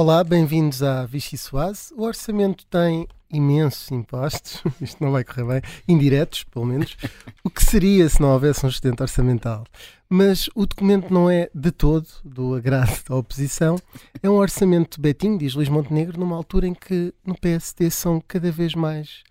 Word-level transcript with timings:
Olá, 0.00 0.22
bem-vindos 0.22 0.80
à 0.80 1.04
Vichy 1.04 1.36
Soase. 1.36 1.92
O 1.96 2.04
orçamento 2.04 2.64
tem 2.66 3.08
imensos 3.28 3.90
impostos, 3.90 4.62
isto 4.80 5.02
não 5.02 5.10
vai 5.10 5.24
correr 5.24 5.44
bem, 5.44 5.62
indiretos, 5.88 6.44
pelo 6.44 6.66
menos. 6.66 6.96
O 7.42 7.50
que 7.50 7.64
seria 7.64 8.08
se 8.08 8.22
não 8.22 8.28
houvesse 8.28 8.64
um 8.64 8.68
excedente 8.68 9.02
orçamental? 9.02 9.66
Mas 10.08 10.48
o 10.54 10.66
documento 10.66 11.12
não 11.12 11.28
é 11.28 11.50
de 11.52 11.72
todo 11.72 12.06
do 12.24 12.54
agrado 12.54 12.96
da 13.08 13.16
oposição. 13.16 13.76
É 14.22 14.30
um 14.30 14.36
orçamento 14.36 15.00
betinho, 15.00 15.36
diz 15.36 15.56
Luís 15.56 15.68
Montenegro, 15.68 16.20
numa 16.20 16.36
altura 16.36 16.68
em 16.68 16.74
que 16.74 17.12
no 17.26 17.36
PSD 17.36 17.90
são 17.90 18.22
cada 18.24 18.52
vez 18.52 18.76
mais 18.76 19.24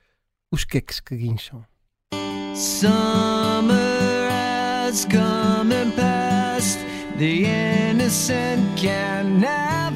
os 0.52 0.66
queques 0.66 1.00
que 1.00 1.16
guincham. 1.16 1.64
Summer 2.54 3.72
has 4.86 5.06
come 5.06 5.74
and 5.74 5.92
passed, 5.96 6.80
the 7.18 7.46
innocent 7.90 8.78
can 8.78 9.40
never 9.40 9.87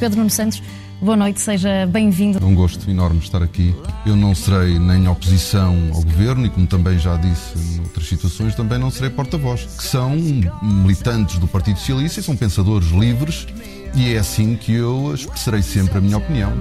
Pedro 0.00 0.18
Nuno 0.18 0.30
Santos, 0.30 0.60
boa 1.00 1.16
noite, 1.16 1.40
seja 1.40 1.86
bem-vindo. 1.86 2.38
É 2.42 2.44
um 2.44 2.56
gosto 2.56 2.90
enorme 2.90 3.20
estar 3.20 3.40
aqui. 3.40 3.72
Eu 4.04 4.16
não 4.16 4.34
serei 4.34 4.80
nem 4.80 5.06
oposição 5.06 5.76
ao 5.94 6.02
governo 6.02 6.44
e, 6.44 6.50
como 6.50 6.66
também 6.66 6.98
já 6.98 7.14
disse 7.16 7.56
em 7.56 7.82
outras 7.82 8.08
situações, 8.08 8.56
também 8.56 8.80
não 8.80 8.90
serei 8.90 9.10
porta-voz, 9.10 9.60
que 9.62 9.84
são 9.84 10.16
militantes 10.60 11.38
do 11.38 11.46
Partido 11.46 11.78
Socialista 11.78 12.18
e 12.18 12.22
são 12.24 12.36
pensadores 12.36 12.88
livres 12.88 13.46
e 13.94 14.12
é 14.12 14.18
assim 14.18 14.56
que 14.56 14.74
eu 14.74 15.14
expressarei 15.14 15.62
sempre 15.62 15.98
a 15.98 16.00
minha 16.00 16.16
opinião. 16.16 16.52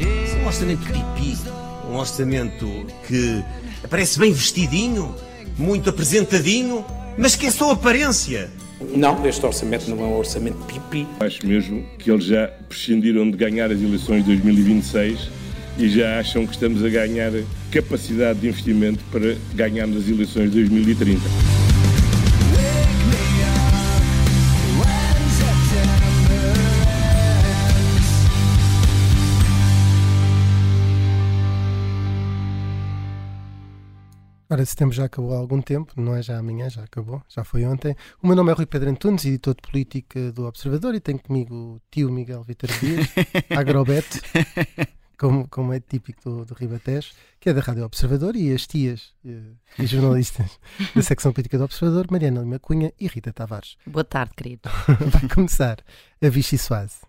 É 0.00 0.42
um 0.42 0.46
orçamento 0.46 0.86
pipi, 0.86 1.36
um 1.90 1.96
orçamento 1.96 2.86
que 3.06 3.44
aparece 3.84 4.18
bem 4.18 4.32
vestidinho, 4.32 5.14
muito 5.58 5.90
apresentadinho, 5.90 6.84
mas 7.16 7.34
que 7.34 7.46
é 7.46 7.50
só 7.50 7.70
aparência. 7.72 8.50
Não, 8.94 9.26
este 9.26 9.44
orçamento 9.44 9.88
não 9.88 10.04
é 10.04 10.06
um 10.06 10.18
orçamento 10.18 10.58
pipi. 10.66 11.06
Acho 11.20 11.46
mesmo 11.46 11.82
que 11.98 12.10
eles 12.10 12.24
já 12.24 12.48
prescindiram 12.68 13.30
de 13.30 13.36
ganhar 13.36 13.70
as 13.70 13.80
eleições 13.80 14.24
de 14.24 14.36
2026 14.36 15.30
e 15.78 15.88
já 15.88 16.20
acham 16.20 16.46
que 16.46 16.52
estamos 16.52 16.84
a 16.84 16.88
ganhar 16.88 17.32
capacidade 17.70 18.40
de 18.40 18.48
investimento 18.48 19.02
para 19.10 19.36
ganharmos 19.54 20.04
as 20.04 20.08
eleições 20.08 20.50
de 20.50 20.64
2030. 20.64 21.55
Ora, 34.56 34.64
setembro 34.64 34.96
já 34.96 35.04
acabou 35.04 35.34
há 35.34 35.36
algum 35.36 35.60
tempo, 35.60 35.92
não 36.00 36.16
é 36.16 36.22
já 36.22 36.38
amanhã, 36.38 36.70
já 36.70 36.82
acabou, 36.82 37.22
já 37.28 37.44
foi 37.44 37.66
ontem. 37.66 37.94
O 38.22 38.26
meu 38.26 38.34
nome 38.34 38.50
é 38.50 38.54
Rui 38.54 38.64
Pedro 38.64 38.88
Antunes, 38.88 39.26
editor 39.26 39.54
de 39.54 39.60
política 39.60 40.32
do 40.32 40.46
Observador, 40.46 40.94
e 40.94 41.00
tenho 41.00 41.18
comigo 41.18 41.54
o 41.54 41.80
tio 41.90 42.10
Miguel 42.10 42.42
Vitor 42.42 42.70
Dias, 42.80 43.06
agrobeto, 43.54 44.18
como, 45.18 45.46
como 45.46 45.74
é 45.74 45.80
típico 45.80 46.22
do, 46.24 46.44
do 46.46 46.54
Ribatejo, 46.54 47.12
que 47.38 47.50
é 47.50 47.52
da 47.52 47.60
Rádio 47.60 47.84
Observador, 47.84 48.34
e 48.34 48.50
as 48.50 48.66
tias 48.66 49.12
e, 49.22 49.42
e 49.78 49.84
jornalistas 49.84 50.58
da 50.96 51.02
secção 51.02 51.34
política 51.34 51.58
do 51.58 51.64
Observador, 51.64 52.06
Mariana 52.10 52.40
Lima 52.40 52.58
Cunha 52.58 52.94
e 52.98 53.08
Rita 53.08 53.34
Tavares. 53.34 53.76
Boa 53.86 54.04
tarde, 54.04 54.32
querido. 54.34 54.70
Vai 55.12 55.28
começar 55.28 55.84
a 56.22 56.28
Vichy 56.30 56.56
Soase. 56.56 57.00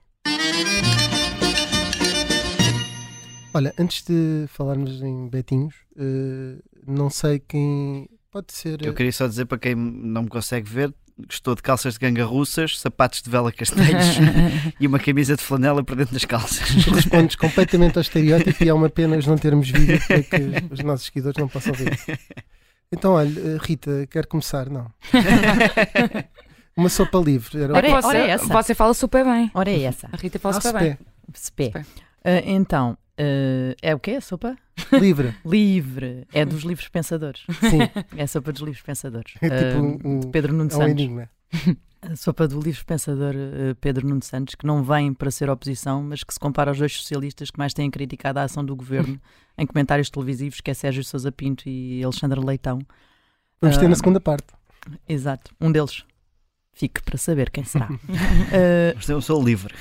Olha, 3.57 3.73
antes 3.79 4.03
de 4.03 4.45
falarmos 4.49 5.01
em 5.01 5.27
Betinhos, 5.29 5.73
uh, 5.95 6.61
não 6.85 7.09
sei 7.09 7.39
quem. 7.39 8.07
Pode 8.31 8.53
ser. 8.53 8.85
Eu 8.85 8.93
queria 8.93 9.11
só 9.11 9.25
dizer 9.25 9.45
para 9.45 9.57
quem 9.57 9.73
não 9.73 10.21
me 10.21 10.29
consegue 10.29 10.69
ver. 10.69 10.93
Estou 11.27 11.55
de 11.55 11.63
calças 11.63 11.95
de 11.95 11.99
ganga 11.99 12.23
russas, 12.23 12.79
sapatos 12.79 13.23
de 13.23 13.31
vela 13.31 13.51
castanhos 13.51 14.17
e 14.79 14.85
uma 14.85 14.99
camisa 14.99 15.35
de 15.35 15.41
flanela 15.41 15.83
para 15.83 15.95
dentro 15.95 16.13
das 16.13 16.23
calças. 16.23 16.69
Respondes 16.69 17.35
completamente 17.35 17.97
ao 17.97 18.03
estereótipo 18.03 18.63
e 18.63 18.69
é 18.69 18.73
uma 18.75 18.91
pena 18.91 19.17
não 19.25 19.35
termos 19.35 19.71
vídeo 19.71 19.99
para 20.05 20.21
que 20.21 20.37
os 20.71 20.81
nossos 20.81 21.07
seguidores 21.07 21.39
não 21.39 21.47
possam 21.47 21.73
ver 21.73 21.93
isso. 21.95 22.05
Então, 22.91 23.13
olha, 23.13 23.39
eh, 23.39 23.57
Rita, 23.59 24.05
quer 24.11 24.27
começar? 24.27 24.69
Não. 24.69 24.93
Uma 26.77 26.89
sopa 26.89 27.17
livre. 27.17 27.59
Era 27.59 27.73
ora, 27.73 27.87
é, 27.87 27.93
ora 27.93 28.17
é 28.19 28.29
essa. 28.29 28.45
Você 28.45 28.75
fala 28.75 28.93
super 28.93 29.25
bem. 29.25 29.49
Ora 29.55 29.71
é 29.71 29.81
essa. 29.81 30.07
A 30.13 30.15
Rita 30.15 30.37
fala 30.37 30.57
ah, 30.57 30.61
super 30.61 30.79
bem. 30.79 30.97
Spé. 31.35 31.71
Uh, 32.23 32.43
então, 32.45 32.95
Uh, 33.19 33.75
é 33.81 33.95
o 33.95 33.99
quê? 33.99 34.11
A 34.11 34.21
sopa? 34.21 34.55
Livre. 34.93 35.35
Livre. 35.43 36.27
É 36.31 36.45
dos 36.45 36.61
livros 36.61 36.87
pensadores. 36.87 37.43
Sim. 37.59 37.79
É 38.15 38.23
a 38.23 38.27
sopa 38.27 38.51
dos 38.51 38.61
livros 38.61 38.81
pensadores. 38.81 39.33
É 39.41 39.49
tipo 39.49 39.79
uh, 39.81 40.07
um, 40.07 40.19
de 40.19 40.27
Pedro 40.27 40.53
Nuno 40.53 40.69
é 40.71 40.75
um 40.75 40.77
Santos. 40.77 40.91
Enigma. 40.91 41.29
A 41.99 42.15
sopa 42.15 42.47
do 42.47 42.59
livro 42.61 42.85
pensador 42.85 43.33
uh, 43.33 43.75
Pedro 43.81 44.07
Nuno 44.07 44.21
Santos, 44.21 44.53
que 44.53 44.67
não 44.67 44.83
vem 44.83 45.11
para 45.13 45.31
ser 45.31 45.49
oposição, 45.49 46.03
mas 46.03 46.23
que 46.23 46.31
se 46.31 46.39
compara 46.39 46.69
aos 46.69 46.77
dois 46.77 46.93
socialistas 46.93 47.49
que 47.49 47.57
mais 47.57 47.73
têm 47.73 47.89
criticado 47.89 48.37
a 48.37 48.43
ação 48.43 48.63
do 48.63 48.75
governo 48.75 49.19
em 49.57 49.65
comentários 49.65 50.09
televisivos, 50.09 50.61
que 50.61 50.69
é 50.69 50.75
Sérgio 50.75 51.03
Sousa 51.03 51.31
Pinto 51.31 51.67
e 51.67 52.03
Alexandre 52.03 52.39
Leitão. 52.39 52.79
Vamos 53.59 53.77
ter 53.77 53.89
na 53.89 53.95
segunda 53.95 54.19
parte. 54.19 54.45
Exato. 55.09 55.51
Um 55.59 55.71
deles 55.71 56.05
Fique 56.77 57.01
para 57.01 57.17
saber 57.17 57.49
quem 57.49 57.63
será. 57.63 57.89
uh, 57.89 57.97
Mas 58.95 59.09
eu 59.09 59.19
sou 59.19 59.43
livre. 59.43 59.73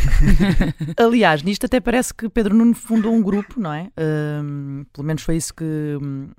aliás, 0.97 1.43
nisto 1.43 1.67
até 1.67 1.79
parece 1.79 2.15
que 2.15 2.27
Pedro 2.27 2.55
Nuno 2.55 2.75
fundou 2.75 3.12
um 3.12 3.23
grupo, 3.23 3.61
não 3.61 3.71
é? 3.71 3.91
Uh, 3.99 4.83
pelo 4.95 5.07
menos 5.07 5.23
foi 5.23 5.37
isso 5.37 5.53
que 5.53 5.62
um, 6.01 6.31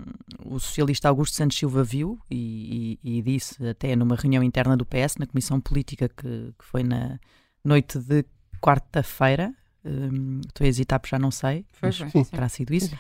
o 0.44 0.60
socialista 0.60 1.10
Augusto 1.10 1.36
Santos 1.36 1.60
Silva 1.60 1.84
viu 1.84 2.18
e, 2.32 2.98
e, 3.04 3.20
e, 3.20 3.22
disse 3.22 3.64
até 3.68 3.96
numa 3.96 4.16
reunião 4.16 4.42
interna 4.42 4.76
do 4.76 4.84
PS, 4.84 5.18
na 5.20 5.28
Comissão 5.28 5.62
Política, 5.62 6.10
que, 6.10 6.52
que 6.58 6.66
foi 6.66 6.82
na 6.82 7.20
noite 7.64 8.00
de 8.00 8.26
quarta-feira. 8.60 9.54
Um, 9.86 10.42
estou 10.44 10.66
a 10.66 10.68
hesitar 10.68 11.00
porque 11.00 11.16
já 11.16 11.20
não 11.20 11.30
sei. 11.30 11.68
Foi, 11.74 11.92
foi. 11.92 12.26
Terá 12.26 12.50
sido 12.50 12.74
isso. 12.74 12.96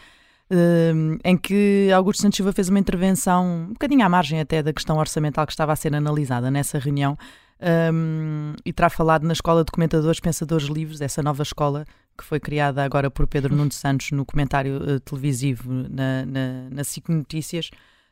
Uh, 0.52 1.18
em 1.26 1.36
que 1.36 1.90
Augusto 1.92 2.22
Santos 2.22 2.38
Silva 2.38 2.54
fez 2.54 2.70
uma 2.70 2.78
intervenção 2.78 3.66
um 3.68 3.74
bocadinho 3.74 4.06
à 4.06 4.10
margem 4.10 4.40
até 4.40 4.62
da 4.62 4.72
questão 4.72 4.98
orçamental 4.98 5.46
que 5.48 5.54
estava 5.54 5.74
a 5.74 5.76
ser 5.76 5.96
analisada 5.96 6.52
nessa 6.52 6.78
reunião, 6.78 7.18
um, 7.60 8.54
e 8.64 8.72
terá 8.72 8.90
falado 8.90 9.26
na 9.26 9.34
Escola 9.34 9.64
de 9.64 9.72
Comentadores 9.72 10.20
Pensadores 10.20 10.68
Livres, 10.68 11.02
essa 11.02 11.24
nova 11.24 11.42
escola 11.42 11.86
que 12.18 12.24
foi 12.24 12.40
criada 12.40 12.84
agora 12.84 13.10
por 13.10 13.28
Pedro 13.28 13.56
Nuno 13.56 13.72
Santos 13.72 14.12
no 14.12 14.26
comentário 14.26 14.78
uh, 14.78 15.00
televisivo 15.00 15.72
na, 15.72 16.26
na, 16.26 16.70
na 16.72 16.84
SIC 16.84 17.10
Notícias. 17.10 17.70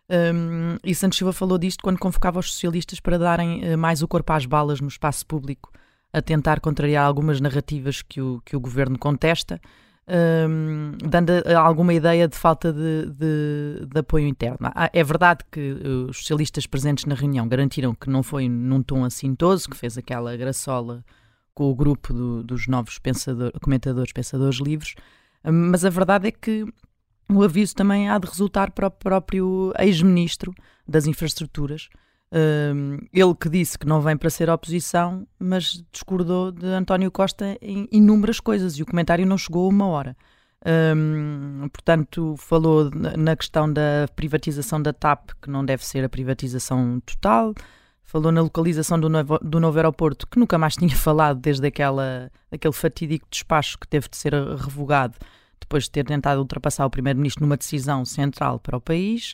Um, 0.08 0.78
e 0.84 0.94
Santos 0.94 1.18
Silva 1.18 1.34
falou 1.34 1.58
disto 1.58 1.84
quando 1.84 1.98
convocava 1.98 2.40
os 2.40 2.52
socialistas 2.52 3.00
para 3.00 3.18
darem 3.18 3.74
uh, 3.74 3.78
mais 3.78 4.04
o 4.04 4.08
corpo 4.08 4.32
às 4.34 4.46
balas 4.46 4.80
no 4.80 4.88
espaço 4.88 5.26
público, 5.26 5.72
a 6.14 6.22
tentar 6.22 6.60
contrariar 6.60 7.06
algumas 7.06 7.42
narrativas 7.42 8.02
que 8.02 8.22
o, 8.22 8.42
que 8.46 8.56
o 8.56 8.60
governo 8.60 8.98
contesta 8.98 9.60
um, 10.08 10.92
dando 11.04 11.32
alguma 11.58 11.94
ideia 11.94 12.28
de 12.28 12.38
falta 12.38 12.72
de, 12.72 13.08
de, 13.08 13.88
de, 13.88 14.00
apoio 14.00 14.28
interno. 14.28 14.72
Ah, 14.76 14.90
é 14.94 15.04
verdade 15.04 15.44
que 15.52 15.78
os 16.10 16.18
socialistas 16.18 16.68
presentes 16.68 17.06
na 17.06 17.16
reunião 17.16 17.48
garantiram 17.48 17.96
que 17.96 18.10
não 18.10 18.22
foi 18.22 18.48
num 18.48 18.84
tom 18.84 19.04
assintoso, 19.04 19.70
que 19.70 19.78
fez 19.78 19.98
aquela 19.98 20.36
graçola 20.38 21.04
com 21.54 21.72
o 21.72 21.76
grupo 21.76 22.14
do, 22.14 22.44
dos 22.44 22.68
novos 22.68 23.00
pensador, 23.00 23.52
comentadores, 23.62 24.12
pensadores 24.12 24.58
livres, 24.58 24.94
mas 25.44 25.86
a 25.86 25.90
verdade 25.90 26.28
é 26.28 26.32
que 26.32 26.66
o 27.30 27.44
aviso 27.44 27.74
também 27.74 28.10
há 28.10 28.18
de 28.18 28.28
resultar 28.28 28.72
para 28.72 28.88
o 28.88 28.92
próprio 28.92 29.74
ex-ministro 29.80 30.54
das 30.88 31.08
infraestruturas, 31.08 31.90
ele 32.32 33.36
que 33.40 33.50
disse 33.50 33.78
que 33.78 33.86
não 33.86 34.02
vem 34.02 34.18
para 34.18 34.30
ser 34.30 34.50
oposição, 34.50 35.28
mas 35.40 35.84
discordou 35.92 36.52
de 36.52 36.66
António 36.68 37.12
Costa 37.12 37.58
em 37.62 37.88
inúmeras 37.92 38.40
coisas 38.40 38.78
e 38.78 38.84
o 38.84 38.86
comentário 38.86 39.26
não 39.26 39.38
chegou 39.38 39.66
a 39.66 39.70
uma 39.70 39.88
hora. 39.88 40.18
Um, 40.66 41.70
portanto, 41.70 42.36
falou 42.38 42.90
na 42.92 43.36
questão 43.36 43.72
da 43.72 44.08
privatização 44.16 44.82
da 44.82 44.92
TAP, 44.92 45.30
que 45.40 45.50
não 45.50 45.64
deve 45.64 45.86
ser 45.86 46.04
a 46.04 46.10
privatização 46.10 47.00
total. 47.06 47.54
Falou 48.04 48.32
na 48.32 48.42
localização 48.42 49.00
do 49.00 49.08
novo, 49.08 49.38
do 49.40 49.60
novo 49.60 49.78
aeroporto, 49.78 50.26
que 50.26 50.40
nunca 50.40 50.58
mais 50.58 50.74
tinha 50.78 50.96
falado 50.96 51.40
desde 51.40 51.68
aquela, 51.68 52.32
aquele 52.52 52.74
fatídico 52.74 53.28
despacho 53.30 53.78
que 53.78 53.88
teve 53.88 54.10
de 54.10 54.18
ser 54.18 54.34
revogado 54.34 55.18
depois 55.60 55.86
de 55.86 55.92
ter 55.92 56.06
tentado 56.06 56.40
ultrapassar 56.42 56.86
o 56.86 56.90
Primeiro-Ministro 56.90 57.44
numa 57.44 57.58
decisão 57.58 58.04
central 58.06 58.60
para 58.60 58.78
o 58.78 58.82
país. 58.82 59.34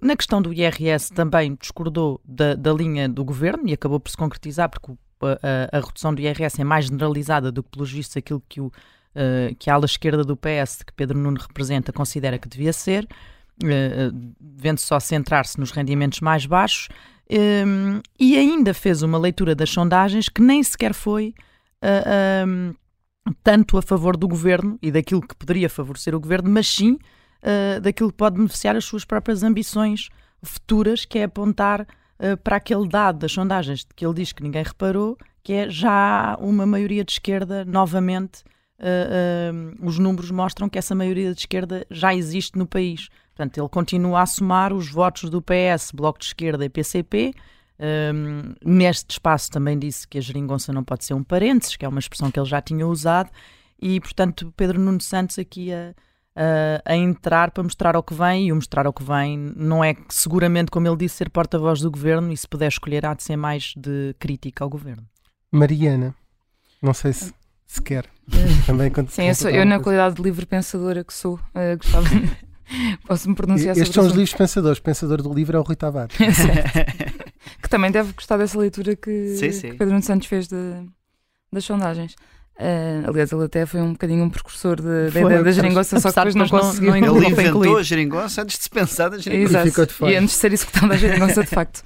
Na 0.00 0.16
questão 0.16 0.40
do 0.40 0.52
IRS 0.52 1.12
também 1.12 1.56
discordou 1.60 2.20
da, 2.24 2.54
da 2.54 2.72
linha 2.72 3.08
do 3.08 3.24
governo 3.24 3.68
e 3.68 3.72
acabou 3.72 3.98
por 3.98 4.10
se 4.10 4.16
concretizar 4.16 4.70
porque 4.70 4.92
a, 5.22 5.76
a, 5.76 5.80
redução 5.80 6.14
do 6.14 6.20
IRS 6.20 6.60
é 6.60 6.64
mais 6.64 6.86
generalizada 6.86 7.50
do 7.50 7.62
que, 7.62 7.70
pelos 7.70 7.90
vistos, 7.90 8.16
aquilo 8.16 8.42
que, 8.48 8.60
o, 8.60 8.66
uh, 8.66 9.54
que 9.58 9.68
a 9.68 9.74
ala 9.74 9.86
esquerda 9.86 10.22
do 10.22 10.36
PS, 10.36 10.82
que 10.84 10.92
Pedro 10.92 11.18
Nuno 11.18 11.40
representa, 11.40 11.92
considera 11.92 12.38
que 12.38 12.48
devia 12.48 12.72
ser, 12.72 13.04
uh, 13.04 14.12
devendo 14.40 14.78
só 14.78 15.00
centrar-se 15.00 15.58
nos 15.58 15.72
rendimentos 15.72 16.20
mais 16.20 16.46
baixos, 16.46 16.88
um, 17.30 18.00
e 18.18 18.38
ainda 18.38 18.72
fez 18.72 19.02
uma 19.02 19.18
leitura 19.18 19.54
das 19.54 19.68
sondagens 19.68 20.28
que 20.28 20.40
nem 20.40 20.62
sequer 20.62 20.94
foi 20.94 21.34
uh, 21.84 22.74
tanto 23.42 23.76
a 23.76 23.82
favor 23.82 24.16
do 24.16 24.26
governo 24.26 24.78
e 24.80 24.90
daquilo 24.90 25.20
que 25.20 25.34
poderia 25.34 25.68
favorecer 25.68 26.14
o 26.14 26.20
governo, 26.20 26.48
mas 26.50 26.66
sim 26.66 26.98
uh, 27.42 27.80
daquilo 27.80 28.10
que 28.10 28.16
pode 28.16 28.36
beneficiar 28.36 28.76
as 28.76 28.84
suas 28.84 29.04
próprias 29.04 29.42
ambições 29.42 30.08
futuras, 30.42 31.04
que 31.04 31.18
é 31.18 31.24
apontar 31.24 31.82
uh, 31.82 32.36
para 32.42 32.56
aquele 32.56 32.88
dado 32.88 33.18
das 33.18 33.32
sondagens 33.32 33.86
que 33.94 34.04
ele 34.04 34.14
diz 34.14 34.32
que 34.32 34.42
ninguém 34.42 34.62
reparou, 34.62 35.16
que 35.42 35.52
é 35.52 35.70
já 35.70 36.36
uma 36.40 36.66
maioria 36.66 37.04
de 37.04 37.12
esquerda 37.12 37.64
novamente. 37.64 38.42
Uh, 38.78 39.74
os 39.82 39.98
números 39.98 40.30
mostram 40.30 40.68
que 40.68 40.78
essa 40.78 40.94
maioria 40.94 41.32
de 41.34 41.40
esquerda 41.40 41.86
já 41.90 42.14
existe 42.14 42.56
no 42.56 42.66
país. 42.66 43.08
Portanto, 43.34 43.58
ele 43.58 43.68
continua 43.68 44.22
a 44.22 44.26
somar 44.26 44.72
os 44.72 44.90
votos 44.90 45.30
do 45.30 45.42
PS, 45.42 45.92
Bloco 45.92 46.18
de 46.18 46.26
Esquerda 46.26 46.64
e 46.64 46.68
PCP, 46.68 47.34
neste 48.64 49.12
espaço 49.12 49.50
também 49.50 49.78
disse 49.78 50.06
que 50.06 50.18
a 50.18 50.20
geringonça 50.20 50.72
não 50.72 50.82
pode 50.82 51.04
ser 51.04 51.14
um 51.14 51.22
parênteses, 51.22 51.76
que 51.76 51.84
é 51.84 51.88
uma 51.88 52.00
expressão 52.00 52.30
que 52.30 52.38
ele 52.38 52.48
já 52.48 52.60
tinha 52.60 52.86
usado, 52.86 53.30
e 53.80 54.00
portanto 54.00 54.52
Pedro 54.56 54.80
Nuno 54.80 55.00
Santos 55.00 55.38
aqui 55.38 55.72
a, 55.72 55.94
a, 56.38 56.92
a, 56.92 56.96
entrar 56.96 57.50
para 57.50 57.64
mostrar 57.64 57.96
ao 57.96 58.02
que 58.02 58.14
vem, 58.14 58.46
e 58.46 58.52
o 58.52 58.54
mostrar 58.54 58.86
ao 58.86 58.92
que 58.92 59.02
vem 59.02 59.36
não 59.56 59.82
é 59.82 59.96
seguramente, 60.08 60.70
como 60.70 60.86
ele 60.86 60.96
disse, 60.96 61.16
ser 61.16 61.30
porta-voz 61.30 61.80
do 61.80 61.90
governo, 61.90 62.32
e 62.32 62.36
se 62.36 62.46
puder 62.46 62.68
escolher, 62.68 63.04
há 63.04 63.12
de 63.12 63.24
ser 63.24 63.36
mais 63.36 63.74
de 63.76 64.14
crítica 64.20 64.62
ao 64.62 64.70
governo. 64.70 65.02
Mariana, 65.50 66.14
não 66.80 66.94
sei 66.94 67.12
se, 67.12 67.34
se 67.66 67.82
quer. 67.82 68.06
Também 68.66 68.92
Sim, 69.08 69.28
eu, 69.28 69.34
sou, 69.34 69.50
eu 69.50 69.66
na 69.66 69.80
qualidade 69.80 70.14
de 70.14 70.22
livre 70.22 70.46
pensadora 70.46 71.02
que 71.02 71.12
sou, 71.12 71.34
uh, 71.34 71.76
gostava. 71.76 72.06
Posso-me 73.06 73.34
pronunciar 73.34 73.76
Estes 73.76 73.94
são 73.94 74.04
os 74.04 74.12
livros 74.12 74.34
pensadores. 74.34 74.78
Pensador 74.78 75.22
do 75.22 75.32
livro 75.32 75.56
é 75.56 75.60
o 75.60 75.62
Rui 75.62 75.74
Tavares. 75.74 76.14
que 77.62 77.68
também 77.68 77.90
deve 77.90 78.12
gostar 78.12 78.36
dessa 78.36 78.58
leitura 78.58 78.94
que, 78.94 79.36
sim, 79.36 79.50
sim. 79.50 79.70
que 79.70 79.76
Pedro 79.76 80.00
Santos 80.02 80.28
fez 80.28 80.46
de, 80.46 80.86
das 81.50 81.64
sondagens. 81.64 82.14
Uh, 82.58 83.08
aliás, 83.08 83.30
ele 83.30 83.44
até 83.44 83.64
foi 83.64 83.80
um 83.80 83.92
bocadinho 83.92 84.24
um 84.24 84.30
precursor 84.30 84.76
de, 84.76 85.10
da 85.12 85.20
ideia 85.20 85.42
da 85.44 85.52
geringonça, 85.52 86.00
só 86.00 86.08
que 86.10 86.14
depois 86.16 86.34
não 86.34 86.48
conseguiu. 86.48 86.96
Ele 86.96 87.06
inventou 87.28 87.78
a 87.78 87.82
geringonça 87.82 88.42
antes 88.42 88.58
de 88.58 88.64
se 88.64 88.70
pensar 88.70 89.08
da 89.08 89.18
geringonça. 89.18 89.62
Exato. 89.62 90.06
E, 90.06 90.10
e 90.10 90.16
antes 90.16 90.34
de 90.34 90.40
ser 90.40 90.52
executada 90.52 90.94
a 90.94 90.96
geringonça, 90.96 91.44
de 91.44 91.50
facto. 91.50 91.82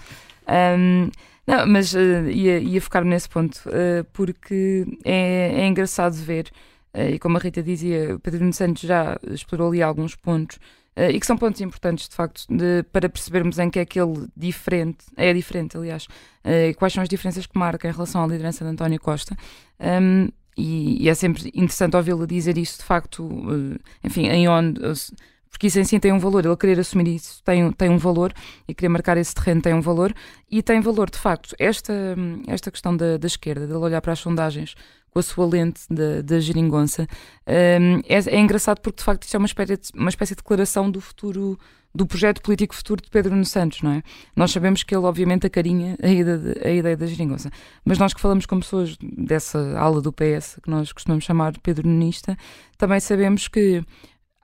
Um, 0.48 1.10
não, 1.46 1.66
mas 1.66 1.92
uh, 1.92 2.30
ia, 2.30 2.58
ia 2.58 2.80
focar-me 2.80 3.10
nesse 3.10 3.28
ponto, 3.28 3.56
uh, 3.66 4.04
porque 4.12 4.86
é, 5.04 5.62
é 5.62 5.66
engraçado 5.66 6.14
ver 6.14 6.50
e 6.94 7.18
como 7.18 7.38
a 7.38 7.40
Rita 7.40 7.62
dizia, 7.62 8.16
o 8.16 8.20
Pedro 8.20 8.52
Santos 8.52 8.82
já 8.82 9.18
explorou 9.30 9.68
ali 9.68 9.82
alguns 9.82 10.14
pontos 10.14 10.58
Uh, 10.94 11.08
e 11.10 11.18
que 11.18 11.26
são 11.26 11.38
pontos 11.38 11.58
importantes, 11.62 12.06
de 12.06 12.14
facto, 12.14 12.44
de, 12.50 12.82
para 12.92 13.08
percebermos 13.08 13.58
em 13.58 13.70
que 13.70 13.78
é 13.78 13.84
que 13.84 13.98
ele 13.98 14.28
diferente, 14.36 15.06
é 15.16 15.32
diferente, 15.32 15.74
aliás, 15.74 16.04
uh, 16.44 16.68
e 16.68 16.74
quais 16.74 16.92
são 16.92 17.02
as 17.02 17.08
diferenças 17.08 17.46
que 17.46 17.58
marca 17.58 17.88
em 17.88 17.92
relação 17.92 18.22
à 18.22 18.26
liderança 18.26 18.62
de 18.62 18.70
António 18.70 19.00
Costa. 19.00 19.34
Um, 19.80 20.28
e, 20.56 21.04
e, 21.04 21.08
é 21.08 21.14
sempre 21.14 21.48
interessante 21.54 21.96
ouvi-lo 21.96 22.26
dizer 22.26 22.58
isso, 22.58 22.78
de 22.78 22.84
facto, 22.84 23.24
uh, 23.24 23.78
enfim, 24.04 24.26
em 24.26 24.48
onde. 24.48 24.80
Porque 25.50 25.66
isso 25.66 25.78
em 25.78 25.84
si 25.84 26.00
tem 26.00 26.12
um 26.12 26.18
valor, 26.18 26.44
ele 26.46 26.56
querer 26.56 26.80
assumir 26.80 27.08
isso 27.08 27.42
tem, 27.44 27.70
tem 27.72 27.90
um 27.90 27.98
valor 27.98 28.32
e 28.66 28.74
querer 28.74 28.88
marcar 28.88 29.18
esse 29.18 29.34
terreno 29.34 29.60
tem 29.60 29.74
um 29.74 29.82
valor 29.82 30.14
e 30.50 30.62
tem 30.62 30.80
valor, 30.80 31.10
de 31.10 31.18
facto, 31.18 31.54
esta, 31.58 31.92
esta 32.46 32.70
questão 32.70 32.96
da, 32.96 33.18
da 33.18 33.26
esquerda, 33.26 33.66
de 33.66 33.72
olhar 33.74 34.00
para 34.00 34.12
as 34.12 34.18
sondagens 34.18 34.74
com 35.12 35.18
a 35.18 35.22
sua 35.22 35.46
lente 35.46 35.82
da, 35.90 36.40
geringonça. 36.40 37.06
Um, 37.46 38.00
é, 38.08 38.34
é, 38.34 38.40
engraçado 38.40 38.80
porque, 38.80 38.96
de 38.98 39.04
facto, 39.04 39.24
isto 39.24 39.34
é 39.34 39.38
uma 39.38 39.46
espécie, 39.46 39.78
uma 39.94 40.08
espécie 40.08 40.34
de 40.34 40.36
declaração 40.38 40.90
do 40.90 41.00
futuro, 41.00 41.58
do 41.94 42.06
projeto 42.06 42.40
político 42.40 42.74
futuro 42.74 43.02
de 43.02 43.10
Pedro 43.10 43.32
Nuno 43.32 43.44
Santos, 43.44 43.82
não 43.82 43.92
é? 43.92 44.02
Nós 44.34 44.50
sabemos 44.50 44.82
que 44.82 44.94
ele, 44.94 45.04
obviamente, 45.04 45.46
acarinha 45.46 45.96
a 46.02 46.08
ideia, 46.08 46.56
a 46.64 46.70
ideia 46.70 46.96
da 46.96 47.06
geringonça. 47.06 47.50
Mas 47.84 47.98
nós 47.98 48.14
que 48.14 48.20
falamos 48.20 48.46
com 48.46 48.58
pessoas 48.60 48.96
dessa 49.00 49.78
ala 49.78 50.00
do 50.00 50.12
PS, 50.12 50.58
que 50.62 50.70
nós 50.70 50.92
costumamos 50.92 51.24
chamar 51.24 51.52
Pedro 51.62 51.86
Nunista, 51.86 52.36
também 52.78 52.98
sabemos 53.00 53.48
que 53.48 53.84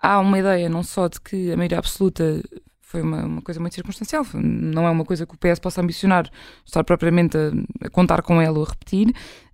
há 0.01 0.21
uma 0.21 0.39
ideia 0.39 0.69
não 0.69 0.83
só 0.83 1.09
de 1.09 1.21
que 1.21 1.51
a 1.51 1.57
maioria 1.57 1.79
absoluta 1.79 2.43
foi 2.81 3.03
uma, 3.03 3.25
uma, 3.25 3.43
coisa 3.43 3.61
muito 3.61 3.75
circunstancial, 3.75 4.25
não 4.35 4.87
é 4.87 4.91
uma 4.91 5.05
coisa 5.05 5.27
que 5.27 5.35
o 5.35 5.39
PS 5.39 5.59
possa 5.59 5.83
ambicionar 5.83 6.31
estar 6.65 6.83
propriamente 6.85 7.37
a, 7.37 7.87
a 7.87 7.91
contar 7.91 8.23
com 8.23 8.41
ela 8.41 8.59
ou 8.59 8.65
a 8.65 8.69
repetir. 8.69 9.09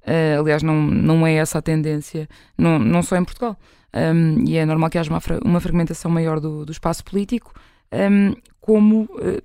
Uh, 0.06 0.40
aliás, 0.40 0.62
não, 0.62 0.80
não 0.80 1.26
é 1.26 1.34
essa 1.34 1.58
a 1.58 1.62
tendência, 1.62 2.28
não, 2.56 2.78
não 2.78 3.02
só 3.02 3.16
em 3.16 3.24
Portugal. 3.24 3.58
Um, 3.92 4.44
e 4.46 4.56
é 4.56 4.64
normal 4.64 4.90
que 4.90 4.98
haja 4.98 5.10
uma, 5.10 5.20
uma 5.44 5.60
fragmentação 5.60 6.10
maior 6.10 6.38
do, 6.38 6.64
do 6.64 6.70
espaço 6.72 7.04
político, 7.04 7.52
um, 8.10 8.34
como 8.60 9.02
uh, 9.02 9.42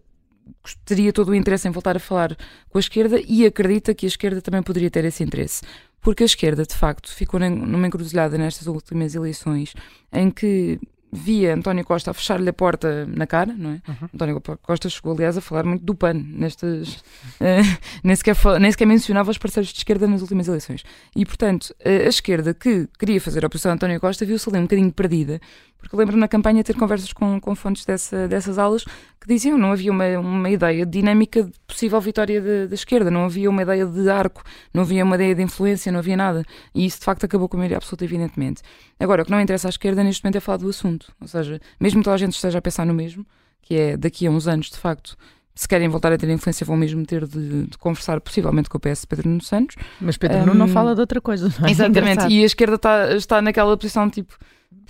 teria 0.86 1.14
todo 1.14 1.30
o 1.30 1.36
interesse 1.36 1.68
em 1.68 1.72
voltar 1.72 1.96
a 1.96 2.00
falar 2.00 2.36
com 2.70 2.78
a 2.78 2.82
esquerda 2.82 3.22
e 3.28 3.46
acredita 3.46 3.94
que 3.94 4.06
a 4.06 4.10
esquerda 4.10 4.42
também 4.42 4.64
poderia 4.64 4.90
ter 4.90 5.06
esse 5.06 5.24
interesse. 5.24 5.62
Porque 6.02 6.24
a 6.24 6.26
esquerda, 6.26 6.66
de 6.66 6.76
facto, 6.76 7.14
ficou 7.14 7.40
numa 7.40 7.88
encruzilhada 7.88 8.38
nestas 8.38 8.68
últimas 8.68 9.16
eleições 9.16 9.74
em 10.14 10.32
que 10.32 10.80
via 11.12 11.56
António 11.56 11.84
Costa 11.84 12.12
a 12.12 12.14
fechar-lhe 12.14 12.50
a 12.50 12.54
porta 12.54 13.06
na 13.08 13.26
cara, 13.26 13.54
não 13.58 13.72
é? 13.72 13.82
Uhum. 13.88 14.10
António 14.14 14.42
Costa 14.62 14.90
chegou, 14.90 15.14
aliás, 15.14 15.38
a 15.38 15.42
falar 15.42 15.64
muito 15.64 15.84
do 15.84 15.96
PAN, 15.96 16.14
nestas, 16.14 16.96
uh, 16.96 17.80
nem, 18.04 18.16
sequer, 18.16 18.36
nem 18.60 18.72
sequer 18.72 18.86
mencionava 18.86 19.32
os 19.32 19.38
parceiros 19.38 19.72
de 19.72 19.78
esquerda 19.78 20.08
nas 20.08 20.22
últimas 20.22 20.48
eleições. 20.48 20.84
E, 21.16 21.26
portanto, 21.26 21.76
a 21.84 22.08
esquerda 22.08 22.54
que 22.54 22.88
queria 22.98 23.20
fazer 23.20 23.44
a 23.44 23.48
oposição 23.48 23.72
a 23.72 23.76
António 23.76 24.00
Costa 24.00 24.26
viu-se 24.26 24.50
ali 24.50 24.60
um 24.60 24.64
bocadinho 24.64 24.92
perdida 24.92 25.40
porque 25.80 25.96
lembro 25.96 26.18
na 26.18 26.28
campanha 26.28 26.64
ter 26.64 26.76
conversas 26.76 27.14
com, 27.14 27.40
com 27.40 27.56
fontes 27.56 27.86
dessa, 27.86 28.28
dessas 28.28 28.58
aulas 28.58 28.84
que 29.20 29.28
diziam 29.28 29.58
não 29.58 29.72
havia 29.72 29.92
uma, 29.92 30.06
uma 30.20 30.50
ideia 30.50 30.86
de 30.86 30.92
dinâmica 31.00 31.44
de 31.44 31.52
possível 31.68 32.00
vitória 32.00 32.68
da 32.68 32.74
esquerda, 32.74 33.12
não 33.12 33.26
havia 33.26 33.50
uma 33.50 33.62
ideia 33.62 33.86
de 33.86 34.10
arco, 34.10 34.42
não 34.74 34.84
havia 34.84 35.04
uma 35.04 35.16
ideia 35.16 35.36
de 35.36 35.42
influência, 35.42 35.92
não 35.92 36.00
havia 36.00 36.16
nada. 36.16 36.44
E 36.74 36.86
isso 36.86 37.00
de 37.00 37.06
facto 37.06 37.26
acabou 37.26 37.50
com 37.50 37.58
a 37.58 37.60
maioria 37.60 37.78
absoluta, 37.78 38.06
evidentemente. 38.06 38.62
Agora, 39.00 39.24
o 39.24 39.26
que 39.26 39.32
não 39.32 39.42
interessa 39.42 39.68
à 39.68 39.70
esquerda 39.70 40.04
neste 40.04 40.24
momento 40.24 40.38
é 40.38 40.40
falar 40.40 40.58
do 40.58 40.70
assunto. 40.70 41.12
Ou 41.20 41.28
seja, 41.28 41.60
mesmo 41.80 42.00
que 42.00 42.06
toda 42.06 42.16
a 42.16 42.18
gente 42.18 42.34
esteja 42.34 42.60
a 42.60 42.62
pensar 42.62 42.86
no 42.86 42.94
mesmo, 42.94 43.26
que 43.62 43.76
é 43.76 43.98
daqui 43.98 44.26
a 44.26 44.32
uns 44.32 44.48
anos, 44.48 44.70
de 44.70 44.78
facto, 44.78 45.18
se 45.54 45.68
querem 45.68 45.90
voltar 45.90 46.14
a 46.14 46.18
ter 46.18 46.30
influência, 46.30 46.66
vão 46.66 46.78
mesmo 46.78 47.06
ter 47.06 47.28
de, 47.28 47.66
de 47.68 47.78
conversar, 47.78 48.22
possivelmente, 48.22 48.70
com 48.70 48.78
o 48.78 48.80
PS 48.80 49.04
Pedro 49.04 49.28
Nuno 49.28 49.44
Santos. 49.44 49.76
Mas 50.00 50.16
Pedro 50.16 50.38
um, 50.38 50.46
Nuno 50.46 50.60
não 50.60 50.68
fala 50.70 50.96
de 50.96 51.02
outra 51.02 51.20
coisa, 51.20 51.54
não 51.60 51.68
é? 51.68 51.72
Exatamente, 51.72 52.28
e 52.30 52.42
a 52.42 52.46
esquerda 52.46 52.76
está, 52.76 53.14
está 53.14 53.42
naquela 53.42 53.76
posição 53.76 54.10
tipo 54.10 54.38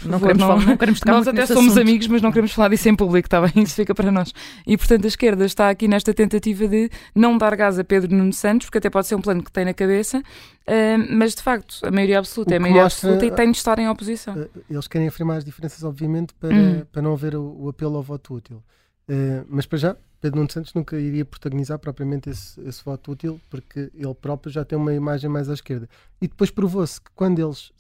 não, 0.06 0.20
queremos 0.20 0.42
não, 0.42 0.48
falar, 0.48 0.66
não 0.66 0.78
queremos 0.78 1.02
Nós 1.06 1.28
até 1.28 1.46
somos 1.46 1.72
assunto. 1.72 1.82
amigos, 1.82 2.08
mas 2.08 2.22
não 2.22 2.32
queremos 2.32 2.54
falar 2.54 2.70
disso 2.70 2.88
em 2.90 2.96
público, 2.96 3.28
está 3.28 3.42
bem? 3.42 3.52
Isso 3.64 3.76
fica 3.76 3.94
para 3.94 4.12
nós. 4.12 4.34
E 4.66 4.78
portanto 4.78 5.06
a 5.06 5.08
esquerda 5.08 5.46
está 5.46 5.70
aqui 5.70 5.88
nesta 5.88 6.14
tentativa 6.14 6.68
de 6.68 6.90
não 7.14 7.38
dar 7.38 7.56
gás 7.56 7.78
a 7.80 7.84
Pedro 7.84 8.16
Nuno 8.16 8.34
Santos, 8.34 8.68
porque 8.68 8.78
até 8.78 8.90
pode 8.90 9.08
ser 9.08 9.16
um 9.16 9.22
plano 9.22 9.44
que 9.44 9.52
tem 9.52 9.66
na 9.66 9.74
cabeça, 9.74 10.20
uh, 10.20 11.08
mas 11.10 11.36
de 11.36 11.42
facto 11.42 11.80
a 11.84 11.92
maioria 11.92 12.20
absoluta 12.20 12.54
é 12.54 12.58
a 12.58 12.60
maioria 12.60 12.84
mostra, 12.84 13.10
absoluta 13.10 13.26
e 13.34 13.36
tem 13.36 13.52
de 13.52 13.58
estar 13.58 13.80
em 13.80 13.90
oposição. 13.90 14.36
Uh, 14.36 14.50
eles 14.70 14.88
querem 14.88 15.08
afirmar 15.08 15.38
as 15.38 15.46
diferenças, 15.46 15.84
obviamente, 15.84 16.34
para, 16.34 16.54
hum. 16.54 16.86
para 16.92 17.02
não 17.02 17.14
haver 17.14 17.36
o, 17.36 17.56
o 17.60 17.70
apelo 17.70 17.98
ao 17.98 18.04
voto 18.04 18.36
útil. 18.36 18.64
Uh, 19.10 19.46
mas 19.50 19.66
para 19.66 19.78
já, 19.80 19.98
Pedro 20.22 20.38
Nuno 20.38 20.52
Santos 20.52 20.74
nunca 20.74 21.00
iria 21.00 21.26
protagonizar 21.26 21.80
propriamente 21.80 22.30
esse, 22.30 22.62
esse, 22.62 22.84
voto 22.84 23.12
útil, 23.12 23.42
porque 23.50 23.90
ele 23.96 24.14
próprio 24.14 24.52
já 24.52 24.64
tem 24.64 24.78
uma 24.78 24.94
imagem 24.94 25.30
mais 25.30 25.50
à 25.50 25.54
esquerda. 25.54 25.90
E 26.22 26.28
depois 26.28 26.52
provou-se 26.52 27.02
que 27.02 27.10
quando 27.16 27.40
eles 27.40 27.72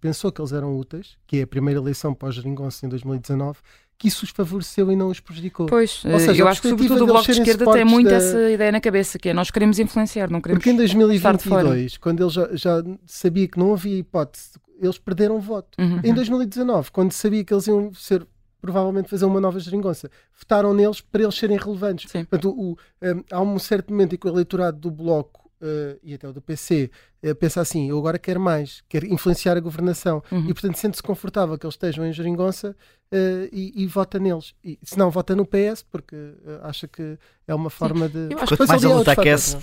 pensou 0.00 0.32
que 0.32 0.40
eles 0.40 0.52
eram 0.52 0.76
úteis, 0.78 1.18
que 1.26 1.38
é 1.38 1.42
a 1.42 1.46
primeira 1.46 1.78
eleição 1.78 2.14
pós-Geringonça 2.14 2.86
em 2.86 2.88
2019, 2.88 3.58
que 3.98 4.06
isso 4.06 4.24
os 4.24 4.30
favoreceu 4.30 4.90
e 4.92 4.96
não 4.96 5.08
os 5.08 5.18
prejudicou. 5.18 5.66
Pois, 5.66 6.04
Ou 6.04 6.20
seja, 6.20 6.42
eu 6.42 6.48
acho 6.48 6.62
que 6.62 6.68
sobretudo 6.68 7.02
o 7.02 7.06
Bloco 7.06 7.24
de 7.24 7.32
Esquerda 7.32 7.70
tem 7.72 7.84
muito 7.84 8.08
da... 8.08 8.16
essa 8.16 8.50
ideia 8.50 8.70
na 8.70 8.80
cabeça, 8.80 9.18
que 9.18 9.28
é 9.28 9.34
nós 9.34 9.50
queremos 9.50 9.78
influenciar, 9.80 10.30
não 10.30 10.40
queremos 10.40 10.60
Porque 10.60 10.70
em 10.70 10.76
2022, 10.76 11.96
quando 11.96 12.22
ele 12.22 12.30
já, 12.30 12.48
já, 12.54 12.84
sabia 13.04 13.48
que 13.48 13.58
não 13.58 13.72
havia 13.72 13.98
hipótese, 13.98 14.52
eles 14.80 14.98
perderam 14.98 15.40
voto. 15.40 15.76
Uhum. 15.80 16.00
Em 16.04 16.14
2019, 16.14 16.92
quando 16.92 17.10
sabia 17.10 17.44
que 17.44 17.52
eles 17.52 17.66
iam 17.66 17.92
ser 17.92 18.24
provavelmente 18.60 19.08
fazer 19.08 19.24
uma 19.24 19.40
nova 19.40 19.58
geringonça. 19.58 20.10
Votaram 20.36 20.74
neles 20.74 21.00
para 21.00 21.22
eles 21.22 21.34
serem 21.34 21.56
relevantes. 21.56 22.10
Sim. 22.10 22.24
Portanto, 22.24 22.50
o, 22.50 22.76
um, 23.02 23.24
há 23.30 23.40
um 23.40 23.58
certo 23.58 23.90
momento 23.90 24.14
em 24.14 24.18
que 24.18 24.26
o 24.26 24.30
eleitorado 24.30 24.78
do 24.78 24.90
Bloco 24.90 25.48
uh, 25.60 25.98
e 26.02 26.14
até 26.14 26.28
o 26.28 26.32
do 26.32 26.40
PC 26.40 26.90
uh, 27.24 27.34
pensa 27.34 27.60
assim: 27.60 27.88
eu 27.88 27.98
agora 27.98 28.18
quero 28.18 28.40
mais, 28.40 28.82
quero 28.88 29.06
influenciar 29.06 29.56
a 29.56 29.60
governação. 29.60 30.22
Uhum. 30.30 30.46
E, 30.48 30.54
portanto, 30.54 30.76
sente-se 30.76 31.02
confortável 31.02 31.58
que 31.58 31.66
eles 31.66 31.74
estejam 31.74 32.06
em 32.06 32.12
geringonça 32.12 32.76
uh, 33.12 33.48
e, 33.52 33.72
e, 33.82 33.86
vota 33.86 34.18
neles. 34.18 34.54
E, 34.64 34.78
se 34.82 34.98
não, 34.98 35.10
vota 35.10 35.34
no 35.34 35.46
PS, 35.46 35.82
porque 35.90 36.16
acha 36.62 36.86
que 36.86 37.18
é 37.46 37.54
uma 37.54 37.70
forma 37.70 38.06
Sim. 38.06 38.28
de. 38.28 38.34
Eu 38.34 38.38
acho 38.38 38.56
que 38.56 38.66
mais 38.66 38.84
a 38.84 38.88
luta 38.88 39.12
aquece. 39.12 39.56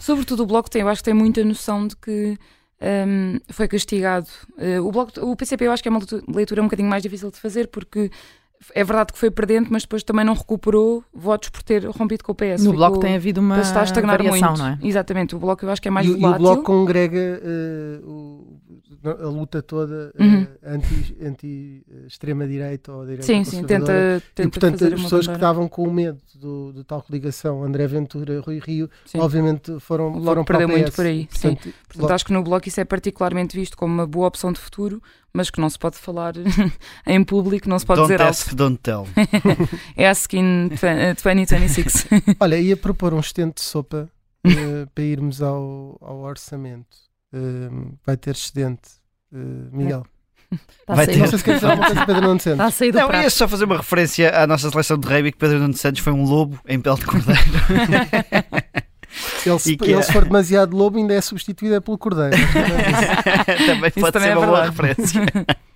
Sobretudo 0.00 0.42
o 0.42 0.46
Bloco 0.46 0.70
tem, 0.70 0.82
eu 0.82 0.88
acho 0.88 1.00
que 1.00 1.06
tem 1.06 1.14
muita 1.14 1.44
noção 1.44 1.86
de 1.86 1.96
que 1.96 2.36
um, 2.80 3.38
foi 3.50 3.68
castigado. 3.68 4.26
Uh, 4.58 4.86
o, 4.86 4.92
bloco, 4.92 5.12
o 5.20 5.36
PCP 5.36 5.66
eu 5.66 5.72
acho 5.72 5.82
que 5.82 5.88
é 5.88 5.90
uma 5.90 6.00
leitura 6.28 6.60
um 6.60 6.66
bocadinho 6.66 6.88
mais 6.88 7.02
difícil 7.02 7.30
de 7.30 7.38
fazer 7.38 7.68
porque 7.68 8.10
é 8.74 8.84
verdade 8.84 9.12
que 9.12 9.18
foi 9.18 9.30
perdente, 9.30 9.70
mas 9.70 9.82
depois 9.82 10.02
também 10.02 10.24
não 10.24 10.34
recuperou 10.34 11.04
votos 11.12 11.48
por 11.48 11.62
ter 11.62 11.84
rompido 11.86 12.24
com 12.24 12.32
o 12.32 12.34
PS. 12.34 12.64
No 12.64 12.72
Ficou, 12.72 12.74
Bloco 12.74 12.98
tem 13.00 13.14
havido 13.14 13.40
uma 13.40 13.60
está 13.60 13.80
a 13.80 13.84
estagnar 13.84 14.16
variação, 14.16 14.48
muito. 14.48 14.58
não 14.58 14.68
é? 14.68 14.78
Exatamente, 14.82 15.36
o 15.36 15.38
Bloco 15.38 15.64
eu 15.64 15.70
acho 15.70 15.80
que 15.80 15.88
é 15.88 15.90
mais 15.90 16.06
e, 16.06 16.14
volátil. 16.14 16.32
E 16.32 16.34
o 16.34 16.38
Bloco 16.38 16.62
congrega 16.62 17.42
uh, 17.42 18.10
o, 18.10 18.60
a 19.10 19.28
luta 19.28 19.62
toda 19.62 20.12
Uhum. 20.18 20.42
uh, 20.42 20.48
anti, 20.64 21.16
anti 21.22 21.82
uh, 21.88 22.06
extrema-direita 22.06 22.92
ou 22.92 23.02
direita 23.04 23.22
Sim, 23.24 23.44
sim, 23.44 23.62
conservadora. 23.62 24.20
tenta, 24.20 24.26
tenta 24.34 24.48
E, 24.48 24.50
portanto, 24.50 24.78
fazer 24.78 24.94
as 24.94 25.00
uma 25.00 25.04
pessoas 25.06 25.26
que 25.26 25.34
estavam 25.34 25.68
com 25.68 25.82
o 25.84 25.92
medo 25.92 26.18
do, 26.34 26.72
do 26.72 26.84
tal 26.84 27.02
coligação 27.02 27.62
André 27.62 27.86
Ventura, 27.86 28.40
Rui 28.40 28.58
Rio, 28.58 28.90
Sim. 29.04 29.18
obviamente 29.20 29.78
foram, 29.80 30.10
Logo 30.10 30.24
foram 30.24 30.44
para 30.44 30.58
perdeu 30.58 30.68
o 30.74 30.78
muito 30.78 30.92
por 30.92 31.06
aí, 31.06 31.28
sim. 31.30 31.54
Portanto, 31.54 31.74
Portanto, 31.88 32.10
acho 32.10 32.24
que 32.26 32.32
no 32.32 32.42
Bloco 32.42 32.68
isso 32.68 32.80
é 32.80 32.84
particularmente 32.84 33.56
visto 33.56 33.76
como 33.76 33.92
uma 33.94 34.06
boa 34.06 34.26
opção 34.28 34.52
de 34.52 34.60
futuro, 34.60 35.02
mas 35.32 35.50
que 35.50 35.60
não 35.60 35.68
se 35.70 35.78
pode 35.78 35.96
falar 35.96 36.34
em 37.06 37.22
público, 37.24 37.68
não 37.68 37.78
se 37.78 37.86
pode 37.86 38.00
don't 38.00 38.12
dizer 38.12 38.22
ask, 38.26 38.46
alto. 38.48 38.56
don't 38.56 38.78
tell. 38.82 39.06
É 39.96 40.08
ask 40.08 40.32
in 40.34 40.70
twen- 40.78 40.98
eh, 40.98 41.14
2026. 41.14 42.06
Olha, 42.40 42.58
ia 42.58 42.76
propor 42.76 43.12
um 43.14 43.20
excedente 43.20 43.56
de 43.56 43.62
sopa 43.62 44.08
eh, 44.44 44.86
para 44.94 45.04
irmos 45.04 45.42
ao, 45.42 45.96
ao 46.00 46.18
orçamento. 46.20 46.96
Eh, 47.32 47.68
vai 48.04 48.16
ter 48.16 48.30
excedente, 48.34 48.88
eh, 48.88 48.95
Miguel. 49.32 50.04
Está 50.52 50.92
a 50.92 50.94
Vai 50.96 51.06
sair, 51.06 51.14
ter- 51.14 51.20
Não 51.20 51.26
sei 51.28 51.38
se 51.38 51.44
quer 51.44 51.54
dizer 51.54 51.66
alguma 51.66 51.86
coisa, 51.86 52.06
Pedro 52.06 52.22
Nuno 52.22 52.40
Santos. 52.40 52.52
está 52.52 52.64
a 52.66 52.70
sair 52.70 52.92
do 52.92 52.98
Não, 52.98 53.08
prato. 53.08 53.22
ia 53.24 53.30
só 53.30 53.48
fazer 53.48 53.64
uma 53.64 53.76
referência 53.78 54.30
à 54.42 54.46
nossa 54.46 54.70
seleção 54.70 54.96
de 54.98 55.08
rugby 55.08 55.32
que 55.32 55.38
Pedro 55.38 55.58
Nuno 55.58 55.74
Santos 55.74 56.00
foi 56.00 56.12
um 56.12 56.24
lobo 56.24 56.58
em 56.68 56.80
pele 56.80 56.96
de 56.96 57.04
cordeiro. 57.06 57.40
Ele, 59.46 59.58
se, 59.58 59.76
que 59.76 59.84
ele, 59.84 59.94
é- 59.94 60.02
se 60.02 60.12
for 60.12 60.24
demasiado 60.24 60.76
lobo, 60.76 60.98
ainda 60.98 61.14
é 61.14 61.20
substituído 61.22 61.80
pelo 61.80 61.96
cordeiro. 61.96 62.36
também 63.66 63.88
Isso 63.88 64.00
pode 64.00 64.12
também 64.12 64.28
ser 64.28 64.34
é 64.34 64.36
uma 64.36 64.46
boa 64.46 64.64
referência. 64.66 65.22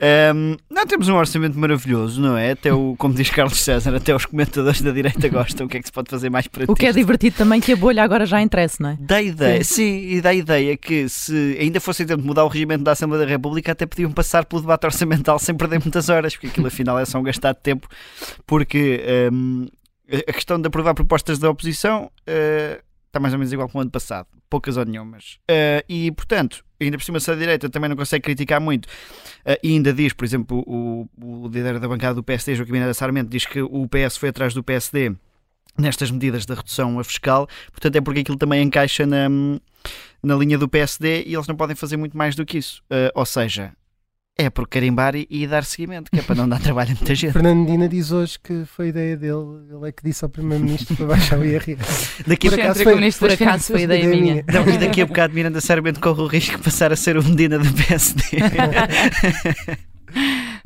Ahm, 0.00 0.56
não 0.70 0.86
temos 0.86 1.08
um 1.08 1.14
orçamento 1.14 1.58
maravilhoso, 1.58 2.22
não 2.22 2.34
é? 2.34 2.52
Até 2.52 2.72
o, 2.72 2.96
como 2.96 3.12
diz 3.12 3.28
Carlos 3.28 3.60
César, 3.60 3.94
até 3.94 4.16
os 4.16 4.24
comentadores 4.24 4.80
da 4.80 4.90
direita 4.90 5.28
gostam. 5.28 5.66
O 5.66 5.68
que 5.68 5.76
é 5.76 5.80
que 5.80 5.86
se 5.86 5.92
pode 5.92 6.08
fazer 6.08 6.30
mais 6.30 6.46
para 6.46 6.64
O 6.66 6.74
que 6.74 6.86
é 6.86 6.92
divertido 6.92 7.36
também 7.36 7.60
que 7.60 7.72
a 7.72 7.76
bolha 7.76 8.02
agora 8.02 8.24
já 8.24 8.40
interessa, 8.40 8.82
não 8.82 8.90
é? 8.90 8.98
Dá 8.98 9.20
ideia, 9.20 9.62
sim. 9.62 10.08
e 10.08 10.20
dá 10.22 10.32
ideia 10.32 10.74
que 10.76 11.06
se 11.08 11.56
ainda 11.60 11.80
fosse 11.80 12.06
tempo 12.06 12.22
de 12.22 12.26
mudar 12.26 12.44
o 12.44 12.48
regimento 12.48 12.82
da 12.82 12.92
Assembleia 12.92 13.26
da 13.26 13.30
República, 13.30 13.72
até 13.72 13.84
podiam 13.84 14.10
passar 14.10 14.46
pelo 14.46 14.62
debate 14.62 14.86
orçamental 14.86 15.38
sem 15.38 15.54
perder 15.54 15.80
muitas 15.80 16.08
horas, 16.08 16.34
porque 16.34 16.46
aquilo 16.46 16.66
afinal 16.68 16.98
é 16.98 17.04
só 17.04 17.18
um 17.18 17.22
gastar 17.22 17.52
de 17.52 17.60
tempo, 17.60 17.86
porque 18.46 19.04
hum, 19.30 19.66
a 20.10 20.32
questão 20.32 20.58
de 20.58 20.66
aprovar 20.66 20.94
propostas 20.94 21.38
da 21.38 21.50
oposição 21.50 22.10
eh, 22.26 22.80
está 23.06 23.20
mais 23.20 23.34
ou 23.34 23.38
menos 23.38 23.52
igual 23.52 23.68
como 23.68 23.80
o 23.80 23.82
ano 23.82 23.90
passado, 23.90 24.26
poucas 24.48 24.76
ou 24.78 24.84
nenhumas. 24.84 25.38
Eh, 25.48 25.84
e 25.88 26.10
portanto, 26.12 26.64
ainda 26.84 26.98
por 26.98 27.04
cima 27.04 27.20
se 27.20 27.30
a 27.30 27.34
direita 27.34 27.68
também 27.68 27.88
não 27.88 27.96
consegue 27.96 28.22
criticar 28.22 28.60
muito, 28.60 28.88
eh, 29.44 29.58
e 29.62 29.70
ainda 29.70 29.92
diz, 29.92 30.12
por 30.12 30.24
exemplo, 30.24 30.62
o, 30.66 31.08
o 31.20 31.48
líder 31.48 31.78
da 31.78 31.88
bancada 31.88 32.14
do 32.14 32.22
PSD, 32.22 32.54
Joaquim 32.54 32.72
Miranda 32.72 32.94
Sarmento, 32.94 33.30
diz 33.30 33.46
que 33.46 33.60
o 33.62 33.88
PS 33.88 34.16
foi 34.16 34.28
atrás 34.30 34.54
do 34.54 34.62
PSD 34.62 35.14
nestas 35.78 36.10
medidas 36.10 36.44
da 36.44 36.54
redução 36.54 37.02
fiscal, 37.04 37.48
portanto 37.70 37.96
é 37.96 38.00
porque 38.00 38.20
aquilo 38.20 38.36
também 38.36 38.62
encaixa 38.62 39.06
na, 39.06 39.28
na 40.22 40.34
linha 40.34 40.58
do 40.58 40.68
PSD 40.68 41.24
e 41.26 41.34
eles 41.34 41.46
não 41.46 41.56
podem 41.56 41.76
fazer 41.76 41.96
muito 41.96 42.16
mais 42.16 42.34
do 42.34 42.44
que 42.44 42.58
isso. 42.58 42.82
Eh, 42.90 43.10
ou 43.14 43.24
seja, 43.24 43.72
é 44.40 44.50
por 44.50 44.66
carimbar 44.68 45.14
e, 45.14 45.26
e 45.30 45.46
dar 45.46 45.64
seguimento, 45.64 46.10
que 46.10 46.18
é 46.18 46.22
para 46.22 46.34
não 46.34 46.48
dar 46.48 46.60
trabalho 46.60 46.92
a 46.92 46.94
muita 46.94 47.14
gente. 47.14 47.32
Fernando 47.32 47.58
Medina 47.60 47.88
diz 47.88 48.10
hoje 48.10 48.38
que 48.42 48.64
foi 48.64 48.88
ideia 48.88 49.16
dele, 49.16 49.34
ele 49.70 49.88
é 49.88 49.92
que 49.92 50.02
disse 50.02 50.24
ao 50.24 50.28
Primeiro-Ministro 50.28 50.96
para 50.96 51.06
baixar 51.06 51.38
o 51.38 51.44
IRS. 51.44 52.22
Daqui 52.26 52.48
a 52.48 52.50
Por 52.50 52.60
acaso 52.60 52.82
foi- 52.82 52.92
o 52.92 52.96
Ministro 52.96 53.28
Por 53.28 53.34
acaso 53.34 53.72
foi 53.72 53.82
ideia 53.82 54.08
minha. 54.08 54.44
Não, 54.52 54.68
e 54.68 54.78
daqui 54.78 55.02
a 55.02 55.06
bocado 55.06 55.34
Miranda 55.34 55.60
seriamente 55.60 56.00
corre 56.00 56.20
o 56.22 56.26
risco 56.26 56.56
de 56.56 56.62
passar 56.62 56.92
a 56.92 56.96
ser 56.96 57.16
o 57.16 57.22
Medina 57.24 57.58
do 57.58 57.72
PSD. 57.72 58.22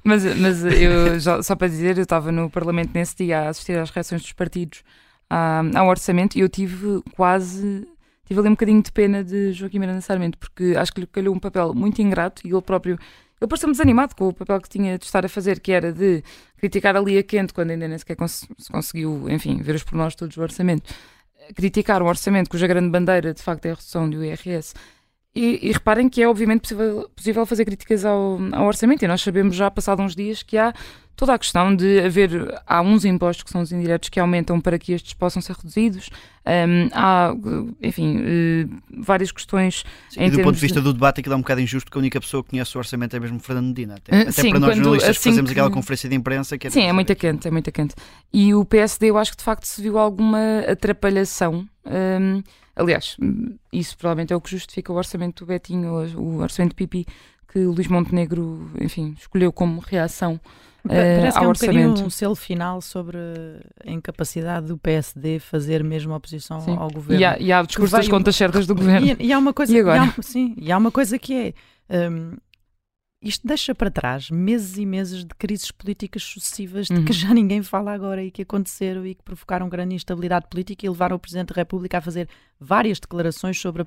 Mas, 0.02 0.22
mas 0.38 0.64
eu, 0.64 1.18
já- 1.18 1.42
só 1.42 1.54
para 1.56 1.68
dizer, 1.68 1.96
eu 1.96 2.02
estava 2.02 2.30
no 2.32 2.50
Parlamento 2.50 2.90
nesse 2.94 3.16
dia 3.16 3.40
a 3.40 3.48
assistir 3.48 3.78
às 3.78 3.90
reações 3.90 4.20
dos 4.22 4.32
partidos 4.32 4.82
à- 5.30 5.62
ao 5.76 5.88
orçamento 5.88 6.36
e 6.36 6.40
eu 6.40 6.48
tive 6.48 7.02
quase. 7.14 7.86
Tive 8.26 8.40
ali 8.40 8.48
um 8.48 8.52
bocadinho 8.52 8.82
de 8.82 8.90
pena 8.90 9.22
de 9.22 9.52
Joaquim 9.52 9.78
Miranda 9.78 10.00
Sarmento, 10.00 10.38
porque 10.38 10.74
acho 10.76 10.92
que 10.92 11.00
lhe 11.02 11.06
calhou 11.06 11.34
um 11.34 11.38
papel 11.38 11.74
muito 11.74 12.00
ingrato 12.00 12.46
e 12.46 12.50
ele 12.52 12.62
próprio. 12.62 12.98
Ele 13.44 13.48
pareceu-me 13.50 13.72
desanimado 13.72 14.16
com 14.16 14.28
o 14.28 14.32
papel 14.32 14.58
que 14.60 14.68
tinha 14.68 14.98
de 14.98 15.04
estar 15.04 15.24
a 15.24 15.28
fazer, 15.28 15.60
que 15.60 15.70
era 15.70 15.92
de 15.92 16.22
criticar 16.56 16.96
ali 16.96 17.18
a 17.18 17.22
quente, 17.22 17.52
quando 17.52 17.70
ainda 17.70 17.86
nem 17.86 17.98
sequer 17.98 18.16
cons- 18.16 18.48
se 18.58 18.72
conseguiu, 18.72 19.28
enfim, 19.28 19.60
ver 19.60 19.74
os 19.74 19.82
pormenores 19.84 20.14
todos 20.16 20.34
do 20.34 20.42
orçamento. 20.42 20.92
Criticar 21.54 22.02
um 22.02 22.06
orçamento 22.06 22.48
cuja 22.48 22.66
grande 22.66 22.88
bandeira, 22.88 23.34
de 23.34 23.42
facto, 23.42 23.66
é 23.66 23.72
a 23.72 23.74
redução 23.74 24.08
do 24.08 24.24
IRS. 24.24 24.72
E, 25.34 25.68
e 25.68 25.72
reparem 25.72 26.08
que 26.08 26.22
é 26.22 26.28
obviamente 26.28 26.60
possível, 26.62 27.10
possível 27.14 27.44
fazer 27.44 27.64
críticas 27.64 28.04
ao, 28.04 28.38
ao 28.52 28.66
orçamento 28.66 29.04
e 29.04 29.08
nós 29.08 29.20
sabemos 29.20 29.54
já, 29.56 29.70
passado 29.70 30.00
uns 30.00 30.14
dias, 30.14 30.42
que 30.42 30.56
há 30.56 30.72
toda 31.16 31.34
a 31.34 31.38
questão 31.38 31.74
de 31.74 32.00
haver, 32.00 32.30
há 32.66 32.80
uns 32.82 33.04
impostos 33.04 33.42
que 33.44 33.50
são 33.50 33.60
os 33.62 33.70
indiretos 33.72 34.08
que 34.08 34.18
aumentam 34.20 34.60
para 34.60 34.78
que 34.78 34.92
estes 34.92 35.12
possam 35.14 35.40
ser 35.42 35.54
reduzidos, 35.56 36.08
Hum, 36.46 36.90
há, 36.92 37.32
enfim, 37.82 38.20
eh, 38.22 38.66
várias 38.98 39.32
questões 39.32 39.82
em 40.14 40.26
e 40.26 40.30
do 40.30 40.42
ponto 40.42 40.54
de 40.56 40.60
vista 40.60 40.78
do 40.78 40.92
debate, 40.92 41.20
aquilo 41.20 41.32
é 41.32 41.36
um 41.38 41.40
bocado 41.40 41.62
injusto, 41.62 41.86
porque 41.86 41.96
a 41.96 42.00
única 42.00 42.20
pessoa 42.20 42.44
que 42.44 42.50
conhece 42.50 42.76
o 42.76 42.78
orçamento 42.78 43.16
é 43.16 43.18
mesmo 43.20 43.40
Fernando 43.40 43.68
Medina. 43.68 43.94
Até, 43.94 44.14
Eh, 44.14 44.20
até 44.24 44.30
sim, 44.32 44.50
para 44.50 44.58
nós 44.60 44.68
quando- 44.74 44.76
jornalistas 44.84 45.16
que 45.16 45.20
assim 45.20 45.30
fazemos 45.30 45.50
que- 45.50 45.58
aquela 45.58 45.70
conferência 45.74 46.06
de 46.06 46.14
imprensa. 46.14 46.58
Que 46.58 46.68
Sim, 46.70 46.82
é 46.82 46.92
muito 46.92 47.16
quente, 47.16 47.48
é 47.48 47.50
muito 47.50 47.72
quente. 47.72 47.94
E 48.30 48.54
o 48.54 48.62
PSD, 48.62 49.08
eu 49.08 49.16
acho 49.16 49.30
que 49.30 49.38
de 49.38 49.42
facto 49.42 49.64
se 49.64 49.80
viu 49.80 49.96
alguma 49.98 50.38
atrapalhação. 50.68 51.66
hum, 51.86 52.42
aliás, 52.76 53.16
isso 53.72 53.96
provavelmente 53.96 54.32
é 54.32 54.36
o 54.36 54.40
que 54.42 54.50
justifica 54.50 54.92
o 54.92 54.96
orçamento 54.96 55.44
do 55.44 55.48
Betinho, 55.48 55.92
o 56.14 56.20
o 56.20 56.42
orçamento 56.42 56.74
Pipi, 56.74 57.06
que 57.54 57.60
o 57.60 57.70
Luís 57.70 57.86
Montenegro, 57.86 58.68
enfim, 58.80 59.14
escolheu 59.16 59.52
como 59.52 59.80
reação 59.80 60.40
eh, 60.90 61.18
Parece 61.20 61.38
que 61.38 61.44
é 61.44 61.46
um 61.46 61.50
orçamento. 61.50 62.02
um 62.02 62.10
selo 62.10 62.34
final 62.34 62.80
sobre 62.82 63.16
a 63.86 63.90
incapacidade 63.90 64.66
do 64.66 64.76
PSD 64.76 65.38
fazer 65.38 65.84
mesmo 65.84 66.12
oposição 66.14 66.60
Sim. 66.60 66.76
ao 66.76 66.90
governo. 66.90 67.20
E 67.22 67.24
há, 67.24 67.38
e 67.38 67.52
há 67.52 67.62
o 67.62 67.66
discurso 67.66 67.96
das 67.96 68.08
contas 68.08 68.34
certas 68.34 68.66
do 68.66 68.74
governo. 68.74 69.06
E, 69.06 69.26
e 69.28 69.32
há 69.32 69.38
uma 69.38 69.52
coisa, 69.54 69.72
E 69.76 69.78
agora? 69.78 70.02
há- 70.02 70.22
sim, 70.22 70.54
e 70.58 70.72
há 70.72 70.76
uma 70.76 70.90
coisa 70.90 71.16
que 71.16 71.54
é 71.88 72.10
hum, 72.10 72.32
isto 73.24 73.46
deixa 73.46 73.74
para 73.74 73.90
trás 73.90 74.30
meses 74.30 74.76
e 74.76 74.84
meses 74.84 75.24
de 75.24 75.34
crises 75.34 75.70
políticas 75.70 76.22
sucessivas 76.22 76.86
de 76.88 76.94
Uhum. 76.94 77.04
que 77.04 77.12
já 77.12 77.32
ninguém 77.32 77.62
fala 77.62 77.92
agora 77.92 78.22
e 78.22 78.30
que 78.30 78.42
aconteceram 78.42 79.04
e 79.06 79.14
que 79.14 79.22
provocaram 79.22 79.68
grande 79.68 79.94
instabilidade 79.94 80.46
política 80.50 80.84
e 80.84 80.88
levaram 80.88 81.16
o 81.16 81.18
Presidente 81.18 81.48
da 81.48 81.54
República 81.56 81.98
a 81.98 82.00
fazer 82.00 82.28
várias 82.60 83.00
declarações 83.00 83.58
sobre 83.60 83.82
a, 83.82 83.86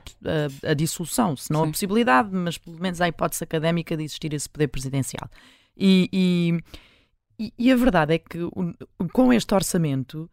a- 0.67 0.71
a 0.71 0.73
dissolução, 0.73 1.35
se 1.37 1.51
não 1.51 1.61
a 1.61 1.65
Sim. 1.65 1.71
possibilidade, 1.71 2.29
mas 2.33 2.57
pelo 2.57 2.79
menos 2.79 2.99
a 2.99 3.07
hipótese 3.07 3.43
académica 3.43 3.95
de 3.95 4.03
existir 4.03 4.33
esse 4.33 4.49
poder 4.49 4.67
presidencial. 4.67 5.29
E, 5.77 6.09
e, 7.39 7.53
e- 7.59 7.71
a 7.71 7.75
verdade 7.75 8.15
é 8.15 8.17
que 8.19 8.39
com 9.13 9.31
este 9.31 9.53
orçamento 9.53 10.29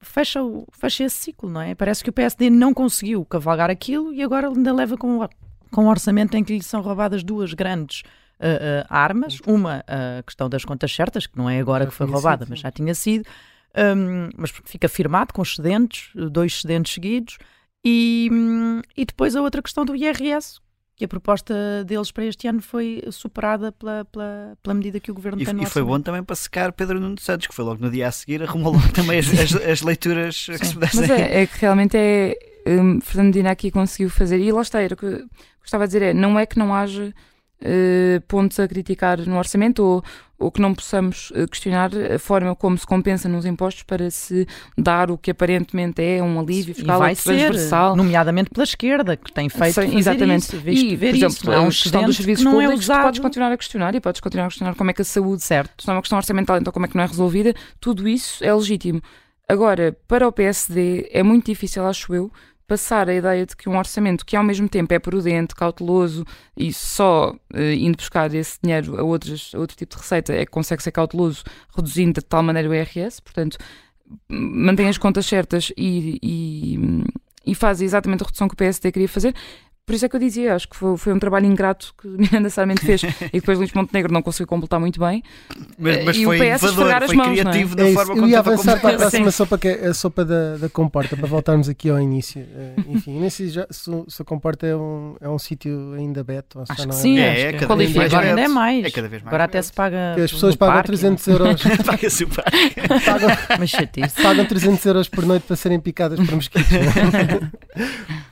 fecha, 0.00 0.42
o, 0.42 0.66
fecha 0.72 1.04
esse 1.04 1.16
ciclo, 1.16 1.48
não 1.48 1.60
é? 1.60 1.74
Parece 1.74 2.02
que 2.02 2.10
o 2.10 2.12
PSD 2.12 2.50
não 2.50 2.74
conseguiu 2.74 3.24
cavalgar 3.24 3.70
aquilo 3.70 4.12
e 4.12 4.22
agora 4.22 4.48
ainda 4.48 4.72
leva 4.72 4.96
com, 4.96 5.20
o- 5.20 5.28
com 5.70 5.84
um 5.84 5.88
orçamento 5.88 6.36
em 6.36 6.44
que 6.44 6.52
lhe 6.54 6.62
são 6.62 6.82
roubadas 6.82 7.22
duas 7.22 7.54
grandes 7.54 8.02
ah, 8.40 8.86
armas. 8.88 9.38
Uma, 9.46 9.84
a 9.86 10.22
questão 10.22 10.48
das 10.48 10.64
contas 10.64 10.92
certas, 10.94 11.26
que 11.26 11.36
não 11.38 11.48
é 11.48 11.58
agora 11.60 11.84
Já 11.84 11.90
que 11.90 11.96
foi 11.96 12.06
roubada, 12.06 12.44
sido, 12.44 12.50
mas 12.50 12.58
sim. 12.60 12.62
já 12.62 12.70
tinha 12.70 12.94
sido. 12.94 13.24
Hum, 13.76 14.30
mas 14.36 14.52
fica 14.64 14.88
firmado 14.88 15.32
com 15.34 15.42
excedentes, 15.42 16.10
dois 16.30 16.52
excedentes 16.52 16.92
seguidos. 16.94 17.38
E, 17.84 18.28
hum, 18.32 18.80
e 18.96 19.04
depois 19.04 19.34
a 19.36 19.42
outra 19.42 19.60
questão 19.60 19.84
do 19.84 19.94
IRS, 19.96 20.60
que 20.96 21.04
a 21.04 21.08
proposta 21.08 21.82
deles 21.84 22.12
para 22.12 22.24
este 22.24 22.46
ano 22.46 22.62
foi 22.62 23.02
superada 23.10 23.72
pela, 23.72 24.04
pela, 24.06 24.56
pela 24.62 24.74
medida 24.74 25.00
que 25.00 25.10
o 25.10 25.14
governo 25.14 25.42
E, 25.42 25.44
tem 25.44 25.52
no 25.52 25.62
e 25.64 25.66
foi 25.66 25.82
bom 25.82 26.00
também 26.00 26.22
para 26.22 26.36
secar 26.36 26.72
Pedro 26.72 27.00
Nuno 27.00 27.18
Santos, 27.20 27.48
que 27.48 27.54
foi 27.54 27.64
logo 27.64 27.82
no 27.82 27.90
dia 27.90 28.06
a 28.06 28.12
seguir, 28.12 28.42
arrumou 28.44 28.72
logo 28.72 28.92
também 28.92 29.18
as, 29.18 29.26
as- 29.28 29.56
as 29.56 29.82
leituras 29.82 30.46
que 30.58 30.64
se 30.66 30.72
pudessem. 30.74 31.00
Mas 31.00 31.10
é, 31.10 31.42
é 31.42 31.46
que 31.46 31.58
realmente 31.58 31.96
é. 31.96 32.36
Um, 32.66 32.98
Fernando 33.00 33.34
Dina 33.34 33.50
aqui 33.50 33.70
conseguiu 33.70 34.08
fazer. 34.08 34.38
E 34.38 34.50
lá 34.50 34.62
está, 34.62 34.80
era 34.80 34.94
o 34.94 34.96
que 34.96 35.04
eu 35.04 35.26
gostava 35.60 35.84
de 35.86 35.88
dizer: 35.92 36.02
é, 36.02 36.14
não 36.14 36.38
é 36.38 36.46
que 36.46 36.58
não 36.58 36.72
haja 36.74 37.12
eh, 37.64 38.20
pontos 38.28 38.60
a 38.60 38.68
criticar 38.68 39.18
no 39.26 39.38
orçamento 39.38 39.82
ou, 39.82 40.04
ou 40.38 40.52
que 40.52 40.60
não 40.60 40.74
possamos 40.74 41.32
eh, 41.34 41.46
questionar 41.46 41.90
a 42.14 42.18
forma 42.18 42.54
como 42.54 42.76
se 42.76 42.86
compensa 42.86 43.26
nos 43.28 43.46
impostos 43.46 43.82
para 43.84 44.10
se 44.10 44.46
dar 44.76 45.10
o 45.10 45.16
que 45.16 45.30
aparentemente 45.30 46.02
é 46.02 46.22
um 46.22 46.38
alívio 46.38 46.72
E 46.72 46.74
fiscal 46.74 46.98
vai 46.98 47.14
ser, 47.14 47.22
transversal. 47.48 47.96
nomeadamente 47.96 48.50
pela 48.50 48.64
esquerda, 48.64 49.16
que 49.16 49.32
tem 49.32 49.48
feito 49.48 49.80
Sim, 49.80 49.96
exatamente. 49.96 50.42
isso, 50.42 50.58
visto 50.58 50.84
e, 50.84 50.94
ver 50.96 51.10
por 51.10 51.16
exemplo, 51.16 51.34
isso. 51.36 51.52
Há 51.52 51.60
um 51.62 51.68
questão 51.68 52.04
dos 52.04 52.16
serviços 52.16 52.44
que 52.44 52.50
não 52.50 52.60
é 52.60 52.64
públicos, 52.64 52.86
tu 52.86 52.90
usado. 52.92 53.02
podes 53.04 53.20
continuar 53.20 53.52
a 53.52 53.56
questionar 53.56 53.94
e 53.94 54.00
podes 54.00 54.20
continuar 54.20 54.44
a 54.44 54.48
questionar 54.48 54.74
como 54.74 54.90
é 54.90 54.92
que 54.92 55.02
a 55.02 55.04
saúde 55.04 55.42
Certo. 55.42 55.82
se 55.82 55.88
não 55.88 55.94
é 55.94 55.96
uma 55.96 56.02
questão 56.02 56.18
orçamental, 56.18 56.58
então 56.58 56.72
como 56.72 56.84
é 56.84 56.88
que 56.88 56.96
não 56.96 57.04
é 57.04 57.06
resolvida? 57.06 57.54
Tudo 57.80 58.06
isso 58.06 58.44
é 58.44 58.52
legítimo. 58.54 59.00
Agora, 59.48 59.96
para 60.08 60.26
o 60.26 60.32
PSD, 60.32 61.08
é 61.12 61.22
muito 61.22 61.46
difícil, 61.46 61.84
acho 61.86 62.14
eu, 62.14 62.30
passar 62.66 63.08
a 63.08 63.14
ideia 63.14 63.44
de 63.44 63.56
que 63.56 63.68
um 63.68 63.76
orçamento 63.76 64.24
que 64.24 64.36
ao 64.36 64.42
mesmo 64.42 64.68
tempo 64.68 64.92
é 64.94 64.98
prudente, 64.98 65.54
cauteloso 65.54 66.24
e 66.56 66.72
só 66.72 67.34
eh, 67.52 67.74
indo 67.74 67.96
buscar 67.96 68.32
esse 68.34 68.58
dinheiro 68.62 68.98
a, 68.98 69.02
outros, 69.02 69.52
a 69.54 69.58
outro 69.58 69.76
tipo 69.76 69.94
de 69.94 70.00
receita 70.00 70.32
é 70.32 70.44
que 70.44 70.50
consegue 70.50 70.82
ser 70.82 70.92
cauteloso, 70.92 71.44
reduzindo 71.74 72.20
de 72.20 72.26
tal 72.26 72.42
maneira 72.42 72.68
o 72.68 72.74
IRS, 72.74 73.20
portanto, 73.20 73.58
mantém 74.28 74.88
as 74.88 74.98
contas 74.98 75.26
certas 75.26 75.72
e, 75.76 76.18
e, 76.22 76.78
e 77.46 77.54
faz 77.54 77.80
exatamente 77.80 78.22
a 78.22 78.26
redução 78.26 78.48
que 78.48 78.54
o 78.54 78.56
PSD 78.56 78.92
queria 78.92 79.08
fazer. 79.08 79.34
Por 79.86 79.94
isso 79.94 80.06
é 80.06 80.08
que 80.08 80.16
eu 80.16 80.20
dizia, 80.20 80.54
acho 80.54 80.68
que 80.68 80.76
foi, 80.76 80.96
foi 80.96 81.12
um 81.12 81.18
trabalho 81.18 81.46
ingrato 81.46 81.94
que 82.00 82.08
Miranda 82.16 82.48
Sarmento 82.48 82.80
fez 82.84 83.02
e 83.02 83.40
depois 83.40 83.58
Luís 83.58 83.72
Montenegro 83.72 84.12
não 84.12 84.22
conseguiu 84.22 84.46
completar 84.46 84.80
muito 84.80 84.98
bem. 84.98 85.22
Mas, 85.78 86.04
mas 86.04 86.16
E 86.16 86.26
o 86.26 86.30
foi 86.30 86.38
PS 86.38 86.62
inovador, 86.62 86.94
as 86.94 87.06
foi 87.06 87.16
mãos, 87.16 87.26
não 87.26 87.32
é? 87.32 87.36
criativo 87.42 87.72
É 87.74 87.76
da 87.76 87.84
isso. 87.84 87.94
forma 87.94 88.12
Eu 88.12 88.16
como 88.16 88.26
ia 88.28 88.38
estava 88.38 88.54
avançar 88.54 88.80
para 88.80 88.94
a 88.94 88.98
próxima 88.98 89.30
sopa, 89.30 89.58
que 89.58 89.68
é 89.68 89.86
a 89.88 89.94
sopa 89.94 90.24
da, 90.24 90.56
da 90.56 90.68
comporta, 90.68 91.16
para 91.16 91.26
voltarmos 91.26 91.68
aqui 91.68 91.90
ao 91.90 92.00
início. 92.00 92.40
Eh, 92.54 92.74
enfim, 92.88 93.18
nem 93.20 93.28
sei 93.28 93.48
já, 93.48 93.66
se, 93.70 93.90
o- 93.90 94.06
se 94.08 94.22
a 94.22 94.24
comporta 94.24 94.66
é 94.66 94.74
um, 94.74 95.16
é 95.20 95.28
um 95.28 95.38
sítio 95.38 95.92
ainda 95.96 96.24
beto. 96.24 96.60
Ou 96.60 96.66
se 96.66 96.72
Acho 96.72 96.82
já 96.82 96.88
que 96.88 96.92
não 96.94 97.00
sim, 97.00 97.18
É, 97.18 97.40
é 97.48 97.52
que 97.52 97.58
cada 97.60 97.76
vez 97.76 97.94
mais 97.94 98.12
Agora 98.12 98.28
ainda 98.30 98.40
é 98.40 98.48
mais. 98.48 98.84
É 98.86 98.90
cada 98.90 99.08
vez 99.08 99.22
mais 99.22 99.28
Agora 99.28 99.44
até 99.44 99.60
se 99.60 99.72
paga. 99.72 100.12
Que 100.14 100.20
as 100.22 100.32
pessoas 100.32 100.56
pagam 100.56 100.74
parque, 100.76 100.86
300 100.88 101.26
euros, 101.28 101.62
Paga-se 101.84 102.24
o 102.24 102.28
parque. 102.28 102.74
pagam, 103.04 103.28
Mas 103.58 103.70
chatice. 103.70 104.22
pagam 104.22 104.44
300 104.46 104.86
euros 104.86 105.08
por 105.08 105.26
noite 105.26 105.42
para 105.42 105.56
serem 105.56 105.78
picadas 105.78 106.18
por 106.20 106.34
mosquitos. 106.34 106.64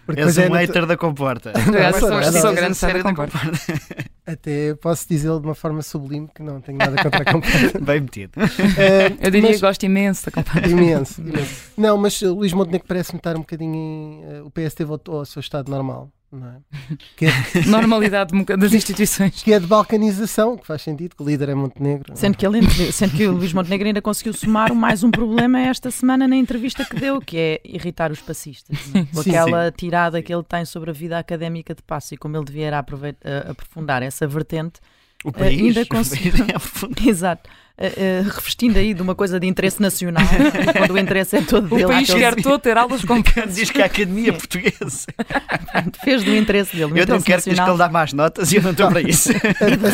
Porque 0.04 0.20
És 0.20 0.36
é 0.38 0.48
um 0.48 0.52
hater 0.52 0.84
da 0.86 0.96
comporta. 0.96 1.52
Eu 1.56 2.32
sou, 2.40 2.52
grande 2.52 2.74
Série 2.76 3.02
da 3.02 3.10
comporta. 3.10 3.38
Até 4.26 4.74
posso 4.76 5.06
dizê-lo 5.08 5.40
de 5.40 5.46
uma 5.46 5.54
forma 5.54 5.82
sublime 5.82 6.28
que 6.34 6.42
não 6.42 6.60
tenho 6.60 6.78
nada 6.78 6.96
contra 7.02 7.22
a 7.22 7.24
comporta. 7.32 7.78
Bem 7.80 8.00
metido. 8.00 8.32
Eh, 8.78 9.16
Eu 9.20 9.30
diria 9.30 9.48
mas- 9.50 9.56
que 9.60 9.66
gosto 9.66 9.82
imenso 9.84 10.26
da 10.26 10.32
comporta. 10.32 10.68
Imenso, 10.68 11.20
imenso. 11.20 11.72
Não, 11.76 11.96
mas 11.98 12.20
uh, 12.22 12.32
Luís 12.34 12.52
Montenegro 12.52 12.86
parece-me 12.86 13.18
estar 13.18 13.36
um 13.36 13.40
bocadinho 13.40 13.74
em. 13.74 14.24
uh, 14.42 14.46
o 14.46 14.50
PST 14.50 14.84
voltou 14.84 15.18
ao 15.18 15.24
seu 15.24 15.40
estado 15.40 15.68
normal, 15.70 16.08
não 16.36 16.48
é? 16.48 16.56
Que 17.16 17.26
é, 17.26 17.30
Normalidade 17.66 18.32
democr- 18.32 18.56
das 18.56 18.72
instituições. 18.72 19.42
que 19.42 19.52
é 19.52 19.60
de 19.60 19.66
balcanização, 19.66 20.56
que 20.56 20.66
faz 20.66 20.82
sentido, 20.82 21.14
que 21.16 21.22
o 21.22 21.26
líder 21.26 21.50
é 21.50 21.54
Montenegro. 21.54 22.12
é? 22.12 22.16
Sendo 22.16 22.36
que, 22.36 22.46
ele, 22.46 22.62
sendo 22.92 23.16
que 23.16 23.26
o 23.26 23.32
Luís 23.32 23.52
Montenegro 23.52 23.86
ainda 23.86 24.02
conseguiu 24.02 24.32
somar 24.32 24.74
mais 24.74 25.02
um 25.04 25.10
problema 25.10 25.60
esta 25.60 25.90
semana 25.90 26.26
na 26.26 26.36
entrevista 26.36 26.84
que 26.84 26.96
deu, 26.96 27.20
que 27.20 27.36
é 27.36 27.60
irritar 27.64 28.10
os 28.10 28.20
passistas. 28.20 28.76
é? 28.94 29.04
Com 29.14 29.22
Sim, 29.22 29.30
aquela 29.30 29.70
tirada 29.70 30.22
que 30.22 30.32
ele 30.34 30.42
tem 30.42 30.64
sobre 30.64 30.90
a 30.90 30.92
vida 30.92 31.18
académica 31.18 31.74
de 31.74 31.82
passo 31.82 32.14
e 32.14 32.16
como 32.16 32.36
ele 32.36 32.44
devia 32.44 32.76
a- 32.76 33.50
aprofundar 33.50 34.02
essa 34.02 34.26
vertente. 34.26 34.80
O 35.24 35.30
país. 35.30 35.60
ainda 35.62 35.86
conseguiu- 35.86 36.32
é. 36.44 37.08
Exato. 37.08 37.48
Eh, 37.78 37.92
eh, 37.96 38.22
revestindo 38.24 38.78
aí 38.78 38.92
de 38.92 39.00
uma 39.02 39.14
coisa 39.14 39.40
de 39.40 39.46
interesse 39.46 39.80
nacional, 39.80 40.22
quando 40.76 40.90
o 40.92 40.98
interesse 40.98 41.36
é 41.36 41.40
todo 41.42 41.66
O 41.66 41.76
dele. 41.76 41.86
país 41.88 42.10
aquele- 42.10 42.24
quer 42.34 42.42
todo 42.42 42.58
ter 42.60 42.76
aulas 42.76 43.02
com 43.04 43.20
Diz 43.52 43.70
que 43.70 43.80
a 43.80 43.86
Academia 43.86 44.32
Portuguesa. 44.32 45.06
fez 46.04 46.22
do 46.22 46.34
interesse 46.36 46.72
dele. 46.76 46.84
Eu 47.00 47.06
não 47.06 47.16
interesse 47.16 47.24
quero 47.24 47.42
que 47.42 47.50
diz 47.50 47.58
que 47.58 47.60
nacional. 47.60 47.70
ele 47.74 47.78
dá 47.78 47.88
más 47.88 48.12
notas 48.12 48.52
e 48.52 48.56
eu 48.56 48.62
não 48.62 48.70
estou 48.72 48.88
para 48.88 49.00
isso. 49.00 49.32
De 49.32 49.38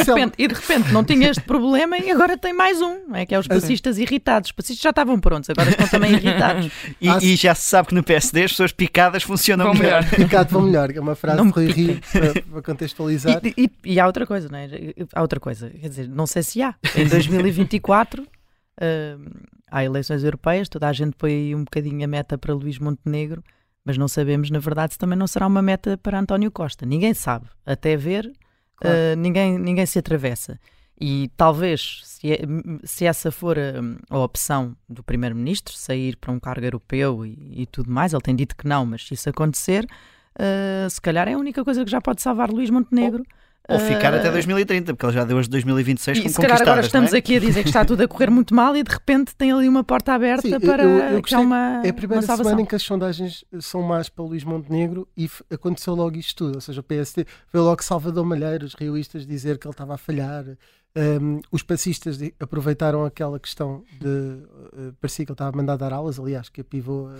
repente, 0.04 0.32
e 0.38 0.48
de 0.48 0.54
repente 0.54 0.92
não 0.92 1.04
tinha 1.04 1.30
este 1.30 1.42
problema 1.42 1.96
e 1.98 2.10
agora 2.10 2.36
tem 2.36 2.52
mais 2.52 2.80
um, 2.82 2.98
não 3.08 3.16
é? 3.16 3.24
que 3.24 3.34
é 3.34 3.38
os 3.38 3.46
passistas 3.46 3.98
irritados. 3.98 4.48
Os 4.48 4.52
passistas 4.52 4.82
já 4.82 4.90
estavam 4.90 5.18
prontos, 5.20 5.48
agora 5.50 5.70
estão 5.70 5.86
também 5.88 6.12
irritados. 6.12 6.70
E, 7.00 7.08
Ah, 7.08 7.18
e 7.22 7.36
já 7.36 7.54
se 7.54 7.62
sabe 7.68 7.88
que 7.88 7.94
no 7.94 8.02
PSD 8.02 8.44
as 8.44 8.50
pessoas 8.52 8.72
picadas 8.72 9.22
funcionam 9.22 9.66
Vão 9.66 9.74
melhor. 9.74 10.02
melhor. 10.02 10.16
Picado 10.16 10.50
vão 10.50 10.62
melhor, 10.62 10.92
que 10.92 10.98
é 10.98 11.00
uma 11.00 11.14
frase 11.14 11.38
Não 11.38 11.46
de 11.46 11.52
Rui 11.52 11.66
me 11.66 11.72
Rio 11.72 12.00
para, 12.12 12.42
para 12.42 12.62
contextualizar. 12.62 13.40
E, 13.44 13.54
e- 13.56 13.70
e 13.92 14.00
há 14.00 14.06
outra 14.06 14.26
coisa, 14.26 14.48
não 14.50 14.58
é? 14.58 14.68
Há 15.14 15.22
outra 15.22 15.38
coisa, 15.40 15.70
quer 15.80 15.88
dizer, 15.88 16.08
não 16.08 16.26
sei 16.26 16.42
se 16.42 16.60
há. 16.60 16.74
Em 16.96 17.04
2024 17.68 18.22
hum, 18.22 19.24
há 19.70 19.84
eleições 19.84 20.24
europeias, 20.24 20.68
toda 20.68 20.88
a 20.88 20.92
gente 20.92 21.14
põe 21.16 21.30
aí 21.32 21.54
um 21.54 21.64
bocadinho 21.64 22.02
a 22.04 22.08
meta 22.08 22.38
para 22.38 22.54
Luís 22.54 22.78
Montenegro, 22.78 23.42
mas 23.84 23.96
não 23.98 24.08
sabemos, 24.08 24.50
na 24.50 24.58
verdade, 24.58 24.94
se 24.94 24.98
também 24.98 25.18
não 25.18 25.26
será 25.26 25.46
uma 25.46 25.62
meta 25.62 25.96
para 25.98 26.18
António 26.18 26.50
Costa. 26.50 26.84
Ninguém 26.84 27.14
sabe. 27.14 27.46
Até 27.64 27.96
ver, 27.96 28.30
Claro. 28.76 28.96
uh, 28.96 29.16
ninguém, 29.16 29.58
ninguém 29.58 29.86
se 29.86 29.98
atravessa. 29.98 30.58
E 31.00 31.30
talvez, 31.36 32.00
se, 32.04 32.32
é- 32.32 32.40
se 32.84 33.04
essa 33.06 33.30
for 33.30 33.56
a, 33.58 33.72
a 34.10 34.18
opção 34.18 34.76
do 34.88 35.02
Primeiro-Ministro, 35.02 35.74
sair 35.74 36.16
para 36.16 36.32
um 36.32 36.38
cargo 36.40 36.64
europeu 36.66 37.24
e, 37.24 37.62
e 37.62 37.66
tudo 37.66 37.90
mais, 37.90 38.12
ele 38.12 38.22
tem 38.22 38.34
dito 38.36 38.56
que 38.56 38.66
não, 38.68 38.84
mas 38.84 39.06
se 39.06 39.14
isso 39.14 39.28
acontecer, 39.28 39.84
uh, 40.38 40.90
se 40.90 41.00
calhar 41.00 41.26
é 41.28 41.34
a 41.34 41.38
única 41.38 41.64
coisa 41.64 41.84
que 41.84 41.90
já 41.90 42.00
pode 42.00 42.20
salvar 42.22 42.50
Luís 42.50 42.68
Montenegro. 42.70 43.24
Ou 43.68 43.78
ficar 43.78 44.14
até 44.14 44.30
Uh, 44.30 44.32
2030, 44.32 44.94
porque 44.94 45.04
ele 45.06 45.12
já 45.12 45.24
deu 45.24 45.38
as 45.38 45.44
de 45.44 45.50
2026 45.50 46.18
e 46.18 46.20
como 46.22 46.30
se 46.32 46.36
calhar 46.40 46.52
agora 46.62 46.76
conquistadas. 46.76 46.86
estamos 46.86 47.10
não 47.10 47.16
é? 47.16 47.18
aqui 47.18 47.36
a 47.36 47.40
dizer 47.40 47.62
que 47.62 47.68
está 47.68 47.84
tudo 47.84 48.02
a 48.02 48.08
correr 48.08 48.30
muito 48.30 48.54
mal 48.54 48.74
e 48.74 48.82
de 48.82 48.90
repente 48.90 49.34
tem 49.36 49.52
ali 49.52 49.68
uma 49.68 49.84
porta 49.84 50.14
aberta 50.14 50.48
Sim, 50.48 50.58
para 50.58 50.82
eu- 50.84 50.88
eu 50.90 50.98
que 51.22 51.34
é 51.34 51.36
gostei- 51.36 51.38
uma, 51.38 51.82
É 51.84 51.90
a 51.90 51.92
primeira 51.92 52.22
semana 52.26 52.60
em 52.62 52.64
que 52.64 52.74
as 52.74 52.82
sondagens 52.82 53.44
são 53.60 53.82
más 53.82 54.08
para 54.08 54.24
Luís 54.24 54.42
Montenegro 54.42 55.06
e 55.16 55.28
aconteceu 55.52 55.94
logo 55.94 56.16
isto 56.16 56.34
tudo. 56.46 56.54
Ou 56.54 56.60
seja, 56.62 56.80
o 56.80 56.82
PST 56.82 57.26
veio 57.52 57.64
logo 57.64 57.82
Salvador 57.84 58.24
Malheiro, 58.24 58.64
os 58.64 58.74
rioístas, 58.74 59.26
dizer 59.26 59.58
que 59.58 59.66
ele 59.66 59.72
estava 59.74 59.94
a 59.94 59.98
falhar. 59.98 60.44
Um, 60.96 61.40
os 61.52 61.62
passistas 61.62 62.18
aproveitaram 62.40 63.04
aquela 63.04 63.38
questão 63.38 63.84
de. 64.00 64.06
uh, 64.08 64.94
parecia 65.00 65.24
que 65.26 65.30
ele 65.30 65.34
estava 65.34 65.50
a 65.50 65.56
mandar 65.56 65.76
dar 65.76 65.92
aulas, 65.92 66.18
aliás, 66.18 66.48
que 66.48 66.62
a 66.62 66.64
pivô. 66.64 67.08
uh, 67.08 67.18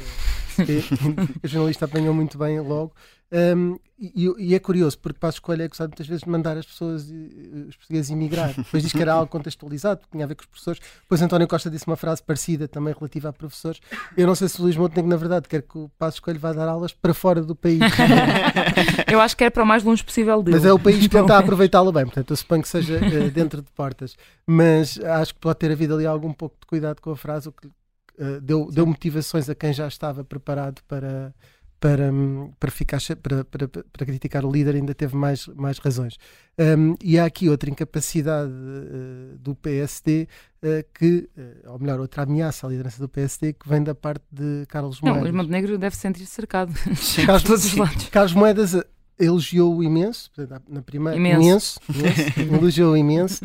que, 0.65 0.83
que 1.41 1.41
a 1.45 1.49
jornalista 1.49 1.85
apanhou 1.85 2.15
muito 2.15 2.37
bem 2.39 2.61
logo. 2.61 2.93
Um, 3.31 3.79
e, 4.01 4.33
e 4.39 4.55
é 4.55 4.59
curioso, 4.59 4.99
porque 4.99 5.19
Passos 5.19 5.41
Coelho 5.41 5.63
é 5.63 5.65
acusado 5.67 5.91
muitas 5.91 6.07
vezes 6.07 6.23
de 6.23 6.31
mandar 6.31 6.57
as 6.57 6.65
pessoas, 6.65 7.11
eh, 7.11 7.69
os 7.69 7.77
portugueses 7.77 8.11
emigrar. 8.11 8.55
Depois 8.57 8.83
diz 8.83 8.93
que 8.93 9.03
era 9.03 9.13
algo 9.13 9.27
contextualizado, 9.27 10.01
porque 10.01 10.13
tinha 10.13 10.25
a 10.25 10.29
ver 10.29 10.37
com 10.37 10.43
os 10.43 10.47
professores. 10.47 10.81
Depois 11.03 11.21
António 11.21 11.49
Costa 11.49 11.69
disse 11.69 11.87
uma 11.87 11.97
frase 11.97 12.23
parecida 12.23 12.69
também 12.69 12.95
relativa 12.95 13.29
a 13.29 13.33
professores. 13.33 13.81
Eu 14.17 14.27
não 14.27 14.37
sei 14.37 14.49
se 14.49 14.61
o 14.61 14.63
Luís 14.63 14.77
Montenegro, 14.77 15.11
na 15.11 15.17
verdade, 15.17 15.49
quer 15.49 15.63
que 15.63 15.77
o 15.77 15.91
Passos 15.99 16.21
Coelho 16.21 16.39
vá 16.39 16.53
dar 16.53 16.69
aulas 16.69 16.93
para 16.93 17.13
fora 17.13 17.43
do 17.43 17.57
país. 17.57 17.81
Eu 19.11 19.21
acho 19.21 19.37
que 19.37 19.45
é 19.45 19.51
para 19.51 19.65
o 19.65 19.67
mais 19.67 19.83
longe 19.83 20.03
possível 20.05 20.43
dele. 20.43 20.57
Mas 20.57 20.65
é 20.65 20.73
o 20.73 20.79
país 20.79 21.01
que 21.01 21.07
Então, 21.07 21.23
está 21.23 21.37
a 21.37 21.41
aproveitá-lo 21.41 21.91
bem, 21.91 22.05
portanto 22.05 22.31
eu 22.31 22.37
suponho 22.37 22.63
que 22.63 22.69
seja 22.69 22.97
eh, 23.05 23.31
dentro 23.31 23.61
de 23.61 23.71
portas. 23.73 24.17
Mas 24.47 24.99
acho 25.01 25.35
que 25.35 25.41
pode 25.41 25.59
ter 25.59 25.73
havido 25.73 25.95
ali 25.95 26.07
algum 26.07 26.33
pouco 26.33 26.57
de 26.61 26.67
cuidado 26.67 27.01
com 27.01 27.11
a 27.11 27.17
frase, 27.17 27.49
o 27.49 27.53
que 27.53 27.69
eh, 28.19 28.41
deu, 28.41 28.71
deu 28.71 28.87
motivações 28.87 29.49
a 29.49 29.55
quem 29.55 29.73
já 29.73 29.87
estava 29.89 30.25
preparado 30.25 30.83
para, 30.89 31.35
para, 31.81 32.13
hum, 32.13 32.51
para, 32.59 32.71
ficar, 32.71 32.99
para, 33.23 33.45
para, 33.45 33.69
para 33.69 34.07
criticar 34.07 34.45
o 34.45 34.51
líder, 34.51 34.75
ainda 34.75 34.95
teve 34.95 35.15
mais, 35.17 35.47
mais 35.49 35.79
razões. 35.79 36.17
Um, 36.59 36.95
e 37.03 37.19
há 37.19 37.25
aqui 37.25 37.49
outra 37.49 37.71
incapacidade 37.71 38.51
eh, 38.53 39.37
do 39.39 39.55
PSD, 39.55 40.27
eh, 40.61 40.85
que, 40.93 41.29
eh, 41.37 41.69
ou 41.69 41.79
melhor, 41.79 42.01
outra 42.01 42.25
ameaça 42.25 42.67
à 42.67 42.71
liderança 42.71 42.99
do 42.99 43.09
PSD, 43.09 43.53
que 43.53 43.69
vem 43.69 43.83
da 43.83 43.95
parte 43.95 44.25
de 44.33 44.65
Carlos 44.67 45.01
Não, 45.01 45.13
Moedas. 45.13 45.31
o 45.31 45.37
Montenegro 45.37 45.79
deve 45.79 45.95
se 45.95 46.03
sentir 46.03 46.27
cercado 46.27 46.73
Carlos, 47.25 47.43
de 47.43 47.47
todos 47.47 47.65
os 47.65 47.75
lados. 47.75 48.09
Carlos 48.09 48.33
Moedas 48.33 48.77
elogiou-o 49.17 49.83
imenso, 49.85 50.31
na 50.69 50.83
primeira, 50.83 51.17
Imenso. 51.17 51.81
imenso, 51.89 52.21
imenso, 52.35 52.41
elogiou-o 52.55 52.97
imenso 52.97 53.45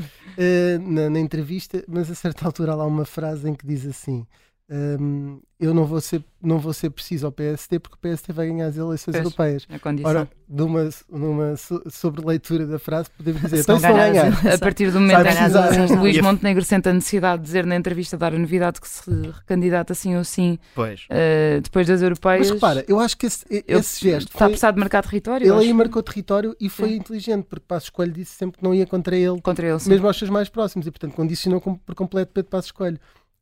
na, 0.87 1.09
na 1.09 1.19
entrevista, 1.19 1.83
mas 1.87 2.09
a 2.11 2.15
certa 2.15 2.45
altura 2.45 2.71
há 2.71 2.75
lá 2.75 2.85
uma 2.85 3.05
frase 3.05 3.47
em 3.49 3.53
que 3.55 3.65
diz 3.65 3.85
assim: 3.85 4.25
ehm, 4.69 5.39
Eu 5.59 5.73
não 5.73 5.85
vou, 5.85 6.01
ser, 6.01 6.21
não 6.41 6.59
vou 6.59 6.73
ser 6.73 6.89
preciso 6.89 7.25
ao 7.25 7.31
PST 7.31 7.79
porque 7.79 7.95
o 7.95 7.97
PST 8.15 8.33
vai 8.33 8.47
ganhar 8.47 8.65
as 8.67 8.75
eleições 8.75 9.13
Pois. 9.13 9.23
europeias. 9.23 9.65
A. 9.71 10.07
Ora, 10.09 10.29
numa, 10.49 10.89
numa 11.09 11.55
so- 11.55 11.81
sobreleitura 11.89 12.65
da 12.67 12.77
frase, 12.77 13.09
podemos 13.15 13.41
dizer: 13.41 13.57
Se 13.57 13.63
Então, 13.63 13.75
não 13.75 13.81
se 13.81 13.87
não 13.87 13.95
ganhar 13.95 14.53
a 14.53 14.57
partir 14.57 14.91
do 14.91 14.99
momento 14.99 15.19
em 15.25 15.87
que 15.87 15.93
Luís 15.95 16.17
a- 16.17 16.21
Montenegro 16.21 16.65
sente 16.65 16.89
a 16.89 16.93
necessidade 16.93 17.41
de 17.41 17.45
dizer 17.45 17.65
na 17.65 17.77
entrevista, 17.77 18.17
dar 18.17 18.33
a 18.33 18.37
novidade 18.37 18.81
que 18.81 18.87
se 18.89 19.09
recandidata 19.09 19.93
assim 19.93 20.17
ou 20.17 20.23
sim 20.25 20.59
Pois. 20.75 21.05
eh, 21.09 21.61
depois 21.63 21.87
das 21.87 22.01
europeias, 22.01 22.47
mas 22.49 22.55
repara, 22.55 22.83
eu 22.85 22.99
acho 22.99 23.15
que 23.17 23.25
esse, 23.27 23.45
eu- 23.65 23.79
esse 23.79 24.01
gesto 24.03 24.27
está 24.27 24.37
a 24.37 24.39
foi, 24.39 24.47
precisar 24.49 24.71
de 24.71 24.79
marcar 24.81 25.01
território 25.03 25.47
eu 25.47 25.55
ele 25.61 25.67
aí 25.67 25.73
marcou 25.73 26.03
território 26.03 26.53
e 26.59 26.67
foi 26.69 26.89
Sim. 26.89 26.95
inteligente, 26.95 27.45
porque 27.45 27.63
Passos 27.65 27.89
Coelho 27.89 28.11
disse 28.11 28.31
sempre 28.35 28.57
que 28.57 28.63
não 28.65 28.73
ia 28.75 28.85
contra 28.85 29.15
ele 29.15 29.39
contra 29.39 29.65
ele. 29.65 29.79
sim. 29.79 29.89
mesmo 29.89 30.07
aos 30.07 30.17
seus 30.17 30.29
mais 30.29 30.49
próximos, 30.49 30.85
e 30.87 30.91
portanto 30.91 31.13
condicionou 31.13 31.61
com- 31.61 31.75
por 31.75 31.95
completo 31.95 32.31
Pedro 32.33 32.49
Passos 32.49 32.71
Coelho. 32.71 32.99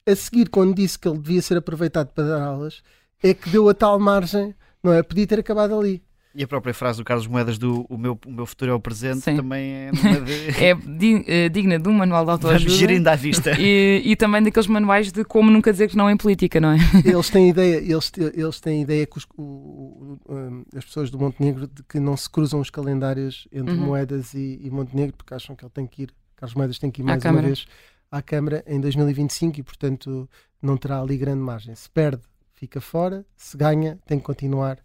A 0.08 0.16
seguir, 0.16 0.50
quando 0.50 0.74
disse 0.76 0.98
que 0.98 1.08
ele 1.08 1.20
devia 1.20 1.42
ser 1.42 1.58
aproveitado 1.58 2.08
para 2.14 2.24
dar 2.28 2.42
aulas, 2.42 2.82
é 3.22 3.34
que 3.34 3.50
deu 3.50 3.70
a 3.70 3.74
tal 3.74 4.00
margem, 4.00 4.56
não 4.84 4.92
é? 4.92 5.04
Podia 5.04 5.28
ter 5.28 5.40
acabado 5.40 5.78
ali. 5.78 6.02
E 6.34 6.44
a 6.44 6.48
própria 6.48 6.74
frase 6.74 6.98
do 6.98 7.04
Carlos 7.04 7.28
Moedas 7.28 7.58
do 7.58 7.86
o 7.90 7.98
meu, 7.98 8.18
o 8.26 8.32
meu 8.32 8.46
futuro 8.46 8.72
é 8.72 8.74
o 8.74 8.80
presente 8.80 9.20
Sim. 9.20 9.36
também 9.36 9.70
é 9.74 9.92
de... 9.92 10.32
É 10.64 10.74
di- 10.74 11.26
eh, 11.28 11.50
digna 11.50 11.78
de 11.78 11.90
um 11.90 11.92
manual 11.92 12.24
de 12.24 12.32
autoajuda 12.32 12.72
gerindo 12.74 13.10
à 13.10 13.16
vista. 13.18 13.52
e, 13.60 14.02
e 14.06 14.16
também 14.16 14.42
daqueles 14.42 14.66
manuais 14.68 15.12
de 15.12 15.26
como 15.26 15.52
nunca 15.52 15.74
dizer 15.74 15.90
que 15.90 15.98
não 15.98 16.10
em 16.10 16.16
política, 16.16 16.62
não 16.62 16.72
é? 16.72 16.78
Eles 17.04 17.30
têm 17.30 17.50
ideia, 17.50 17.76
eles, 17.80 18.10
eles 18.34 18.62
têm 18.62 18.82
ideia 18.82 19.06
que 19.06 19.18
os- 19.18 19.28
o- 19.38 20.18
o- 20.26 20.66
as 20.78 20.86
pessoas 20.86 21.12
do 21.12 21.20
Montenegro 21.20 21.68
de 21.68 21.84
que 21.84 22.00
não 22.00 22.16
se 22.16 22.30
cruzam 22.30 22.62
os 22.62 22.70
calendários 22.70 23.46
entre 23.52 23.74
Uhum. 23.76 23.88
Moedas 23.88 24.34
e, 24.34 24.58
e 24.64 24.72
Montenegro, 24.72 25.18
porque 25.18 25.34
acham 25.34 25.54
que 25.54 25.66
ele 25.66 25.72
tem 25.74 25.86
que 25.86 26.04
ir, 26.04 26.14
Carlos 26.38 26.56
Moedas 26.56 26.80
tem 26.80 26.90
que 26.90 27.02
ir 27.02 27.04
mais 27.04 27.24
uma 27.26 27.42
vez 27.42 27.66
à 28.12 28.22
Câmara 28.22 28.64
em 28.68 28.80
2025 28.80 29.60
e, 29.60 29.64
portanto, 29.64 30.30
não 30.62 30.76
terá 30.76 31.00
ali 31.00 31.18
grande 31.18 31.42
margem. 31.42 31.74
Se 31.74 31.90
perde, 31.90 32.22
fica 32.54 32.82
fora, 32.82 33.26
se 33.38 33.56
ganha, 33.56 33.98
tem 34.06 34.20
que 34.20 34.26
continuar 34.26 34.78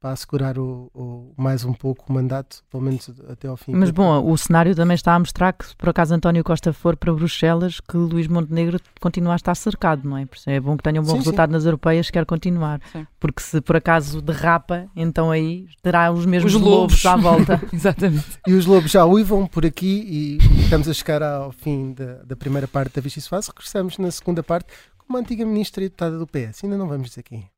para 0.00 0.10
assegurar 0.12 0.58
o, 0.58 0.90
o- 0.94 1.32
mais 1.36 1.64
um 1.64 1.72
pouco 1.72 2.04
o 2.08 2.12
mandato, 2.12 2.62
pelo 2.70 2.82
menos 2.82 3.10
até 3.28 3.48
ao 3.48 3.56
fim. 3.56 3.72
Mas 3.72 3.90
bom, 3.90 4.30
o 4.30 4.38
cenário 4.38 4.74
também 4.74 4.94
está 4.94 5.14
a 5.14 5.18
mostrar 5.18 5.52
que 5.52 5.66
se 5.66 5.76
por 5.76 5.88
acaso 5.88 6.14
António 6.14 6.44
Costa 6.44 6.72
for 6.72 6.96
para 6.96 7.12
Bruxelas, 7.12 7.80
que 7.80 7.96
Luís 7.96 8.28
Montenegro 8.28 8.78
continua 9.00 9.32
a 9.32 9.36
estar 9.36 9.54
cercado, 9.56 10.08
não 10.08 10.16
é? 10.16 10.24
Por 10.24 10.36
isso 10.36 10.48
é 10.48 10.60
bom 10.60 10.76
que 10.76 10.82
tenha 10.84 11.00
um 11.00 11.04
bom 11.04 11.12
Sim, 11.12 11.18
resultado 11.18 11.50
nas 11.50 11.64
europeias, 11.64 12.10
quer 12.10 12.24
continuar. 12.24 12.80
Sim. 12.92 13.06
Porque 13.18 13.42
se 13.42 13.60
por 13.60 13.74
acaso 13.76 14.22
derrapa, 14.22 14.86
então 14.94 15.30
aí 15.32 15.66
terá 15.82 16.12
os 16.12 16.24
mesmos 16.24 16.54
Os 16.54 16.60
lobos 16.60 17.02
lobos. 17.02 17.06
à 17.06 17.16
volta. 17.16 17.60
Exatamente. 17.72 18.38
E 18.46 18.52
os 18.52 18.66
lobos 18.66 18.90
já 18.92 19.04
uivam 19.04 19.46
por 19.48 19.66
aqui 19.66 20.38
e 20.40 20.60
estamos 20.62 20.88
a 20.88 20.94
chegar 20.94 21.22
ao 21.22 21.50
fim 21.50 21.92
da, 21.92 22.22
da 22.24 22.36
primeira 22.36 22.68
parte 22.68 22.94
da 22.94 23.00
Vichy 23.02 23.20
Soares. 23.20 23.48
Regressamos 23.48 23.98
na 23.98 24.10
segunda 24.12 24.42
parte 24.44 24.68
com 24.98 25.12
uma 25.12 25.18
antiga 25.18 25.44
ministra 25.44 25.82
e 25.82 25.86
deputada 25.88 26.16
do 26.18 26.26
PS. 26.26 26.62
Ainda 26.62 26.76
não 26.76 26.86
vamos 26.86 27.08
dizer 27.08 27.24
quem 27.24 27.50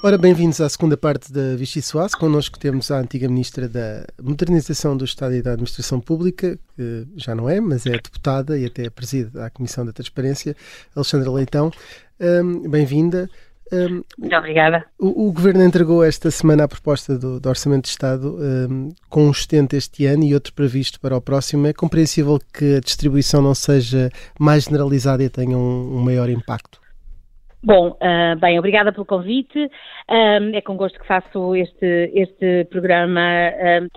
Ora, 0.00 0.16
bem-vindos 0.16 0.60
à 0.60 0.68
segunda 0.68 0.96
parte 0.96 1.32
da 1.32 1.56
Vichy 1.56 1.82
Soares. 1.82 2.14
Connosco 2.14 2.56
temos 2.56 2.88
a 2.92 3.00
antiga 3.00 3.28
Ministra 3.28 3.68
da 3.68 4.06
Modernização 4.22 4.96
do 4.96 5.04
Estado 5.04 5.34
e 5.34 5.42
da 5.42 5.50
Administração 5.50 6.00
Pública, 6.00 6.56
que 6.76 7.04
já 7.16 7.34
não 7.34 7.50
é, 7.50 7.60
mas 7.60 7.84
é 7.84 7.90
deputada 7.90 8.56
e 8.56 8.64
até 8.64 8.88
preside 8.90 9.36
a 9.40 9.50
Comissão 9.50 9.84
da 9.84 9.92
Transparência, 9.92 10.54
Alexandra 10.94 11.32
Leitão. 11.32 11.72
Um, 12.20 12.70
Bem-vinda. 12.70 13.28
Um, 13.72 14.04
Muito 14.16 14.36
obrigada. 14.36 14.84
O, 15.00 15.26
o, 15.26 15.32
Governo 15.32 15.64
entregou 15.64 16.04
esta 16.04 16.30
semana 16.30 16.64
a 16.64 16.68
proposta 16.68 17.18
do, 17.18 17.40
do 17.40 17.48
Orçamento 17.48 17.82
de 17.82 17.90
Estado 17.90 18.38
um, 18.38 18.90
com 19.10 19.28
um 19.28 19.34
sustento 19.34 19.74
este 19.74 20.06
ano 20.06 20.22
e 20.22 20.32
outro 20.32 20.52
previsto 20.52 21.00
para 21.00 21.16
o 21.16 21.20
próximo. 21.20 21.66
É 21.66 21.72
compreensível 21.72 22.38
que 22.52 22.76
a 22.76 22.80
distribuição 22.80 23.42
não 23.42 23.54
seja 23.54 24.10
mais 24.38 24.62
generalizada 24.62 25.24
e 25.24 25.28
tenha 25.28 25.58
um 25.58 25.98
maior 25.98 26.30
impacto? 26.30 26.78
Bom, 27.62 27.90
uh, 27.90 28.38
bem, 28.40 28.58
obrigada 28.58 28.92
pelo 28.92 29.04
convite. 29.04 29.58
Uh, 30.08 30.54
é 30.54 30.60
com 30.60 30.76
gosto 30.76 30.98
que 30.98 31.06
faço 31.06 31.56
este, 31.56 32.10
este 32.14 32.64
programa. 32.70 33.20
Uh, 33.20 33.88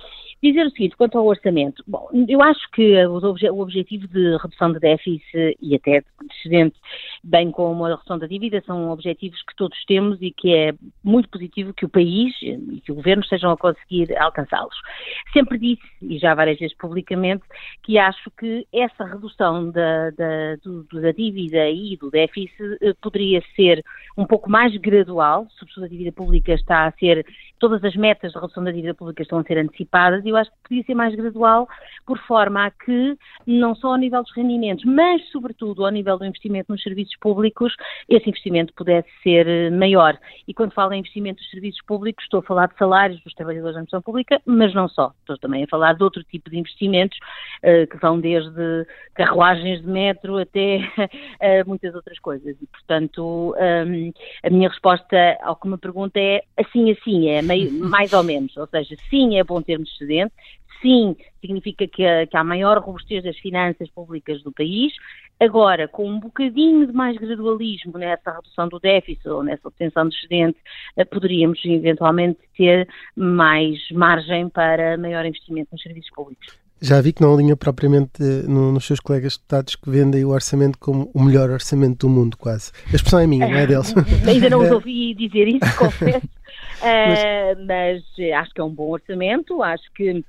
dizer 0.41 0.65
o 0.65 0.71
seguinte, 0.71 0.97
quanto 0.97 1.17
ao 1.17 1.25
orçamento. 1.25 1.83
Bom, 1.87 2.09
eu 2.27 2.41
acho 2.41 2.69
que 2.71 3.05
o 3.05 3.61
objetivo 3.61 4.07
de 4.07 4.37
redução 4.37 4.73
de 4.73 4.79
déficit 4.79 5.57
e 5.61 5.75
até 5.75 5.99
de 5.99 6.05
excedente, 6.33 6.75
bem 7.23 7.51
como 7.51 7.85
a 7.85 7.89
redução 7.89 8.17
da 8.17 8.25
dívida, 8.25 8.61
são 8.65 8.89
objetivos 8.89 9.41
que 9.43 9.55
todos 9.55 9.77
temos 9.85 10.19
e 10.21 10.31
que 10.31 10.53
é 10.53 10.73
muito 11.03 11.29
positivo 11.29 11.73
que 11.73 11.85
o 11.85 11.89
país 11.89 12.33
e 12.41 12.81
que 12.83 12.91
o 12.91 12.95
governo 12.95 13.21
estejam 13.21 13.51
a 13.51 13.57
conseguir 13.57 14.17
alcançá-los. 14.17 14.75
Sempre 15.31 15.59
disse, 15.59 15.81
e 16.01 16.17
já 16.17 16.33
várias 16.33 16.57
vezes 16.57 16.75
publicamente, 16.75 17.43
que 17.83 17.97
acho 17.97 18.31
que 18.31 18.65
essa 18.73 19.05
redução 19.05 19.69
da, 19.69 20.09
da, 20.11 20.55
do, 20.63 20.83
da 21.01 21.11
dívida 21.11 21.69
e 21.69 21.97
do 21.97 22.09
déficit 22.09 22.77
eh, 22.81 22.93
poderia 23.01 23.43
ser 23.55 23.83
um 24.17 24.25
pouco 24.25 24.49
mais 24.49 24.75
gradual, 24.77 25.47
sobretudo 25.51 25.85
a 25.85 25.89
dívida 25.89 26.11
pública 26.11 26.53
está 26.53 26.87
a 26.87 26.91
ser, 26.93 27.25
todas 27.59 27.83
as 27.83 27.95
metas 27.95 28.31
de 28.31 28.39
redução 28.39 28.63
da 28.63 28.71
dívida 28.71 28.93
pública 28.93 29.21
estão 29.21 29.39
a 29.39 29.43
ser 29.43 29.57
antecipadas 29.57 30.25
eu 30.31 30.37
acho 30.37 30.51
que 30.51 30.57
podia 30.69 30.83
ser 30.83 30.95
mais 30.95 31.13
gradual, 31.15 31.67
por 32.05 32.17
forma 32.19 32.65
a 32.65 32.71
que, 32.71 33.17
não 33.45 33.75
só 33.75 33.89
ao 33.89 33.97
nível 33.97 34.23
dos 34.23 34.33
rendimentos, 34.35 34.83
mas 34.85 35.21
sobretudo 35.29 35.85
ao 35.85 35.91
nível 35.91 36.17
do 36.17 36.25
investimento 36.25 36.71
nos 36.71 36.81
serviços 36.81 37.15
públicos, 37.19 37.75
esse 38.09 38.27
investimento 38.29 38.73
pudesse 38.73 39.09
ser 39.21 39.47
eh, 39.47 39.69
maior. 39.69 40.17
E 40.47 40.53
quando 40.53 40.73
falo 40.73 40.93
em 40.93 40.99
investimento 40.99 41.41
nos 41.41 41.49
serviços 41.49 41.81
públicos, 41.85 42.23
estou 42.23 42.39
a 42.39 42.43
falar 42.43 42.67
de 42.67 42.77
salários 42.77 43.21
dos 43.21 43.33
trabalhadores 43.33 43.73
da 43.73 43.79
administração 43.79 44.01
pública, 44.01 44.41
mas 44.45 44.73
não 44.73 44.87
só. 44.87 45.13
Estou 45.19 45.37
também 45.37 45.63
a 45.63 45.67
falar 45.67 45.93
de 45.93 46.03
outro 46.03 46.23
tipo 46.23 46.49
de 46.49 46.57
investimentos, 46.57 47.17
uh, 47.63 47.87
que 47.87 47.97
vão 47.97 48.19
desde 48.19 48.85
carruagens 49.13 49.81
de 49.81 49.87
metro 49.87 50.37
até 50.37 50.77
uh, 50.77 51.63
muitas 51.67 51.93
outras 51.93 52.19
coisas. 52.19 52.55
E, 52.61 52.67
portanto, 52.67 53.55
um, 53.57 54.11
a 54.43 54.49
minha 54.49 54.69
resposta 54.69 55.37
ao 55.41 55.55
que 55.55 55.67
me 55.67 55.77
pergunta 55.77 56.19
é 56.19 56.43
assim, 56.57 56.91
assim, 56.91 57.29
é 57.29 57.41
meio, 57.41 57.71
mais 57.71 58.13
ou 58.13 58.23
menos. 58.23 58.55
Ou 58.57 58.67
seja, 58.67 58.95
sim, 59.09 59.37
é 59.37 59.43
bom 59.43 59.61
termos 59.61 59.95
Sim, 60.81 61.15
significa 61.39 61.87
que, 61.87 62.25
que 62.25 62.37
há 62.37 62.43
maior 62.43 62.79
robustez 62.79 63.23
das 63.23 63.37
finanças 63.37 63.89
públicas 63.91 64.41
do 64.41 64.51
país. 64.51 64.91
Agora, 65.39 65.87
com 65.87 66.09
um 66.09 66.19
bocadinho 66.19 66.87
de 66.87 66.93
mais 66.93 67.17
gradualismo 67.17 67.97
nessa 67.97 68.31
redução 68.31 68.67
do 68.67 68.79
déficit 68.79 69.27
ou 69.29 69.43
nessa 69.43 69.67
obtenção 69.67 70.07
de 70.07 70.15
excedente, 70.15 70.57
eh, 70.97 71.05
poderíamos 71.05 71.59
eventualmente 71.65 72.39
ter 72.57 72.87
mais 73.15 73.77
margem 73.91 74.49
para 74.49 74.97
maior 74.97 75.25
investimento 75.25 75.69
nos 75.71 75.81
serviços 75.81 76.11
públicos. 76.11 76.47
Já 76.83 76.99
vi 76.99 77.13
que 77.13 77.21
não 77.21 77.33
alinha 77.33 77.55
propriamente 77.55 78.21
eh, 78.21 78.47
no, 78.47 78.71
nos 78.71 78.85
seus 78.85 78.99
colegas 78.99 79.37
deputados 79.37 79.75
que 79.75 79.89
vendem 79.89 80.25
o 80.25 80.29
orçamento 80.29 80.79
como 80.79 81.11
o 81.13 81.23
melhor 81.23 81.51
orçamento 81.51 82.07
do 82.07 82.09
mundo, 82.09 82.35
quase. 82.37 82.71
A 82.91 82.95
expressão 82.95 83.19
é 83.19 83.27
minha, 83.27 83.47
não 83.47 83.55
é 83.55 83.67
deles? 83.67 83.93
Ainda 84.27 84.49
não 84.49 84.61
os 84.61 84.71
ouvi 84.71 85.13
dizer 85.13 85.47
isso, 85.47 85.59
confesso. 85.77 86.27
Mas... 86.81 87.19
Uh, 87.19 87.65
mas 87.65 88.03
acho 88.35 88.53
que 88.53 88.61
é 88.61 88.63
um 88.63 88.73
bom 88.73 88.89
orçamento, 88.89 89.61
acho 89.61 89.91
que 89.93 90.23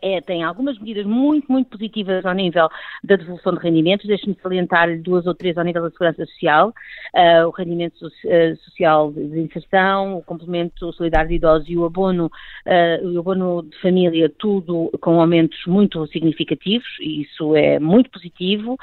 é, 0.00 0.20
tem 0.20 0.42
algumas 0.42 0.78
medidas 0.78 1.04
muito, 1.04 1.50
muito 1.50 1.68
positivas 1.68 2.24
ao 2.24 2.32
nível 2.32 2.68
da 3.02 3.16
devolução 3.16 3.52
de 3.54 3.60
rendimentos. 3.60 4.06
Deixe-me 4.06 4.36
salientar 4.42 4.98
duas 5.00 5.26
ou 5.26 5.34
três 5.34 5.58
ao 5.58 5.64
nível 5.64 5.82
da 5.82 5.90
segurança 5.90 6.24
social, 6.24 6.72
uh, 7.14 7.46
o 7.46 7.50
rendimento 7.50 7.98
so 7.98 8.06
uh, 8.06 8.56
social 8.64 9.12
de 9.12 9.40
inserção, 9.40 10.16
o 10.16 10.22
complemento 10.22 10.92
solidário 10.94 11.28
de 11.28 11.34
idosos 11.36 11.68
e 11.68 11.76
o 11.76 11.84
abono, 11.84 12.26
uh, 12.26 13.08
o 13.08 13.18
abono 13.18 13.62
de 13.62 13.78
família, 13.80 14.32
tudo 14.38 14.90
com 15.00 15.20
aumentos 15.20 15.58
muito 15.66 16.06
significativos, 16.06 16.88
e 17.00 17.22
isso 17.22 17.54
é 17.54 17.78
muito 17.78 18.10
positivo. 18.10 18.78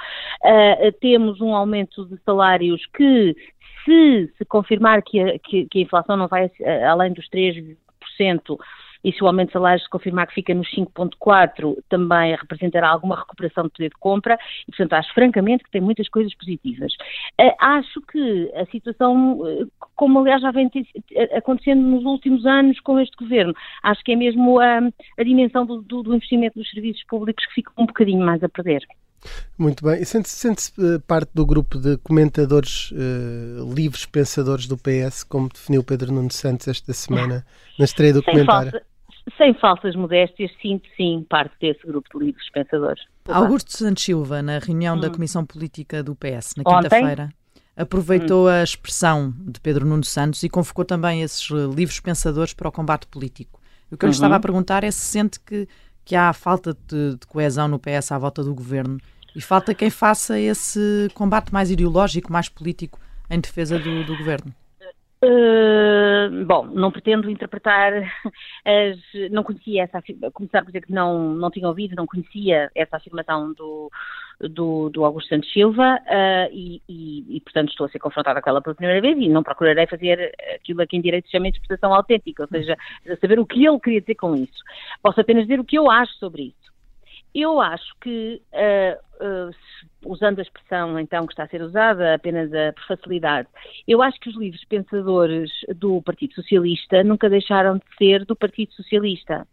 temos 1.00 1.42
um 1.42 1.56
aumento 1.56 2.06
de 2.06 2.18
salários 2.24 2.86
que 2.96 3.36
se 3.84 4.32
se 4.38 4.46
confirmar 4.46 5.02
que 5.04 5.20
a, 5.20 5.40
que, 5.40 5.66
que 5.66 5.80
a 5.80 5.82
inflação 5.82 6.18
não 6.18 6.28
vai 6.28 6.52
além 6.88 7.14
dos 7.14 7.28
3%, 7.30 7.78
e 9.04 9.12
se 9.12 9.24
o 9.24 9.28
aumento 9.28 9.48
de 9.48 9.54
salários 9.54 9.84
se 9.84 9.90
confirmar 9.90 10.28
que 10.28 10.36
fica 10.36 10.54
nos 10.54 10.70
5,4, 10.70 11.76
também 11.90 12.36
representará 12.36 12.90
alguma 12.90 13.16
recuperação 13.16 13.64
de 13.66 13.72
poder 13.72 13.90
de 13.90 13.98
compra 13.98 14.38
e, 14.68 14.72
portanto, 14.72 14.94
acho 14.94 15.14
francamente 15.14 15.64
que 15.64 15.72
tem 15.72 15.82
muitas 15.82 16.08
coisas 16.10 16.34
positivas. 16.36 16.94
Uh, 17.40 17.54
acho 17.60 18.02
que 18.02 18.52
a 18.56 18.66
situação, 18.68 19.40
uh, 19.40 19.72
como 19.96 20.20
aliás 20.20 20.42
já 20.42 20.52
vem 20.52 20.70
acontecendo 21.36 21.82
nos 21.82 22.06
últimos 22.06 22.46
anos 22.46 22.80
com 22.80 23.00
este 23.00 23.16
governo, 23.18 23.54
acho 23.84 24.04
que 24.04 24.12
é 24.12 24.16
mesmo 24.16 24.60
a, 24.60 24.80
a 25.18 25.24
dimensão 25.24 25.66
do, 25.66 25.82
do, 25.82 26.04
do 26.04 26.16
investimento 26.16 26.60
dos 26.60 26.70
serviços 26.70 27.04
públicos 27.06 27.46
que 27.48 27.54
fica 27.56 27.72
um 27.78 27.86
bocadinho 27.86 28.24
mais 28.24 28.44
a 28.44 28.50
perder. 28.50 28.86
Muito 29.58 29.86
bem. 29.86 30.02
E 30.02 30.06
sente-se 30.06 30.36
sente 30.36 30.72
uh, 30.80 31.00
parte 31.02 31.32
do 31.34 31.46
grupo 31.46 31.78
de 31.78 31.98
comentadores 31.98 32.92
uh, 32.92 33.74
livres 33.74 34.06
pensadores 34.06 34.68
do 34.68 34.78
PS, 34.78 35.24
como 35.24 35.50
definiu 35.50 35.84
Pedro 35.84 36.12
Nuno 36.12 36.32
Santos 36.32 36.68
esta 36.68 36.94
semana 36.94 37.46
na 37.78 37.86
estreia 37.86 38.14
do 38.14 38.24
comentário? 38.24 38.82
sem 39.38 39.54
falsas 39.54 39.96
modéstias, 39.96 40.52
sinto 40.62 40.88
sim 40.98 41.26
parte 41.30 41.56
desse 41.62 41.86
grupo 41.86 42.08
de 42.18 42.26
livres 42.26 42.50
pensadores. 42.52 43.04
Augusto 43.28 43.78
Santos 43.78 44.04
Silva, 44.04 44.42
na 44.42 44.60
reunião 44.60 44.98
hum. 44.98 45.00
da 45.00 45.10
Comissão 45.10 45.46
Política 45.46 46.04
do 46.04 46.16
PS, 46.16 46.56
na 46.58 46.64
quinta-feira, 46.64 47.30
aproveitou 47.76 48.46
hum. 48.46 48.50
a 48.50 48.64
expressão 48.64 49.34
de 49.38 49.60
Pedro 49.60 49.86
Nuno 49.86 50.04
Santos 50.04 50.42
e 50.44 50.50
convocou 50.50 50.84
também 50.84 51.22
esses 51.22 51.48
livres 51.50 52.00
pensadores 52.00 52.54
para 52.54 52.68
o 52.68 52.72
combate 52.72 53.08
político. 53.08 53.62
O 53.92 53.98
que 53.98 54.06
eu 54.06 54.08
lhe 54.08 54.12
uhum. 54.12 54.16
estava 54.16 54.36
a 54.38 54.40
perguntar 54.40 54.84
é 54.84 54.92
se 54.92 55.00
sente 55.00 55.40
que, 55.40 55.68
que 56.04 56.16
há 56.16 56.34
falta 56.34 56.76
de, 56.88 57.16
de 57.16 57.28
coesão 57.28 57.68
no 57.68 57.80
PS 57.80 58.12
à 58.12 58.18
volta 58.18 58.44
do 58.44 58.54
governo 58.54 59.00
e 59.36 59.42
falta 59.42 59.74
quem 59.74 59.90
faça 59.90 60.40
esse 60.40 61.10
combate 61.14 61.54
mais 61.54 61.72
ideológico, 61.72 62.32
mais 62.32 62.50
político 62.50 63.00
em 63.30 63.40
defesa 63.40 63.80
do, 63.80 64.04
do 64.04 64.18
governo. 64.18 64.54
Uh, 65.24 66.46
bom, 66.46 66.66
não 66.66 66.92
pretendo 66.92 67.30
interpretar 67.30 67.94
as, 68.66 69.30
não 69.30 69.44
conhecia 69.44 69.84
essa 69.84 70.02
começar 70.34 70.62
por 70.62 70.72
dizer 70.72 70.82
que 70.82 70.92
não, 70.92 71.36
não 71.36 71.52
tinha 71.52 71.68
ouvido, 71.68 71.96
não 71.96 72.08
conhecia 72.08 72.72
essa 72.74 72.98
afirmação 72.98 73.54
do, 73.54 73.92
do, 74.40 74.90
do 74.90 75.06
Augusto 75.06 75.30
Santos 75.30 75.54
Silva 75.54 76.00
uh, 76.02 76.50
e, 76.52 76.82
e, 76.90 77.38
e, 77.38 77.42
portanto 77.42 77.70
estou 77.70 77.86
a 77.86 77.90
ser 77.90 78.00
confrontada 78.00 78.42
com 78.42 78.50
ela 78.50 78.64
pela 78.64 78.74
primeira 78.74 79.00
vez 79.00 79.16
e 79.20 79.30
não 79.30 79.44
procurarei 79.44 79.86
fazer 79.86 80.34
aquilo 80.56 80.82
a 80.82 80.88
quem 80.88 81.00
direito 81.00 81.26
se 81.26 81.34
chama 81.34 81.50
interpretação 81.50 81.94
autêntica, 81.94 82.42
ou 82.42 82.50
seja, 82.50 82.76
saber 83.20 83.40
o 83.40 83.46
que 83.46 83.64
ele 83.64 83.80
queria 83.80 84.02
dizer 84.02 84.16
com 84.16 84.36
isso. 84.36 84.64
Posso 85.04 85.22
apenas 85.22 85.44
dizer 85.44 85.60
o 85.60 85.66
que 85.66 85.78
eu 85.78 85.92
acho 85.92 86.14
sobre 86.14 86.44
isso. 86.44 86.72
Eu 87.34 87.62
acho 87.62 87.96
que 88.02 88.42
uh, 88.52 89.11
usando 90.04 90.40
a 90.40 90.42
expressão 90.42 91.00
então 91.00 91.26
que 91.26 91.34
está 91.34 91.44
a 91.44 91.48
ser 91.48 91.62
usada 91.62 92.16
apenas 92.16 92.50
uh, 92.50 92.74
por 92.74 92.98
facilidade, 92.98 93.48
eu 93.88 94.02
acho 94.02 94.20
que 94.20 94.30
os 94.30 94.36
livres 94.36 94.64
pensadores 94.66 95.52
do 95.76 96.02
Partido 96.02 96.34
Socialista 96.34 97.04
nunca 97.04 97.30
deixaram 97.30 97.78
de 97.78 97.84
ser 97.98 98.26
do 98.26 98.36
Partido 98.36 98.74
Socialista. 98.74 99.48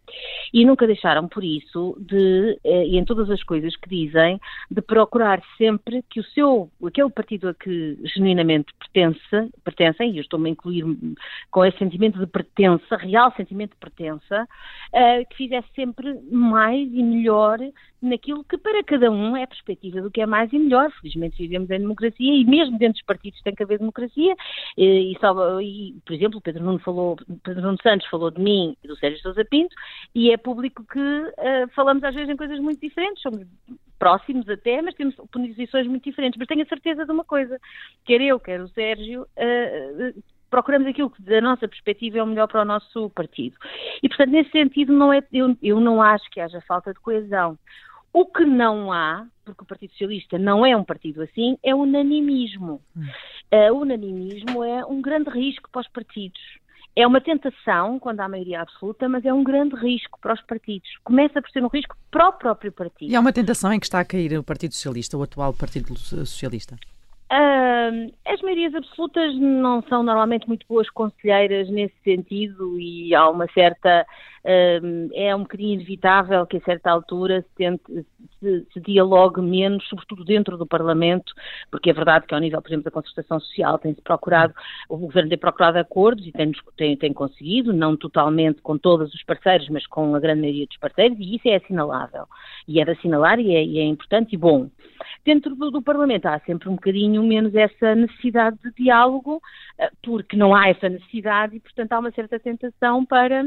E 0.53 0.65
nunca 0.65 0.87
deixaram 0.87 1.27
por 1.27 1.43
isso 1.43 1.95
de, 1.99 2.59
uh, 2.63 2.83
e 2.83 2.97
em 2.97 3.05
todas 3.05 3.29
as 3.29 3.43
coisas 3.43 3.75
que 3.75 3.89
dizem, 3.89 4.39
de 4.69 4.81
procurar 4.81 5.41
sempre 5.57 6.03
que 6.09 6.19
o 6.19 6.23
seu, 6.23 6.69
aquele 6.85 7.09
partido 7.09 7.49
a 7.49 7.53
que 7.53 7.97
genuinamente 8.03 8.73
pertence, 8.79 9.51
pertencem, 9.63 10.11
e 10.11 10.17
eu 10.17 10.21
estou-me 10.21 10.49
a 10.49 10.51
incluir 10.51 10.85
com 11.51 11.63
esse 11.63 11.77
sentimento 11.77 12.19
de 12.19 12.27
pertença, 12.27 12.97
real 12.97 13.33
sentimento 13.35 13.71
de 13.71 13.77
pertença, 13.77 14.47
que 15.29 15.35
fizesse 15.35 15.67
sempre 15.75 16.19
mais 16.31 16.89
e 16.91 17.03
melhor 17.03 17.59
naquilo 18.01 18.43
que 18.43 18.57
para 18.57 18.83
cada 18.83 19.11
um 19.11 19.35
é 19.35 19.45
perspectiva 19.45 20.01
do 20.01 20.11
que 20.11 20.21
é 20.21 20.25
mais 20.25 20.51
e 20.53 20.59
melhor. 20.59 20.91
Felizmente 20.99 21.37
vivemos 21.37 21.69
em 21.69 21.79
democracia 21.79 22.33
e 22.33 22.45
mesmo 22.45 22.77
dentro 22.77 22.93
dos 22.93 23.05
partidos 23.05 23.41
tem 23.41 23.53
que 23.53 23.63
haver 23.63 23.79
democracia. 23.79 24.35
E, 24.77 25.15
só, 25.19 25.61
e, 25.61 25.95
por 26.05 26.13
exemplo, 26.13 26.41
Pedro 26.41 26.63
Nuno, 26.63 26.79
falou, 26.79 27.17
Pedro 27.43 27.61
Nuno 27.61 27.77
Santos 27.81 28.07
falou 28.07 28.31
de 28.31 28.41
mim 28.41 28.75
e 28.83 28.87
do 28.87 28.95
Sérgio 28.97 29.21
Sousa 29.21 29.45
Pinto 29.45 29.75
e 30.15 30.31
é 30.31 30.37
público 30.37 30.83
que 30.85 30.99
uh, 30.99 31.67
falamos 31.75 32.03
às 32.03 32.15
vezes 32.15 32.29
em 32.29 32.37
coisas 32.37 32.59
muito 32.59 32.79
diferentes, 32.79 33.21
somos 33.21 33.45
próximos 33.97 34.47
até, 34.49 34.81
mas 34.81 34.95
temos 34.95 35.15
posições 35.31 35.87
muito 35.87 36.03
diferentes. 36.03 36.37
Mas 36.37 36.47
tenho 36.47 36.63
a 36.63 36.67
certeza 36.67 37.05
de 37.05 37.11
uma 37.11 37.25
coisa, 37.25 37.59
quer 38.05 38.21
eu, 38.21 38.39
quer 38.39 38.61
o 38.61 38.67
Sérgio, 38.69 39.23
uh, 39.23 40.23
procuramos 40.49 40.87
aquilo 40.87 41.09
que 41.09 41.21
da 41.21 41.39
nossa 41.41 41.67
perspectiva 41.67 42.17
é 42.17 42.23
o 42.23 42.27
melhor 42.27 42.47
para 42.47 42.61
o 42.61 42.65
nosso 42.65 43.09
partido. 43.11 43.55
E, 44.01 44.09
portanto, 44.09 44.31
nesse 44.31 44.51
sentido, 44.51 44.91
não 44.91 45.13
é, 45.13 45.21
eu, 45.31 45.55
eu 45.61 45.79
não 45.79 46.01
acho 46.01 46.29
que 46.31 46.39
haja 46.39 46.61
falta 46.61 46.93
de 46.93 46.99
coesão. 46.99 47.57
O 48.11 48.25
que 48.25 48.43
não 48.43 48.91
há, 48.91 49.25
porque 49.45 49.63
o 49.63 49.67
Partido 49.67 49.91
Socialista 49.91 50.37
não 50.37 50.65
é 50.65 50.75
um 50.75 50.83
partido 50.83 51.21
assim, 51.21 51.57
é 51.63 51.73
unanimismo. 51.75 52.81
Uh, 53.51 53.73
unanimismo 53.73 54.63
é 54.63 54.85
um 54.85 55.01
grande 55.01 55.29
risco 55.29 55.69
para 55.71 55.81
os 55.81 55.87
partidos. 55.87 56.41
É 56.95 57.05
uma 57.05 57.21
tentação 57.21 57.99
quando 57.99 58.19
há 58.19 58.27
maioria 58.27 58.61
absoluta, 58.61 59.07
mas 59.07 59.23
é 59.23 59.33
um 59.33 59.43
grande 59.43 59.75
risco 59.75 60.19
para 60.19 60.33
os 60.33 60.41
partidos. 60.41 60.89
Começa 61.03 61.41
por 61.41 61.49
ser 61.51 61.63
um 61.63 61.67
risco 61.67 61.95
para 62.11 62.27
o 62.29 62.33
próprio 62.33 62.71
partido. 62.71 63.11
E 63.11 63.15
é 63.15 63.19
uma 63.19 63.31
tentação 63.31 63.71
em 63.71 63.79
que 63.79 63.85
está 63.85 63.99
a 63.99 64.05
cair 64.05 64.37
o 64.37 64.43
Partido 64.43 64.73
Socialista, 64.73 65.17
o 65.17 65.23
atual 65.23 65.53
Partido 65.53 65.95
Socialista? 65.97 66.75
Uh, 67.31 68.11
as 68.25 68.41
maiorias 68.41 68.73
absolutas 68.73 69.35
não 69.35 69.83
são 69.83 70.01
normalmente 70.01 70.47
muito 70.47 70.65
boas 70.67 70.89
conselheiras 70.89 71.69
nesse 71.69 71.93
sentido 72.03 72.79
e 72.79 73.13
há 73.13 73.29
uma 73.29 73.47
certa. 73.53 74.05
É 74.43 75.35
um 75.35 75.39
bocadinho 75.39 75.73
inevitável 75.73 76.45
que 76.45 76.57
a 76.57 76.61
certa 76.61 76.89
altura 76.89 77.41
se, 77.41 77.55
tente, 77.55 77.83
se, 78.39 78.65
se, 78.71 78.79
dialogue 78.79 79.41
menos, 79.41 79.87
sobretudo 79.87 80.23
dentro 80.23 80.57
do 80.57 80.65
Parlamento, 80.65 81.33
porque 81.69 81.89
é 81.89 81.93
verdade 81.93 82.25
que 82.25 82.33
ao 82.33 82.39
nível, 82.39 82.61
por 82.61 82.69
exemplo, 82.69 82.85
da 82.85 82.91
concertação 82.91 83.39
social 83.39 83.77
tem-se 83.77 84.01
procurado, 84.01 84.53
o 84.87 84.97
Governo 84.97 85.29
tem 85.29 85.37
procurado 85.37 85.77
acordos 85.77 86.25
e 86.25 86.31
tem, 86.31 86.51
tem, 86.77 86.95
tem 86.95 87.13
conseguido, 87.13 87.73
não 87.73 87.97
totalmente 87.97 88.61
com 88.61 88.77
todos 88.77 89.13
os 89.13 89.23
parceiros, 89.23 89.67
mas 89.69 89.85
com 89.87 90.15
a 90.15 90.19
grande 90.19 90.41
maioria 90.41 90.67
dos 90.67 90.77
parceiros, 90.77 91.17
e 91.19 91.35
isso 91.35 91.47
é 91.47 91.55
assinalável. 91.55 92.25
E 92.67 92.79
é 92.79 92.85
de 92.85 92.91
assinalar 92.91 93.39
e 93.39 93.55
é, 93.55 93.63
e 93.63 93.79
é 93.79 93.83
importante 93.83 94.33
e 94.33 94.37
bom. 94.37 94.69
Dentro 95.25 95.55
do, 95.55 95.69
do 95.69 95.81
Parlamento 95.81 96.25
há 96.27 96.39
sempre 96.39 96.69
um 96.69 96.75
bocadinho 96.75 97.23
menos 97.23 97.53
essa 97.55 97.95
necessidade 97.95 98.57
de 98.63 98.71
diálogo, 98.71 99.41
eh, 99.77 99.91
porque 100.03 100.35
não 100.35 100.55
há 100.55 100.69
essa 100.69 100.89
necessidade 100.89 101.55
e, 101.55 101.59
portanto, 101.59 101.93
há 101.93 101.99
uma 101.99 102.11
certa 102.11 102.39
tentação 102.39 103.05
para 103.05 103.45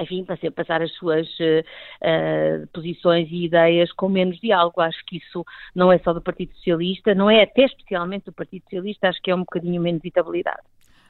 enfim, 0.00 0.24
para 0.24 0.36
passar 0.50 0.82
as 0.82 0.92
suas 0.94 1.26
uh, 1.38 2.66
posições 2.72 3.28
e 3.30 3.44
ideias 3.44 3.92
com 3.92 4.08
menos 4.08 4.38
diálogo. 4.40 4.80
Acho 4.80 5.04
que 5.06 5.16
isso 5.18 5.44
não 5.74 5.92
é 5.92 5.98
só 5.98 6.12
do 6.12 6.20
Partido 6.20 6.54
Socialista, 6.54 7.14
não 7.14 7.28
é 7.30 7.42
até 7.42 7.64
especialmente 7.64 8.26
do 8.26 8.32
Partido 8.32 8.62
Socialista, 8.64 9.08
acho 9.08 9.20
que 9.22 9.30
é 9.30 9.34
um 9.34 9.40
bocadinho 9.40 9.80
menos 9.80 10.00
inevitabilidade. 10.00 10.62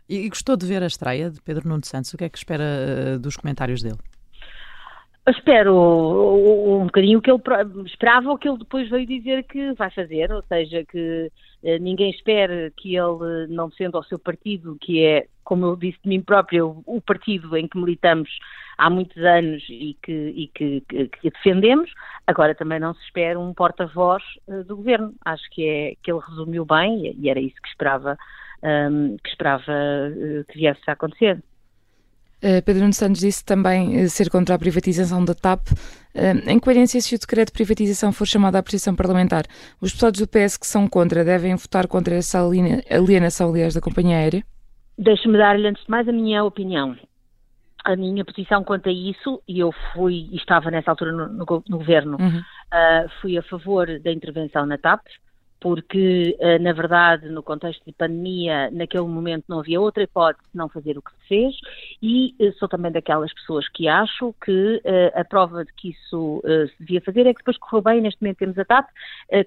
E 0.08 0.28
gostou 0.28 0.56
de 0.56 0.66
ver 0.66 0.82
a 0.82 0.86
estreia 0.86 1.30
de 1.30 1.40
Pedro 1.42 1.68
Nuno 1.68 1.84
Santos? 1.84 2.12
O 2.14 2.16
que 2.16 2.24
é 2.24 2.28
que 2.28 2.38
espera 2.38 2.64
uh, 2.64 3.18
dos 3.18 3.36
comentários 3.36 3.82
dele? 3.82 3.98
espero 5.30 5.74
um 6.80 6.86
bocadinho 6.86 7.18
o 7.18 7.22
que 7.22 7.30
ele 7.30 7.42
esperava 7.84 8.32
o 8.32 8.38
que 8.38 8.48
ele 8.48 8.58
depois 8.58 8.88
veio 8.88 9.06
dizer 9.06 9.44
que 9.44 9.72
vai 9.74 9.90
fazer, 9.90 10.32
ou 10.32 10.42
seja, 10.42 10.84
que 10.84 11.30
ninguém 11.80 12.10
espera 12.10 12.72
que 12.76 12.96
ele, 12.96 13.46
não 13.48 13.70
sendo 13.72 13.96
ao 13.96 14.04
seu 14.04 14.18
partido, 14.18 14.76
que 14.80 15.04
é, 15.04 15.26
como 15.48 15.64
eu 15.64 15.76
disse 15.76 15.98
de 16.02 16.10
mim 16.10 16.20
própria, 16.20 16.62
o, 16.66 17.00
partido 17.00 17.56
em 17.56 17.66
que 17.66 17.78
militamos 17.78 18.28
há 18.76 18.90
muitos 18.90 19.16
anos 19.16 19.64
e 19.70 19.96
que, 20.02 20.12
e 20.12 20.48
que, 20.48 20.82
que, 20.86 21.08
que 21.08 21.30
defendemos, 21.30 21.90
agora 22.26 22.54
também 22.54 22.78
não 22.78 22.92
se 22.92 23.02
espera 23.04 23.40
um 23.40 23.54
porta-voz 23.54 24.22
uh, 24.46 24.62
do 24.64 24.76
governo. 24.76 25.14
Acho 25.24 25.48
que, 25.50 25.66
é, 25.66 25.94
que 26.02 26.12
ele 26.12 26.20
resumiu 26.28 26.66
bem 26.66 27.16
e, 27.18 27.30
era 27.30 27.40
isso 27.40 27.54
que 27.62 27.68
esperava, 27.68 28.18
um, 28.62 29.16
que, 29.24 29.30
esperava 29.30 29.62
uh, 29.72 30.44
que 30.52 30.58
viesse 30.58 30.82
a 30.86 30.92
acontecer. 30.92 31.42
Uh, 32.44 32.62
Pedro 32.62 32.92
Santos 32.92 33.22
disse 33.22 33.42
também 33.42 34.06
ser 34.06 34.28
contra 34.28 34.54
a 34.54 34.58
privatização 34.58 35.24
da 35.24 35.34
TAP. 35.34 35.66
Em 36.46 36.58
coerência, 36.58 37.00
se 37.00 37.14
o 37.14 37.18
decreto 37.18 37.48
de 37.48 37.52
privatização 37.54 38.12
for 38.12 38.26
chamado 38.26 38.56
à 38.56 38.58
apreciação 38.58 38.94
parlamentar, 38.94 39.46
os 39.80 39.92
deputados 39.92 40.20
do 40.20 40.28
PS 40.28 40.58
que 40.58 40.66
são 40.66 40.86
contra 40.86 41.24
devem 41.24 41.54
votar 41.54 41.86
contra 41.86 42.16
essa 42.16 42.40
alienação, 42.90 43.48
aliás, 43.48 43.72
da 43.72 43.80
companhia 43.80 44.18
aérea? 44.18 44.44
Deixe-me 44.98 45.38
dar-lhe, 45.38 45.68
antes 45.68 45.84
de 45.84 45.90
mais, 45.90 46.08
a 46.08 46.12
minha 46.12 46.42
opinião. 46.42 46.96
A 47.84 47.94
minha 47.94 48.24
posição 48.24 48.64
quanto 48.64 48.88
a 48.88 48.92
isso, 48.92 49.40
e 49.46 49.60
eu 49.60 49.72
fui, 49.92 50.28
e 50.32 50.36
estava 50.36 50.70
nessa 50.70 50.90
altura 50.90 51.12
no, 51.12 51.28
no, 51.28 51.64
no 51.68 51.78
governo, 51.78 52.18
uhum. 52.20 52.42
fui 53.20 53.38
a 53.38 53.42
favor 53.42 53.86
da 54.00 54.12
intervenção 54.12 54.66
na 54.66 54.76
TAP, 54.76 55.06
porque, 55.60 56.36
eh, 56.38 56.58
na 56.58 56.72
verdade, 56.72 57.28
no 57.28 57.42
contexto 57.42 57.84
de 57.84 57.92
pandemia, 57.92 58.70
naquele 58.72 59.04
momento 59.04 59.44
não 59.48 59.60
havia 59.60 59.80
outra 59.80 60.02
hipótese 60.02 60.44
de 60.52 60.58
não 60.58 60.68
fazer 60.68 60.98
o 60.98 61.02
que 61.02 61.10
se 61.12 61.28
fez, 61.28 61.54
e 62.02 62.34
eh, 62.40 62.52
sou 62.58 62.68
também 62.68 62.92
daquelas 62.92 63.32
pessoas 63.32 63.68
que 63.68 63.88
acho 63.88 64.34
que 64.44 64.82
a 65.14 65.24
prova 65.24 65.64
de 65.64 65.72
que 65.74 65.90
isso 65.90 66.42
se 66.44 66.74
devia 66.80 67.00
fazer 67.00 67.26
é 67.26 67.32
que 67.32 67.38
depois 67.38 67.58
correu 67.58 67.82
bem, 67.82 68.00
neste 68.00 68.20
momento 68.20 68.38
temos 68.38 68.58
a 68.58 68.64
TAP, 68.64 68.88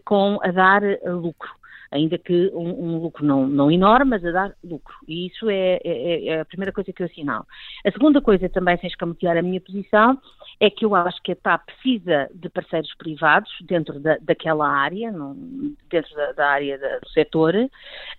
com 0.05 0.39
a 0.41 0.51
dar 0.51 0.81
lucro 1.05 1.60
ainda 1.91 2.17
que 2.17 2.49
um, 2.53 2.69
um, 2.69 2.97
lucro 2.99 3.25
não, 3.25 3.45
não 3.45 3.69
enorme, 3.69 4.11
mas 4.11 4.25
a 4.25 4.31
dar 4.31 4.55
lucro. 4.63 4.95
E 5.07 5.27
isso 5.27 5.49
é, 5.49 5.79
é, 5.83 6.27
é, 6.27 6.39
a 6.39 6.45
primeira 6.45 6.71
coisa 6.71 6.91
que 6.93 7.03
eu 7.03 7.07
assinalo. 7.07 7.45
A 7.85 7.91
segunda 7.91 8.21
coisa, 8.21 8.47
também 8.47 8.77
sem 8.77 8.89
escamotear 8.89 9.37
a 9.37 9.41
minha 9.41 9.59
posição, 9.59 10.17
é 10.59 10.69
que 10.69 10.85
eu 10.85 10.95
acho 10.95 11.21
que 11.23 11.31
a 11.31 11.35
TAP 11.35 11.65
precisa 11.65 12.29
de 12.33 12.47
parceiros 12.47 12.93
privados 12.95 13.51
dentro 13.63 13.99
da, 13.99 14.17
daquela 14.21 14.69
área, 14.69 15.11
dentro 15.89 16.15
da, 16.15 16.31
da 16.33 16.47
área 16.49 16.77
da, 16.77 16.99
do 16.99 17.09
setor, 17.09 17.55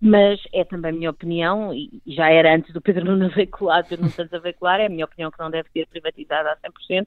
mas 0.01 0.41
é 0.53 0.65
também 0.65 0.91
a 0.91 0.95
minha 0.95 1.11
opinião, 1.11 1.73
e 1.73 2.03
já 2.07 2.31
era 2.31 2.55
antes 2.55 2.73
do 2.73 2.81
Pedro 2.81 3.05
Nuno 3.05 3.31
veicular, 3.31 3.85
Pedro 3.85 4.03
Nuno 4.03 4.15
Santos 4.15 4.35
a 4.35 4.39
veicular, 4.39 4.81
é 4.81 4.87
a 4.87 4.91
minha 4.91 5.05
opinião 5.05 5.31
que 5.31 5.39
não 5.39 5.51
deve 5.51 5.69
ser 5.73 5.87
privatizada 5.87 6.51
a 6.51 6.69
100% 6.69 7.07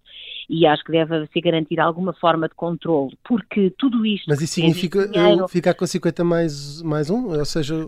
e 0.49 0.65
acho 0.65 0.84
que 0.84 0.91
deve 0.91 1.28
ser 1.28 1.41
garantir 1.41 1.80
alguma 1.80 2.13
forma 2.13 2.47
de 2.47 2.56
controle, 2.56 3.17
porque 3.23 3.71
tudo 3.78 4.06
isto... 4.06 4.30
Mas 4.30 4.41
isso 4.41 4.54
significa 4.54 5.08
dinheiro, 5.08 5.47
ficar 5.47 5.73
com 5.73 5.86
50 5.86 6.23
mais, 6.23 6.55
mais 6.84 7.10
um? 7.10 7.38
Ou 7.38 7.46
seja, 7.46 7.88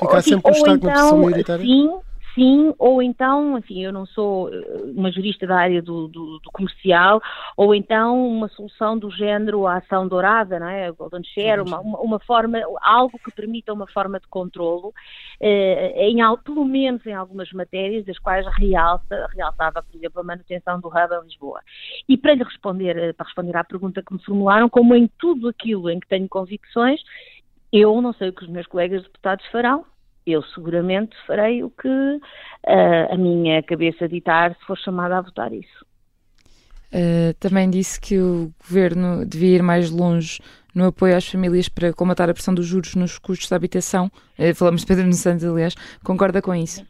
ficar 0.00 0.22
sempre 0.22 0.50
um 0.50 0.54
Estado 0.54 0.76
então, 0.76 0.88
na 0.88 0.94
posição 0.94 1.18
maioritária? 1.18 1.64
Sim, 1.64 1.90
sim, 2.38 2.72
ou 2.78 3.02
então, 3.02 3.58
enfim, 3.58 3.82
eu 3.82 3.92
não 3.92 4.06
sou 4.06 4.48
eh, 4.54 4.82
uma 4.94 5.10
jurista 5.10 5.44
da 5.44 5.56
área 5.56 5.82
do, 5.82 6.06
do, 6.06 6.38
do 6.38 6.50
comercial, 6.52 7.20
ou 7.56 7.74
então 7.74 8.28
uma 8.28 8.48
solução 8.48 8.96
do 8.96 9.10
género 9.10 9.66
a 9.66 9.78
ação 9.78 10.06
dourada, 10.06 10.60
não 10.60 10.68
é? 10.68 10.92
Golden 10.92 11.24
Share, 11.24 11.60
uma, 11.60 11.80
uma, 11.80 12.20
forma, 12.20 12.60
algo 12.80 13.18
que 13.24 13.32
permita 13.32 13.72
uma 13.72 13.88
forma 13.88 14.20
de 14.20 14.28
controlo, 14.28 14.94
eh, 15.40 16.08
em, 16.08 16.18
pelo 16.44 16.64
menos 16.64 17.04
em 17.04 17.12
algumas 17.12 17.52
matérias, 17.52 18.04
das 18.04 18.18
quais 18.20 18.46
realça, 18.56 19.26
realçava, 19.34 19.82
por 19.82 19.96
exemplo, 19.96 20.20
a 20.20 20.24
manutenção 20.24 20.78
do 20.80 20.86
hub 20.86 21.14
em 21.14 21.24
Lisboa. 21.24 21.60
E 22.08 22.16
para 22.16 22.34
lhe 22.34 22.44
responder, 22.44 22.96
eh, 22.96 23.12
para 23.12 23.26
responder 23.26 23.56
à 23.56 23.64
pergunta 23.64 24.00
que 24.00 24.12
me 24.12 24.22
formularam, 24.22 24.68
como 24.68 24.94
em 24.94 25.10
tudo 25.18 25.48
aquilo 25.48 25.90
em 25.90 25.98
que 25.98 26.06
tenho 26.06 26.28
convicções, 26.28 27.00
eu 27.72 28.00
não 28.00 28.12
sei 28.12 28.28
o 28.28 28.32
que 28.32 28.44
os 28.44 28.50
meus 28.50 28.66
colegas 28.66 29.02
deputados 29.02 29.44
farão, 29.46 29.84
eu 30.26 30.42
seguramente 30.42 31.16
farei 31.26 31.62
o 31.62 31.70
que 31.70 31.88
uh, 31.88 33.12
a 33.12 33.16
minha 33.16 33.62
cabeça 33.62 34.08
ditar 34.08 34.54
se 34.54 34.64
for 34.66 34.76
chamada 34.78 35.18
a 35.18 35.20
votar 35.20 35.52
isso. 35.52 35.86
Uh, 36.92 37.34
também 37.38 37.68
disse 37.68 38.00
que 38.00 38.18
o 38.18 38.50
governo 38.58 39.24
devia 39.26 39.56
ir 39.56 39.62
mais 39.62 39.90
longe 39.90 40.38
no 40.74 40.86
apoio 40.86 41.16
às 41.16 41.28
famílias 41.28 41.68
para 41.68 41.92
combater 41.92 42.30
a 42.30 42.32
pressão 42.32 42.54
dos 42.54 42.66
juros 42.66 42.94
nos 42.94 43.18
custos 43.18 43.48
da 43.48 43.56
habitação. 43.56 44.10
Uh, 44.38 44.54
falamos 44.54 44.82
de 44.82 44.86
Pedro 44.86 45.02
Nunes 45.04 45.18
Santos, 45.18 45.44
aliás. 45.44 45.74
Concorda 46.02 46.40
com 46.40 46.54
isso? 46.54 46.82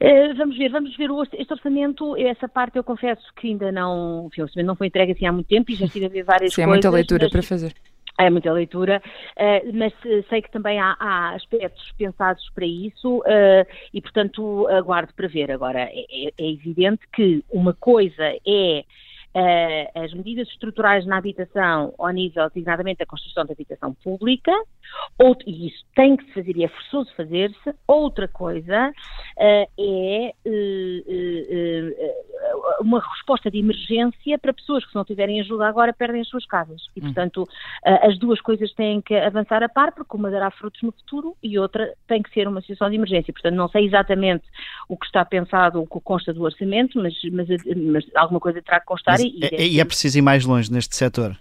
Uh, 0.00 0.34
vamos 0.36 0.56
ver, 0.56 0.70
vamos 0.70 0.96
ver 0.96 1.08
este 1.32 1.52
orçamento, 1.52 2.16
essa 2.16 2.48
parte 2.48 2.76
eu 2.76 2.84
confesso 2.84 3.22
que 3.34 3.48
ainda 3.48 3.72
não, 3.72 4.28
enfim, 4.28 4.42
o 4.42 4.44
orçamento 4.44 4.66
não 4.68 4.76
foi 4.76 4.86
entregue 4.86 5.10
assim 5.10 5.26
há 5.26 5.32
muito 5.32 5.48
tempo 5.48 5.72
e 5.72 5.74
já 5.74 5.86
estive 5.86 6.06
a 6.06 6.08
ver 6.08 6.22
várias 6.22 6.54
Sim, 6.54 6.62
coisas. 6.62 6.62
Sim, 6.62 6.62
há 6.62 6.68
muita 6.68 6.90
leitura 6.90 7.24
mas... 7.24 7.32
para 7.32 7.42
fazer. 7.42 7.74
É 8.20 8.28
muita 8.28 8.52
leitura, 8.52 9.00
uh, 9.36 9.72
mas 9.72 9.92
sei 10.28 10.42
que 10.42 10.50
também 10.50 10.80
há, 10.80 10.96
há, 10.98 11.34
aspectos 11.36 11.92
pensados 11.96 12.50
para 12.52 12.66
isso 12.66 13.18
uh, 13.18 13.66
e, 13.94 14.00
portanto, 14.02 14.66
aguardo 14.68 15.14
para 15.14 15.28
ver. 15.28 15.52
Agora, 15.52 15.82
é, 15.82 16.04
é, 16.10 16.32
é 16.36 16.50
evidente 16.50 17.06
que 17.12 17.44
uma 17.48 17.72
coisa 17.72 18.24
é 18.44 18.84
uh, 19.38 20.04
as 20.04 20.12
medidas 20.12 20.48
estruturais 20.48 21.06
na 21.06 21.18
habitação 21.18 21.94
ao 21.98 22.10
nível, 22.10 22.48
designadamente, 22.48 22.98
da 22.98 23.06
construção 23.06 23.44
de 23.44 23.52
habitação 23.52 23.94
pública, 23.94 24.52
e 25.46 25.68
isso 25.68 25.84
tem 25.94 26.16
que 26.16 26.24
se 26.24 26.32
fazer 26.32 26.56
e 26.56 26.64
é 26.64 26.68
forçoso 26.68 27.14
fazer-se. 27.14 27.74
Outra 27.86 28.26
coisa 28.26 28.90
uh, 28.90 29.66
é 29.78 30.34
uh, 30.46 31.84
uma 32.80 33.00
resposta 33.00 33.50
de 33.50 33.58
emergência 33.58 34.38
para 34.38 34.52
pessoas 34.52 34.84
que, 34.84 34.90
se 34.90 34.96
não 34.96 35.04
tiverem 35.04 35.40
ajuda 35.40 35.66
agora, 35.66 35.92
perdem 35.92 36.20
as 36.20 36.28
suas 36.28 36.46
casas. 36.46 36.82
E, 36.96 37.00
hum. 37.00 37.04
portanto, 37.04 37.48
as 37.84 38.18
duas 38.18 38.40
coisas 38.40 38.72
têm 38.74 39.00
que 39.00 39.14
avançar 39.14 39.62
a 39.62 39.68
par, 39.68 39.92
porque 39.92 40.16
uma 40.16 40.30
dará 40.30 40.50
frutos 40.50 40.82
no 40.82 40.92
futuro 40.92 41.36
e 41.42 41.58
outra 41.58 41.94
tem 42.06 42.22
que 42.22 42.32
ser 42.32 42.48
uma 42.48 42.60
situação 42.60 42.88
de 42.90 42.96
emergência. 42.96 43.32
Portanto, 43.32 43.54
não 43.54 43.68
sei 43.68 43.84
exatamente 43.86 44.44
o 44.88 44.96
que 44.96 45.06
está 45.06 45.24
pensado, 45.24 45.80
o 45.80 45.86
que 45.86 46.00
consta 46.00 46.32
do 46.32 46.42
orçamento, 46.42 47.00
mas, 47.00 47.14
mas, 47.32 47.48
mas 47.76 48.04
alguma 48.14 48.40
coisa 48.40 48.62
terá 48.62 48.80
que 48.80 48.86
constar. 48.86 49.18
Mas 49.18 49.27
e, 49.36 49.76
e 49.76 49.80
é 49.80 49.84
preciso 49.84 50.18
ir 50.18 50.22
mais 50.22 50.44
longe 50.44 50.72
neste 50.72 50.96
setor? 50.96 51.36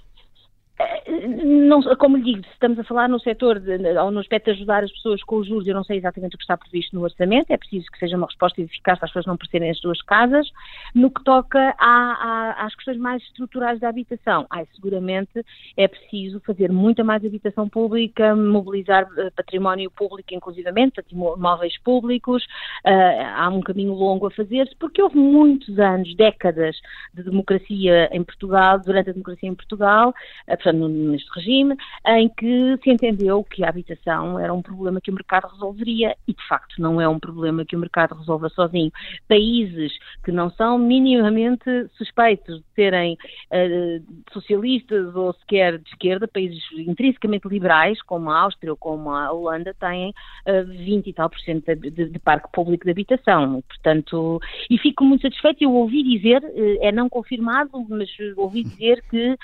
Não, 1.28 1.82
como 1.98 2.18
lhe 2.18 2.24
digo, 2.24 2.48
estamos 2.54 2.80
a 2.80 2.84
falar 2.84 3.10
no 3.10 3.20
setor, 3.20 3.60
de, 3.60 3.78
ou 3.98 4.12
no 4.12 4.20
aspecto 4.20 4.46
de 4.46 4.52
ajudar 4.52 4.84
as 4.84 4.92
pessoas 4.92 5.22
com 5.24 5.38
os 5.38 5.48
juros, 5.48 5.68
eu 5.68 5.76
não 5.76 5.84
sei 5.84 5.98
exatamente 5.98 6.36
o 6.36 6.38
que 6.38 6.44
está 6.44 6.56
previsto 6.56 6.96
no 6.96 7.04
orçamento, 7.04 7.52
é 7.52 7.58
preciso 7.58 7.86
que 7.92 8.00
seja 8.00 8.16
uma 8.16 8.28
resposta 8.28 8.62
eficaz 8.62 8.98
para 8.98 9.08
as 9.08 9.12
pessoas 9.12 9.26
não 9.26 9.36
perderem 9.36 9.70
as 9.70 9.80
suas 9.80 10.02
casas. 10.02 10.50
No 10.96 11.12
que 11.12 11.24
toca 11.24 11.76
à, 11.78 12.56
à, 12.58 12.66
às 12.66 12.76
questões 12.76 12.98
mais 12.98 13.22
estruturais 13.24 13.80
da 13.80 13.90
habitação, 13.90 14.46
ai, 14.50 14.66
seguramente 14.74 15.44
é 15.76 15.88
preciso 15.88 16.40
fazer 16.46 16.72
muita 16.72 17.04
mais 17.04 17.24
habitação 17.26 17.68
pública, 17.68 18.36
mobilizar 18.36 19.08
eh, 19.18 19.30
património 19.32 19.92
público, 19.92 20.34
inclusivamente, 20.34 21.02
móveis 21.12 21.78
públicos, 21.80 22.44
uh, 22.86 23.36
há 23.36 23.50
um 23.50 23.62
caminho 23.62 23.94
longo 23.94 24.28
a 24.28 24.32
fazer-se, 24.32 24.76
porque 24.78 25.02
houve 25.02 25.18
muitos 25.18 25.78
anos, 25.80 26.16
décadas 26.16 26.76
de 27.14 27.24
democracia 27.24 28.10
em 28.12 28.24
Portugal, 28.24 28.80
durante 28.80 29.10
a 29.10 29.14
democracia 29.14 29.50
em 29.50 29.56
Portugal, 29.56 30.10
uh, 30.10 30.48
portanto, 30.48 31.17
neste 31.18 31.30
regime, 31.34 31.76
em 32.06 32.30
que 32.30 32.78
se 32.84 32.90
entendeu 32.90 33.44
que 33.44 33.64
a 33.64 33.70
habitação 33.70 34.40
era 34.40 34.54
um 34.54 34.62
problema 34.62 35.02
que 35.02 35.12
o 35.12 35.14
mercado 35.14 35.48
resolveria 35.48 36.16
e, 36.28 36.34
de 36.34 36.48
facto, 36.48 36.80
não 36.80 37.02
é 37.02 37.08
um 37.08 37.20
problema 37.20 37.66
que 37.66 37.76
o 37.76 37.80
mercado 37.80 38.16
resolva 38.16 38.50
sozinho. 38.50 38.92
Países 39.28 39.92
que 40.24 40.32
não 40.32 40.50
são 40.52 40.78
minimamente 40.78 41.64
suspeitos 41.98 42.60
de 42.60 42.66
serem 42.76 43.14
uh, 43.14 44.24
socialistas 44.32 45.16
ou 45.16 45.34
sequer 45.34 45.80
de 45.80 45.90
esquerda, 45.90 46.28
países 46.28 46.62
intrinsecamente 46.78 47.48
liberais, 47.48 48.02
como 48.04 48.30
a 48.30 48.40
Áustria 48.40 48.72
ou 48.72 48.78
como 48.78 49.10
a 49.10 49.32
Holanda, 49.32 49.74
têm 49.74 50.10
uh, 50.10 50.66
20 50.68 51.08
e 51.08 51.14
tal 51.14 51.30
por 51.30 51.40
cento 51.40 51.76
de, 51.76 51.90
de, 51.90 52.10
de 52.10 52.20
parque 52.20 52.50
público 52.54 52.86
de 52.86 52.92
habitação. 52.92 53.62
Portanto, 53.68 54.40
e 54.70 54.78
fico 54.78 55.04
muito 55.04 55.24
satisfeita. 55.24 55.64
Eu 55.64 55.74
ouvi 55.74 56.04
dizer, 56.04 56.44
uh, 56.44 56.78
é 56.82 56.92
não 56.92 57.10
confirmado, 57.10 57.72
mas 57.90 58.10
ouvi 58.36 58.64
dizer 58.64 59.04
que 59.10 59.36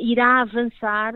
irá 0.00 0.42
avançar 0.42 1.13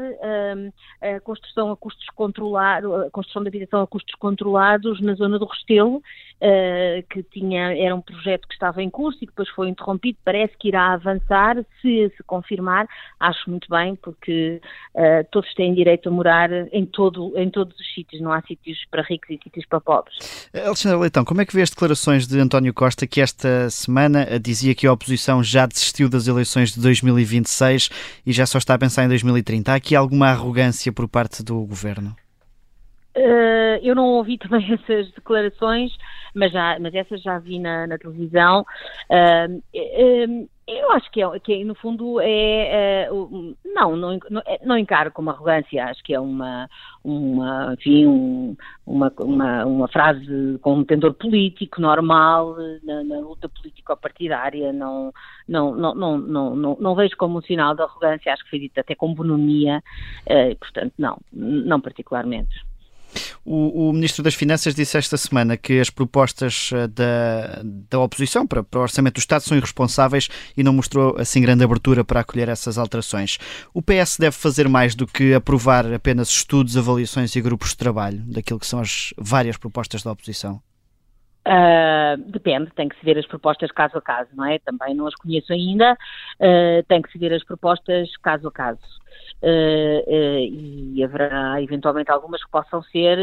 a 1.00 1.20
construção 1.20 1.70
a 1.70 1.76
custos 1.76 2.06
controlados, 2.14 2.92
a 3.06 3.11
construção 3.11 3.42
de 3.42 3.48
habitação 3.48 3.82
a 3.82 3.87
custos 3.87 4.14
controlados 4.16 5.00
na 5.00 5.14
zona 5.14 5.38
do 5.38 5.46
Restelo, 5.46 5.96
uh, 5.96 7.02
que 7.11 7.22
tinha, 7.24 7.76
era 7.76 7.94
um 7.94 8.00
projeto 8.00 8.46
que 8.48 8.54
estava 8.54 8.82
em 8.82 8.90
curso 8.90 9.18
e 9.22 9.26
depois 9.26 9.48
foi 9.50 9.68
interrompido, 9.68 10.18
parece 10.24 10.54
que 10.58 10.68
irá 10.68 10.92
avançar, 10.92 11.56
se 11.80 12.12
se 12.16 12.22
confirmar, 12.24 12.87
acho 13.18 13.50
muito 13.50 13.68
bem, 13.68 13.94
porque 13.96 14.61
uh, 14.94 15.26
todos 15.30 15.52
têm 15.54 15.74
direito 15.74 16.08
a 16.08 16.12
morar 16.12 16.50
em, 16.72 16.87
todo, 16.87 17.37
em 17.37 17.50
todos 17.50 17.78
os 17.78 17.94
sítios, 17.94 18.20
não 18.20 18.32
há 18.32 18.40
sítios 18.42 18.78
para 18.90 19.02
ricos 19.02 19.30
e 19.30 19.38
sítios 19.42 19.66
para 19.66 19.80
pobres. 19.80 20.48
Alexandre 20.54 20.98
Leitão, 20.98 21.24
como 21.24 21.40
é 21.40 21.46
que 21.46 21.54
vê 21.54 21.62
as 21.62 21.70
declarações 21.70 22.26
de 22.26 22.38
António 22.38 22.72
Costa 22.72 23.06
que 23.06 23.20
esta 23.20 23.68
semana 23.70 24.38
dizia 24.38 24.74
que 24.74 24.87
a 24.87 24.92
oposição 24.92 25.42
já 25.42 25.66
desistiu 25.66 26.08
das 26.08 26.26
eleições 26.26 26.72
de 26.72 26.80
2026 26.80 27.90
e 28.26 28.32
já 28.32 28.46
só 28.46 28.58
está 28.58 28.74
a 28.74 28.78
pensar 28.78 29.04
em 29.04 29.08
2030? 29.08 29.72
Há 29.72 29.74
aqui 29.74 29.88
alguma 29.94 30.29
arrogância 30.29 30.92
por 30.92 31.09
parte 31.09 31.42
do 31.42 31.64
governo? 31.64 32.14
Uh, 33.18 33.81
eu 33.83 33.96
não 33.96 34.04
ouvi 34.11 34.38
também 34.38 34.72
essas 34.72 35.11
declarações, 35.11 35.90
mas, 36.35 36.52
já, 36.52 36.78
mas 36.78 36.94
essas 36.94 37.20
já 37.20 37.38
vi 37.38 37.59
na, 37.59 37.87
na 37.87 37.98
televisão. 37.98 38.64
Uh, 39.11 39.57
uh, 39.57 40.48
eu 40.68 40.92
acho 40.92 41.11
que, 41.11 41.22
é, 41.22 41.40
que 41.40 41.64
no 41.64 41.74
fundo 41.74 42.20
é, 42.20 43.07
é 43.07 43.09
não, 43.64 43.96
não, 43.96 44.18
não 44.62 44.76
encaro 44.76 45.11
como 45.11 45.31
arrogância, 45.31 45.87
acho 45.87 46.04
que 46.04 46.12
é 46.12 46.20
uma, 46.20 46.68
uma 47.02 47.72
enfim, 47.72 48.07
um, 48.07 48.54
uma, 48.87 49.11
uma, 49.18 49.64
uma 49.64 49.88
frase 49.88 50.59
com 50.61 50.74
um 50.74 50.85
tendor 50.85 51.14
político 51.14 51.81
normal 51.81 52.54
na, 52.83 53.02
na 53.02 53.18
luta 53.18 53.48
político-partidária, 53.48 54.70
não, 54.70 55.11
não, 55.48 55.74
não, 55.74 55.94
não, 55.94 56.18
não, 56.18 56.54
não, 56.54 56.76
não 56.78 56.94
vejo 56.94 57.16
como 57.16 57.38
um 57.38 57.42
sinal 57.42 57.74
de 57.74 57.81
arrogância, 57.81 58.31
acho 58.31 58.44
que 58.44 58.50
foi 58.50 58.59
dito 58.59 58.78
até 58.78 58.94
com 58.94 59.14
bonomia, 59.14 59.83
portanto 60.61 60.92
não, 60.98 61.18
não 61.33 61.81
particularmente. 61.81 62.67
O, 63.50 63.88
o, 63.88 63.92
Ministro 63.94 64.22
das 64.22 64.34
Finanças 64.34 64.74
disse 64.74 64.98
esta 64.98 65.16
semana 65.16 65.56
que 65.56 65.80
as 65.80 65.88
propostas 65.88 66.68
eh, 66.70 66.87
da, 66.87 67.62
da 67.88 67.98
oposição 67.98 68.46
para, 68.46 68.62
para 68.62 68.78
o 68.78 68.82
Orçamento 68.82 69.14
do 69.14 69.20
Estado 69.20 69.40
são 69.40 69.56
irresponsáveis 69.56 70.28
e 70.54 70.62
não 70.62 70.74
mostrou 70.74 71.16
assim 71.18 71.40
grande 71.40 71.64
abertura 71.64 72.04
para 72.04 72.20
acolher 72.20 72.50
essas 72.50 72.76
alterações. 72.76 73.38
O 73.72 73.80
PS 73.80 74.18
deve 74.18 74.37
fazer 74.37 74.68
mais 74.68 74.94
do 74.94 75.06
que 75.06 75.32
aprovar 75.32 75.90
apenas 75.94 76.28
estudos, 76.28 76.76
avaliações 76.76 77.34
e 77.34 77.40
grupos 77.40 77.70
de 77.70 77.78
trabalho 77.78 78.22
daquilo 78.26 78.61
que 78.61 78.66
são 78.66 78.80
as 78.80 79.14
várias 79.16 79.56
propostas 79.56 80.02
da 80.02 80.12
oposição? 80.12 80.61
Uh, 81.48 82.18
depende, 82.30 82.70
tem 82.74 82.90
que 82.90 82.98
se 82.98 83.04
ver 83.06 83.16
as 83.16 83.26
propostas 83.26 83.72
caso 83.72 83.96
a 83.96 84.02
caso, 84.02 84.28
não 84.34 84.44
é? 84.44 84.58
Também 84.58 84.94
não 84.94 85.06
as 85.06 85.14
conheço 85.14 85.50
ainda, 85.50 85.94
uh, 85.94 86.82
tem 86.87 87.00
que 87.00 87.11
se 87.11 87.16
ver 87.16 87.32
as 87.32 87.42
propostas 87.42 88.14
caso 88.18 88.48
a 88.48 88.52
caso. 88.52 88.98
Uh, 89.40 90.04
e 90.11 91.02
haverá 91.02 91.62
eventualmente 91.62 92.11
algumas 92.11 92.44
que 92.44 92.50
possam 92.50 92.82
ser 92.82 93.18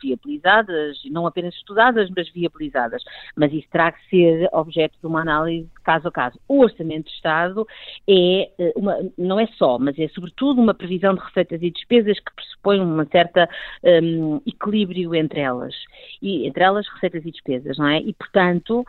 viabilizadas, 0.00 0.96
não 1.10 1.26
apenas 1.26 1.54
estudadas, 1.56 2.08
mas 2.16 2.30
viabilizadas. 2.30 3.02
Mas 3.36 3.52
isso 3.52 3.68
terá 3.70 3.92
que 3.92 4.08
ser 4.08 4.48
objeto 4.52 4.96
de 4.98 5.06
uma 5.06 5.20
análise 5.20 5.68
caso 5.84 6.08
a 6.08 6.12
caso. 6.12 6.40
O 6.48 6.60
Orçamento 6.60 7.06
de 7.06 7.14
Estado 7.14 7.66
é, 8.08 8.50
uma, 8.76 8.98
não 9.18 9.38
é 9.38 9.46
só, 9.58 9.78
mas 9.78 9.98
é 9.98 10.08
sobretudo 10.08 10.60
uma 10.60 10.74
previsão 10.74 11.14
de 11.14 11.20
receitas 11.20 11.60
e 11.62 11.70
despesas 11.70 12.18
que 12.20 12.34
pressupõe 12.34 12.80
um 12.80 13.06
certo 13.06 13.40
um, 13.84 14.40
equilíbrio 14.46 15.14
entre 15.14 15.40
elas. 15.40 15.74
E, 16.22 16.46
entre 16.46 16.62
elas, 16.62 16.86
receitas 16.88 17.24
e 17.24 17.30
despesas, 17.30 17.57
não 17.78 17.88
é? 17.88 18.00
E, 18.00 18.12
portanto, 18.12 18.84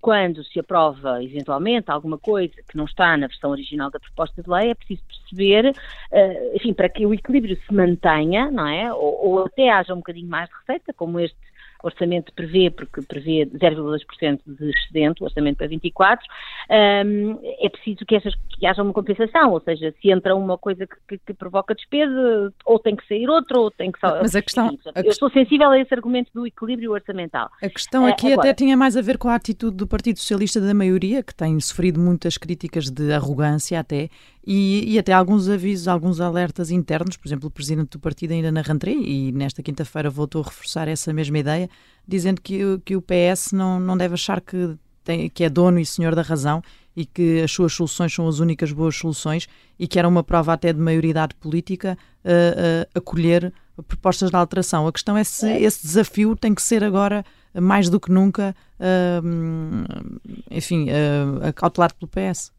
quando 0.00 0.44
se 0.44 0.58
aprova 0.58 1.22
eventualmente 1.22 1.90
alguma 1.90 2.18
coisa 2.18 2.54
que 2.68 2.76
não 2.76 2.84
está 2.84 3.16
na 3.16 3.26
versão 3.26 3.50
original 3.50 3.90
da 3.90 4.00
proposta 4.00 4.42
de 4.42 4.48
lei, 4.48 4.70
é 4.70 4.74
preciso 4.74 5.02
perceber 5.06 5.70
uh, 5.70 6.56
enfim, 6.56 6.72
para 6.72 6.88
que 6.88 7.06
o 7.06 7.14
equilíbrio 7.14 7.56
se 7.56 7.74
mantenha, 7.74 8.50
não 8.50 8.66
é? 8.66 8.92
Ou, 8.92 9.26
ou 9.26 9.44
até 9.44 9.70
haja 9.70 9.94
um 9.94 9.98
bocadinho 9.98 10.28
mais 10.28 10.48
de 10.48 10.54
receita, 10.56 10.92
como 10.92 11.20
este 11.20 11.36
orçamento 11.82 12.32
prevê, 12.32 12.70
porque 12.70 13.02
prevê 13.02 13.46
0,2% 13.46 14.40
de 14.46 14.70
excedente, 14.70 15.22
o 15.22 15.26
orçamento 15.26 15.56
para 15.58 15.68
24, 15.68 16.26
um, 16.70 17.38
é 17.60 17.68
preciso 17.68 18.04
que, 18.06 18.16
essas, 18.16 18.34
que 18.34 18.66
haja 18.66 18.82
uma 18.82 18.92
compensação, 18.92 19.52
ou 19.52 19.60
seja, 19.60 19.94
se 20.00 20.10
entra 20.10 20.34
uma 20.34 20.58
coisa 20.58 20.86
que, 20.86 20.96
que, 21.08 21.18
que 21.18 21.34
provoca 21.34 21.74
despesa, 21.74 22.52
ou 22.64 22.78
tem 22.78 22.96
que 22.96 23.06
sair 23.06 23.28
outra, 23.28 23.58
ou 23.58 23.70
tem 23.70 23.92
que... 23.92 23.98
Mas 24.02 24.34
a 24.34 24.42
questão... 24.42 24.76
A 24.94 25.00
eu 25.00 25.10
estou 25.10 25.30
sensível 25.30 25.70
a 25.70 25.78
esse 25.78 25.92
argumento 25.94 26.30
do 26.34 26.46
equilíbrio 26.46 26.92
orçamental. 26.92 27.50
A 27.62 27.68
questão 27.68 28.06
aqui 28.06 28.26
uh, 28.26 28.32
agora, 28.32 28.50
até 28.50 28.54
tinha 28.54 28.76
mais 28.76 28.96
a 28.96 29.02
ver 29.02 29.18
com 29.18 29.28
a 29.28 29.34
atitude 29.34 29.76
do 29.76 29.86
Partido 29.86 30.18
Socialista 30.18 30.60
da 30.60 30.74
maioria, 30.74 31.22
que 31.22 31.34
tem 31.34 31.58
sofrido 31.60 32.00
muitas 32.00 32.36
críticas 32.36 32.90
de 32.90 33.12
arrogância 33.12 33.78
até, 33.78 34.08
e, 34.46 34.94
e, 34.94 34.98
até 34.98 35.12
alguns 35.12 35.48
avisos, 35.48 35.88
alguns 35.88 36.20
alertas 36.20 36.70
internos, 36.70 37.16
por 37.16 37.26
exemplo, 37.26 37.48
o 37.48 37.50
presidente 37.50 37.90
do 37.90 37.98
partido 37.98 38.32
ainda 38.32 38.52
na 38.52 38.62
rentrée, 38.62 38.96
e 38.96 39.32
nesta 39.32 39.60
quinta-feira 39.60 40.08
voltou 40.08 40.40
a 40.40 40.44
reforçar 40.44 40.86
essa 40.86 41.12
mesma 41.12 41.38
ideia, 41.38 41.65
dizendo 42.06 42.40
que, 42.40 42.60
que 42.84 42.96
o 42.96 43.02
PS 43.02 43.52
não, 43.52 43.80
não 43.80 43.96
deve 43.96 44.14
achar 44.14 44.40
que, 44.40 44.76
tem, 45.04 45.28
que 45.28 45.44
é 45.44 45.50
dono 45.50 45.78
e 45.78 45.86
senhor 45.86 46.14
da 46.14 46.22
razão 46.22 46.62
e 46.96 47.04
que 47.04 47.42
as 47.42 47.52
suas 47.52 47.72
soluções 47.72 48.14
são 48.14 48.26
as 48.26 48.38
únicas 48.38 48.72
boas 48.72 48.96
soluções 48.96 49.46
e 49.78 49.86
que 49.86 49.98
era 49.98 50.08
uma 50.08 50.24
prova 50.24 50.52
até 50.52 50.72
de 50.72 50.80
maioridade 50.80 51.34
política 51.34 51.98
uh, 52.24 52.28
uh, 52.28 52.98
acolher 52.98 53.52
propostas 53.86 54.30
de 54.30 54.36
alteração. 54.36 54.86
A 54.86 54.92
questão 54.92 55.16
é 55.16 55.22
se 55.22 55.46
esse 55.46 55.82
desafio 55.82 56.34
tem 56.34 56.54
que 56.54 56.62
ser 56.62 56.82
agora 56.82 57.24
mais 57.54 57.88
do 57.88 58.00
que 58.00 58.10
nunca, 58.10 58.54
uh, 58.80 60.24
enfim, 60.50 60.88
uh, 60.88 61.52
cautelado 61.54 61.94
pelo 61.94 62.10
PS. 62.10 62.52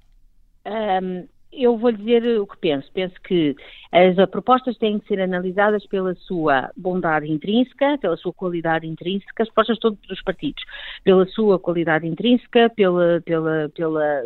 Um, 0.65 1.27
eu 1.57 1.77
vou 1.77 1.91
dizer 1.91 2.39
o 2.39 2.45
que 2.45 2.57
penso. 2.57 2.89
Penso 2.93 3.15
que 3.23 3.55
as 3.91 4.29
propostas 4.29 4.77
têm 4.77 4.99
que 4.99 5.07
ser 5.07 5.19
analisadas 5.19 5.85
pela 5.87 6.13
sua 6.15 6.71
bondade 6.75 7.31
intrínseca, 7.31 7.97
pela 7.97 8.15
sua 8.17 8.33
qualidade 8.33 8.85
intrínseca, 8.85 9.43
as 9.43 9.49
propostas 9.49 9.79
todos 9.79 9.99
dos 10.07 10.21
partidos, 10.21 10.63
pela 11.03 11.25
sua 11.27 11.57
qualidade 11.59 12.05
intrínseca, 12.05 12.69
pela, 12.69 13.21
pela, 13.25 13.69
pela, 13.73 14.25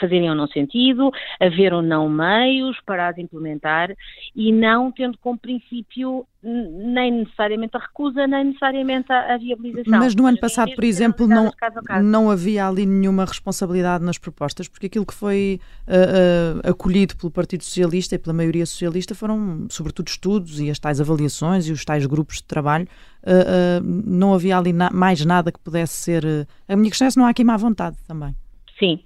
fazerem 0.00 0.30
ou 0.30 0.36
não 0.36 0.46
sentido, 0.48 1.10
haver 1.40 1.72
ou 1.72 1.82
não 1.82 2.08
meios 2.08 2.78
para 2.84 3.08
as 3.08 3.18
implementar 3.18 3.94
e 4.34 4.52
não 4.52 4.90
tendo 4.90 5.18
como 5.18 5.38
princípio 5.38 6.26
nem 6.44 7.10
necessariamente 7.10 7.74
a 7.76 7.80
recusa, 7.80 8.26
nem 8.26 8.44
necessariamente 8.44 9.10
a, 9.10 9.34
a 9.34 9.38
viabilização. 9.38 9.98
Mas 9.98 10.14
no 10.14 10.26
ano 10.26 10.38
passado, 10.38 10.74
por 10.74 10.84
exemplo, 10.84 11.26
não, 11.26 11.50
caso 11.52 11.80
caso. 11.82 12.04
não 12.04 12.30
havia 12.30 12.68
ali 12.68 12.84
nenhuma 12.84 13.24
responsabilidade 13.24 14.04
nas 14.04 14.18
propostas, 14.18 14.68
porque 14.68 14.86
aquilo 14.86 15.06
que 15.06 15.14
foi 15.14 15.58
uh, 15.88 16.66
uh, 16.66 16.70
acolhido 16.70 17.16
pelo 17.16 17.30
Partido 17.30 17.64
Socialista 17.64 18.14
e 18.14 18.18
pela 18.18 18.34
maioria 18.34 18.66
socialista 18.66 19.14
foram, 19.14 19.66
sobretudo, 19.70 20.08
estudos 20.08 20.60
e 20.60 20.68
as 20.68 20.78
tais 20.78 21.00
avaliações 21.00 21.66
e 21.66 21.72
os 21.72 21.82
tais 21.84 22.04
grupos 22.04 22.36
de 22.36 22.44
trabalho. 22.44 22.86
Uh, 23.22 23.82
não 23.82 24.34
havia 24.34 24.58
ali 24.58 24.72
na 24.72 24.90
mais 24.90 25.24
nada 25.24 25.50
que 25.50 25.58
pudesse 25.58 25.94
ser. 25.94 26.46
A 26.68 26.76
minha 26.76 26.90
questão 26.90 27.08
é 27.08 27.10
se 27.10 27.16
não 27.16 27.24
há 27.24 27.30
aqui 27.30 27.42
má 27.42 27.56
vontade 27.56 27.96
também. 28.06 28.34
Sim. 28.78 29.00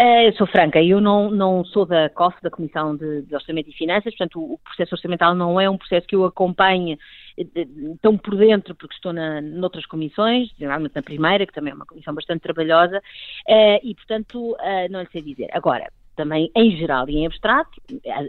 Uh, 0.00 0.22
eu 0.24 0.32
sou 0.32 0.46
franca, 0.46 0.82
eu 0.82 0.98
não, 0.98 1.30
não 1.30 1.62
sou 1.62 1.84
da 1.84 2.08
COF, 2.08 2.34
da 2.40 2.48
Comissão 2.48 2.96
de, 2.96 3.20
de, 3.20 3.34
Orçamento 3.34 3.68
e 3.68 3.74
Finanças, 3.74 4.16
portanto 4.16 4.40
o, 4.40 4.58
processo 4.64 4.94
orçamental 4.94 5.34
não 5.34 5.60
é 5.60 5.68
um 5.68 5.76
processo 5.76 6.06
que 6.06 6.16
eu 6.16 6.24
acompanhe 6.24 6.98
eh, 7.36 7.66
tão 8.00 8.16
por 8.16 8.34
dentro, 8.34 8.74
porque 8.74 8.94
estou 8.94 9.12
na, 9.12 9.42
noutras 9.42 9.84
comissões, 9.84 10.48
geralmente 10.58 10.94
na 10.94 11.02
primeira, 11.02 11.44
que 11.44 11.52
também 11.52 11.72
é 11.72 11.76
uma 11.76 11.84
comissão 11.84 12.14
bastante 12.14 12.40
trabalhosa, 12.40 12.96
uh, 12.96 13.80
e 13.82 13.94
portanto 13.94 14.56
não 14.90 15.02
lhe 15.02 15.08
sei 15.12 15.20
dizer. 15.20 15.50
Agora, 15.52 15.92
também 16.20 16.50
em 16.54 16.76
geral 16.76 17.08
e 17.08 17.16
em 17.16 17.26
abstrato, 17.26 17.70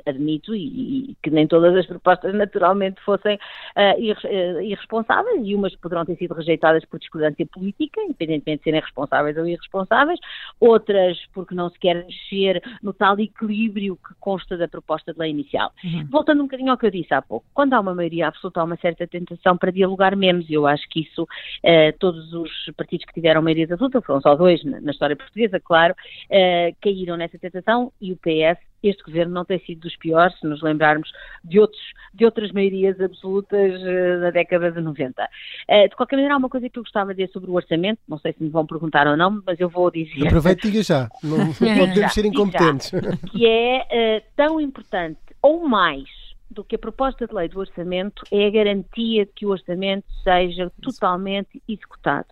admito 0.06 0.56
e, 0.56 1.12
e 1.12 1.16
que 1.22 1.30
nem 1.30 1.46
todas 1.46 1.76
as 1.76 1.86
propostas 1.86 2.34
naturalmente 2.34 3.02
fossem 3.02 3.36
uh, 3.36 4.62
irresponsáveis 4.62 5.42
e 5.44 5.54
umas 5.54 5.76
poderão 5.76 6.06
ter 6.06 6.16
sido 6.16 6.34
rejeitadas 6.34 6.86
por 6.86 7.00
discordância 7.00 7.46
política, 7.48 8.02
independentemente 8.02 8.60
de 8.60 8.64
serem 8.64 8.80
responsáveis 8.80 9.36
ou 9.36 9.46
irresponsáveis, 9.46 10.20
outras 10.58 11.18
porque 11.34 11.54
não 11.54 11.70
se 11.70 11.78
quer 11.80 12.06
mexer 12.06 12.64
no 12.82 12.94
tal 12.94 13.20
equilíbrio 13.20 13.98
que 13.98 14.14
consta 14.22 14.56
da 14.56 14.70
proposta 14.70 15.12
de 15.12 15.20
lei 15.20 15.32
inicial. 15.32 15.74
Uhum. 15.84 16.08
Voltando 16.10 16.40
um 16.40 16.46
bocadinho 16.46 16.72
ao 16.72 16.78
que 16.78 16.86
eu 16.86 16.92
disse 16.92 17.14
há 17.14 17.22
pouco, 17.22 17.46
quando 17.54 17.74
há 17.74 17.80
uma 17.80 17.94
maioria 17.94 18.30
absoluta 18.30 18.62
há 18.62 18.64
uma 18.64 18.78
certa 18.78 19.06
tentação 19.06 19.58
para 19.58 19.72
dialogar 19.72 20.16
menos, 20.16 20.50
eu 20.50 20.66
acho 20.66 20.88
que 20.88 21.02
isso 21.02 21.24
uh, 21.24 21.98
todos 22.00 22.32
os 22.32 22.50
partidos 22.78 23.06
que 23.06 23.14
tiveram 23.14 23.42
maioria 23.42 23.66
absoluta, 23.66 24.02
foram 24.02 24.22
só 24.22 24.36
dois 24.36 24.64
na, 24.64 24.80
na 24.80 24.92
história 24.92 25.16
portuguesa, 25.16 25.60
claro, 25.60 25.94
uh, 25.94 26.76
caíram 26.82 27.18
nessa 27.18 27.38
tentação 27.38 27.81
e 28.02 28.12
o 28.12 28.18
PS 28.18 28.60
este 28.84 29.04
governo 29.04 29.34
não 29.34 29.46
tem 29.46 29.60
sido 29.60 29.82
dos 29.82 29.96
piores, 29.96 30.38
se 30.40 30.48
nos 30.48 30.62
lembrarmos 30.62 31.12
de, 31.44 31.60
outros, 31.60 31.82
de 32.14 32.26
outras 32.26 32.52
maiorias 32.52 33.00
absolutas 33.00 33.74
uh, 33.82 34.22
da 34.22 34.32
década 34.32 34.72
de 34.72 34.82
90. 34.82 35.24
Uh, 35.24 35.90
de 35.90 35.96
qualquer 35.96 36.16
maneira, 36.16 36.36
há 36.36 36.38
uma 36.38 36.50
coisa 36.50 36.70
que 36.70 36.80
eu 36.80 36.84
gostava 36.84 37.14
de 37.14 37.22
dizer 37.22 37.32
sobre 37.32 37.52
o 37.52 37.54
orçamento, 37.54 38.00
não 38.08 38.18
sei 38.18 38.34
se 38.34 38.44
me 38.44 38.50
vão 38.50 38.66
perguntar 38.66 39.08
ou 39.08 39.16
não, 39.16 39.42
mas 39.46 39.60
eu 39.60 39.70
vou 39.70 39.92
dizer. 39.92 40.28
Aproveite 40.28 40.68
e 40.68 40.72
diga 40.72 40.84
já, 40.84 41.10
não, 41.24 41.38
não 41.78 41.88
podemos 41.88 42.14
ser 42.14 42.26
incompetentes. 42.26 42.92
que 43.32 43.46
é 43.46 43.82
uh, 43.82 44.24
tão 44.36 44.60
importante, 44.60 45.20
ou 45.42 45.68
mais, 45.68 46.10
do 46.50 46.64
que 46.64 46.76
a 46.76 46.80
proposta 46.80 47.26
de 47.28 47.34
lei 47.34 47.48
do 47.48 47.60
orçamento 47.60 48.24
é 48.32 48.48
a 48.48 48.50
garantia 48.50 49.26
que 49.26 49.46
o 49.46 49.50
orçamento 49.50 50.06
seja 50.24 50.72
totalmente 50.82 51.62
executado 51.68 52.28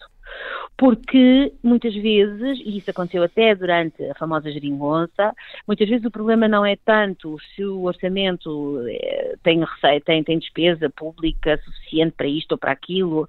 porque 0.77 1.51
muitas 1.61 1.93
vezes, 1.93 2.59
e 2.59 2.77
isso 2.77 2.89
aconteceu 2.89 3.21
até 3.21 3.53
durante 3.53 4.03
a 4.05 4.15
famosa 4.15 4.49
geringonça, 4.49 5.33
muitas 5.67 5.89
vezes 5.89 6.05
o 6.05 6.11
problema 6.11 6.47
não 6.47 6.65
é 6.65 6.77
tanto 6.77 7.37
se 7.53 7.65
o 7.65 7.83
orçamento 7.83 8.81
eh, 8.87 9.35
tem, 9.43 9.59
receita, 9.59 10.05
tem, 10.05 10.23
tem 10.23 10.39
despesa 10.39 10.89
pública 10.89 11.57
suficiente 11.65 12.13
para 12.15 12.27
isto 12.27 12.53
ou 12.53 12.57
para 12.57 12.71
aquilo, 12.71 13.27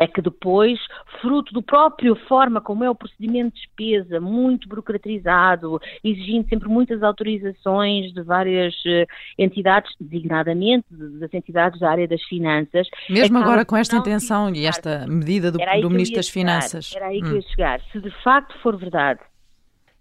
é 0.00 0.06
que 0.06 0.20
depois, 0.20 0.78
fruto 1.20 1.52
do 1.52 1.62
próprio 1.62 2.14
forma 2.28 2.60
como 2.60 2.84
é 2.84 2.90
o 2.90 2.94
procedimento 2.94 3.54
de 3.54 3.62
despesa, 3.62 4.20
muito 4.20 4.68
burocratizado, 4.68 5.80
exigindo 6.04 6.48
sempre 6.48 6.68
muitas 6.68 7.02
autorizações 7.02 8.12
de 8.12 8.22
várias 8.22 8.74
uh, 8.84 9.06
entidades, 9.38 9.90
designadamente 10.00 10.86
das 10.90 11.32
entidades 11.32 11.80
da 11.80 11.90
área 11.90 12.06
das 12.06 12.22
finanças. 12.24 12.88
Mesmo 13.08 13.38
agora 13.38 13.64
com 13.64 13.76
esta 13.76 13.96
intenção 13.96 14.54
e 14.54 14.66
esta 14.66 15.06
medida 15.06 15.50
do, 15.50 15.58
do 15.58 15.90
Ministro 15.90 16.16
das 16.16 16.28
Finanças. 16.28 16.92
Era 16.94 17.06
aí 17.06 17.20
que 17.20 17.28
eu 17.28 17.32
ia 17.32 17.38
hum. 17.38 17.42
chegar. 17.42 17.80
Se 17.92 18.00
de 18.00 18.10
facto 18.22 18.56
for 18.62 18.76
verdade 18.76 19.20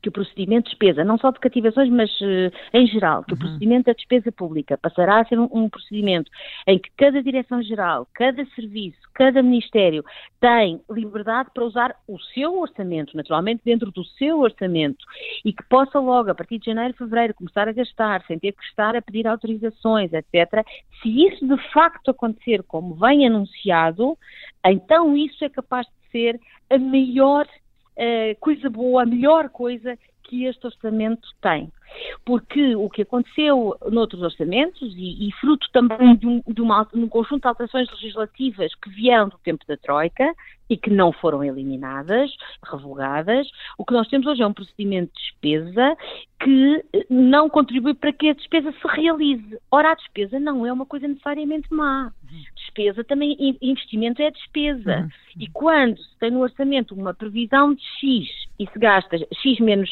que 0.05 0.09
o 0.09 0.11
procedimento 0.11 0.65
de 0.65 0.69
despesa, 0.69 1.03
não 1.03 1.17
só 1.17 1.31
de 1.31 1.39
cativações, 1.39 1.89
mas 1.89 2.11
uh, 2.21 2.51
em 2.71 2.85
geral, 2.85 3.23
que 3.23 3.31
uhum. 3.31 3.37
o 3.37 3.39
procedimento 3.39 3.85
da 3.85 3.93
despesa 3.93 4.31
pública 4.31 4.77
passará 4.77 5.19
a 5.19 5.25
ser 5.25 5.39
um, 5.39 5.49
um 5.51 5.67
procedimento 5.67 6.29
em 6.67 6.77
que 6.77 6.91
cada 6.95 7.23
direção-geral, 7.23 8.07
cada 8.13 8.45
serviço, 8.53 8.99
cada 9.15 9.41
ministério 9.41 10.05
tem 10.39 10.79
liberdade 10.91 11.49
para 11.51 11.65
usar 11.65 11.95
o 12.07 12.19
seu 12.19 12.59
orçamento, 12.59 13.17
naturalmente 13.17 13.63
dentro 13.65 13.91
do 13.91 14.05
seu 14.05 14.41
orçamento, 14.41 15.03
e 15.43 15.51
que 15.51 15.63
possa 15.63 15.99
logo, 15.99 16.29
a 16.29 16.35
partir 16.35 16.59
de 16.59 16.67
janeiro, 16.67 16.93
fevereiro, 16.93 17.33
começar 17.33 17.67
a 17.67 17.71
gastar, 17.71 18.23
sem 18.27 18.37
ter 18.37 18.51
que 18.51 18.63
estar 18.63 18.95
a 18.95 19.01
pedir 19.01 19.25
autorizações, 19.25 20.13
etc. 20.13 20.63
Se 21.01 21.09
isso 21.09 21.47
de 21.47 21.57
facto 21.71 22.11
acontecer 22.11 22.61
como 22.61 22.93
vem 22.93 23.25
anunciado, 23.25 24.15
então 24.63 25.17
isso 25.17 25.43
é 25.43 25.49
capaz 25.49 25.87
de 25.87 26.11
ser 26.11 26.39
a 26.69 26.77
maior 26.77 27.47
uh, 27.97 28.39
coisa 28.39 28.69
boa, 28.69 29.03
a 29.03 29.05
melhor 29.05 29.49
coisa 29.49 29.97
que 30.27 30.45
este 30.45 30.65
orçamento 30.65 31.27
tem. 31.41 31.71
Porque 32.25 32.75
o 32.75 32.89
que 32.89 33.03
aconteceu 33.03 33.77
noutros 33.89 34.21
orçamentos, 34.21 34.93
e, 34.97 35.27
e 35.27 35.31
fruto 35.33 35.67
também 35.71 36.15
de 36.15 36.27
um, 36.27 36.41
de, 36.45 36.61
uma, 36.61 36.83
de 36.91 36.99
um 36.99 37.07
conjunto 37.07 37.43
de 37.43 37.47
alterações 37.47 37.89
legislativas 37.91 38.73
que 38.75 38.89
vieram 38.89 39.29
do 39.29 39.37
tempo 39.37 39.63
da 39.67 39.77
Troika 39.77 40.33
e 40.69 40.75
que 40.75 40.89
não 40.89 41.13
foram 41.13 41.43
eliminadas, 41.43 42.31
revogadas, 42.63 43.47
o 43.77 43.85
que 43.85 43.93
nós 43.93 44.07
temos 44.07 44.25
hoje 44.25 44.41
é 44.41 44.47
um 44.47 44.53
procedimento 44.53 45.13
de 45.13 45.21
despesa 45.21 45.95
que 46.41 46.83
não 47.09 47.49
contribui 47.49 47.93
para 47.93 48.11
que 48.11 48.29
a 48.29 48.33
despesa 48.33 48.71
se 48.71 48.87
realize. 48.87 49.57
Ora, 49.71 49.91
a 49.91 49.95
despesa 49.95 50.39
não 50.39 50.65
é 50.65 50.73
uma 50.73 50.85
coisa 50.85 51.07
necessariamente 51.07 51.71
má. 51.71 52.11
Despesa 52.75 53.03
também, 53.05 53.37
investimento 53.61 54.21
é 54.21 54.29
despesa. 54.29 54.97
Uhum. 54.97 55.09
E 55.39 55.49
quando 55.49 55.97
se 55.97 56.17
tem 56.19 56.31
no 56.31 56.41
orçamento 56.41 56.93
uma 56.93 57.13
previsão 57.13 57.73
de 57.73 57.81
X 57.99 58.45
e 58.57 58.65
se 58.71 58.79
gasta 58.79 59.17
X 59.17 59.59
menos, 59.59 59.89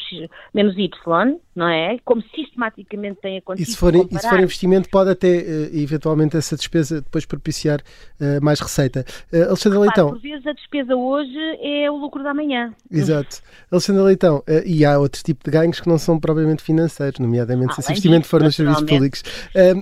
menos 0.54 0.76
Y, 0.76 1.36
não 1.54 1.68
é? 1.68 1.98
Como 2.04 2.22
sistematicamente 2.34 3.20
tem 3.20 3.38
acontecido. 3.38 3.68
E 3.68 3.72
se 3.72 3.78
for, 3.78 3.94
e 3.94 4.18
se 4.18 4.28
for 4.28 4.40
investimento, 4.40 4.88
pode 4.88 5.10
até, 5.10 5.28
uh, 5.28 5.76
eventualmente, 5.76 6.36
essa 6.36 6.56
despesa 6.56 7.02
depois 7.02 7.26
propiciar 7.26 7.80
uh, 7.80 8.42
mais 8.42 8.58
receita. 8.60 9.04
Uh, 9.30 9.48
Alexandre 9.48 9.78
Leitão. 9.78 10.10
Por 10.10 10.20
vezes 10.20 10.46
a 10.46 10.52
despesa 10.52 10.96
hoje 10.96 11.38
é 11.60 11.90
o 11.90 11.96
lucro 11.96 12.22
da 12.22 12.32
manhã. 12.32 12.74
Exato. 12.90 13.42
Alexandre 13.70 14.02
Leitão, 14.02 14.42
e 14.64 14.84
há 14.84 14.98
outro 14.98 15.22
tipo 15.22 15.44
de 15.44 15.50
ganhos 15.50 15.80
que 15.80 15.88
não 15.88 15.98
são 15.98 16.18
propriamente 16.18 16.62
financeiros, 16.62 17.18
nomeadamente 17.18 17.74
se 17.74 17.80
esse 17.80 17.92
investimento 17.92 18.26
for 18.26 18.42
nos 18.42 18.56
serviços 18.56 18.84
públicos. 18.84 19.22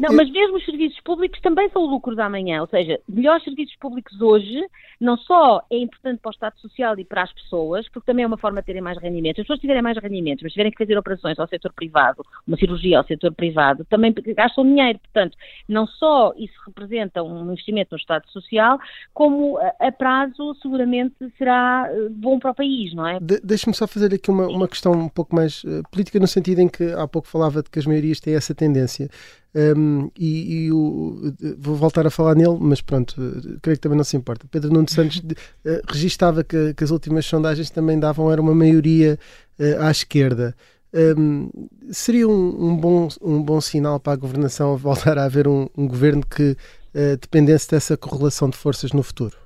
não, 0.00 0.12
mas 0.12 0.30
mesmo 0.30 0.57
os 0.57 0.64
serviços 0.64 0.98
públicos 1.00 1.40
também 1.40 1.68
são 1.70 1.82
o 1.82 1.86
lucro 1.86 2.16
da 2.16 2.28
manhã. 2.28 2.61
Ou 2.61 2.66
seja, 2.66 2.91
melhores 3.09 3.45
serviços 3.45 3.76
públicos 3.76 4.20
hoje 4.20 4.61
não 5.01 5.16
só 5.16 5.64
é 5.70 5.78
importante 5.78 6.20
para 6.20 6.28
o 6.28 6.32
Estado 6.32 6.61
Social 6.61 6.99
e 6.99 7.05
para 7.05 7.22
as 7.22 7.32
pessoas, 7.32 7.88
porque 7.88 8.07
também 8.07 8.24
é 8.24 8.26
uma 8.26 8.38
forma 8.38 8.61
de 8.61 8.66
terem 8.66 8.80
mais 8.80 8.99
rendimentos. 8.99 9.40
As 9.40 9.45
pessoas 9.45 9.61
tiverem 9.61 9.82
mais 9.82 9.99
rendimentos, 9.99 10.43
mas 10.43 10.53
tiverem 10.53 10.70
que 10.70 10.78
fazer 10.78 10.97
operações 10.97 11.38
ao 11.38 11.49
setor 11.49 11.72
privado, 11.72 12.24
uma 12.47 12.57
cirurgia 12.57 12.99
ao 12.99 13.05
setor 13.05 13.32
privado, 13.34 13.84
também 13.86 14.14
gastam 14.36 14.64
dinheiro. 14.64 14.99
Portanto, 15.01 15.36
não 15.68 15.86
só 15.86 16.32
isso 16.36 16.55
representa 16.66 17.22
um 17.22 17.51
investimento 17.51 17.88
no 17.93 17.99
Estado 17.99 18.28
Social, 18.30 18.78
como 19.12 19.59
a, 19.80 19.90
prazo 19.93 20.55
seguramente 20.62 21.16
será 21.36 21.88
eh, 21.90 22.09
bom 22.11 22.38
para 22.38 22.53
o 22.53 22.55
país, 22.55 22.95
não 22.95 23.07
é? 23.07 23.18
De, 23.20 23.40
Deixe-me 23.40 23.74
só 23.74 23.86
fazer 23.86 24.14
aqui 24.14 24.30
uma, 24.30 24.47
uma 24.47 24.68
questão 24.68 24.93
um 24.93 25.09
pouco 25.09 25.34
mais 25.34 25.64
uh, 25.64 25.82
política, 25.90 26.18
no 26.20 26.26
sentido 26.26 26.61
em 26.61 26.68
que 26.68 26.93
há 26.93 27.07
pouco 27.09 27.28
falava 27.28 27.62
de 27.62 27.70
que 27.70 27.78
as 27.78 27.86
maiorias 27.86 28.20
têm 28.20 28.34
essa 28.34 28.55
tendência. 28.55 29.09
Um, 29.55 30.11
e, 30.18 30.64
e 30.64 30.72
o, 30.72 31.34
vou 31.59 31.76
voltar 31.76 32.07
a 32.07 32.11
falar 32.11 32.34
nele, 32.34 32.57
mas 32.59 32.80
pronto, 32.80 33.14
creio 33.61 33.76
que 33.76 33.80
também 33.82 33.98
não 33.98 34.05
se 34.05 34.16
importa. 34.16 34.46
Pedro 34.50 34.72
Nuno 34.72 34.88
Santos 34.90 35.18
uh, 35.18 35.80
registava 35.88 36.42
que, 36.42 36.72
que, 36.74 36.82
as 36.82 36.90
últimas 36.90 37.26
sondagens 37.26 37.68
também 37.68 37.98
davam, 37.98 38.32
era 38.32 38.40
uma 38.40 38.55
maioria 38.55 39.18
uh, 39.59 39.82
à 39.82 39.90
esquerda. 39.90 40.55
Um, 40.94 41.50
seria 41.90 42.28
um, 42.28 42.68
um, 42.68 42.76
bom, 42.76 43.09
um 43.20 43.42
bom 43.42 43.61
sinal 43.61 43.98
para 44.00 44.14
a 44.14 44.16
governação 44.16 44.76
voltar 44.78 45.18
a 45.18 45.24
haver 45.24 45.46
um, 45.46 45.68
um 45.76 45.86
governo 45.86 46.24
que 46.26 46.53
uh, 46.94 47.16
dependesse 47.20 47.70
dessa 47.70 47.96
correlação 47.96 48.48
de 48.48 48.57
forças 48.57 48.92
no 48.92 49.03
futuro? 49.03 49.36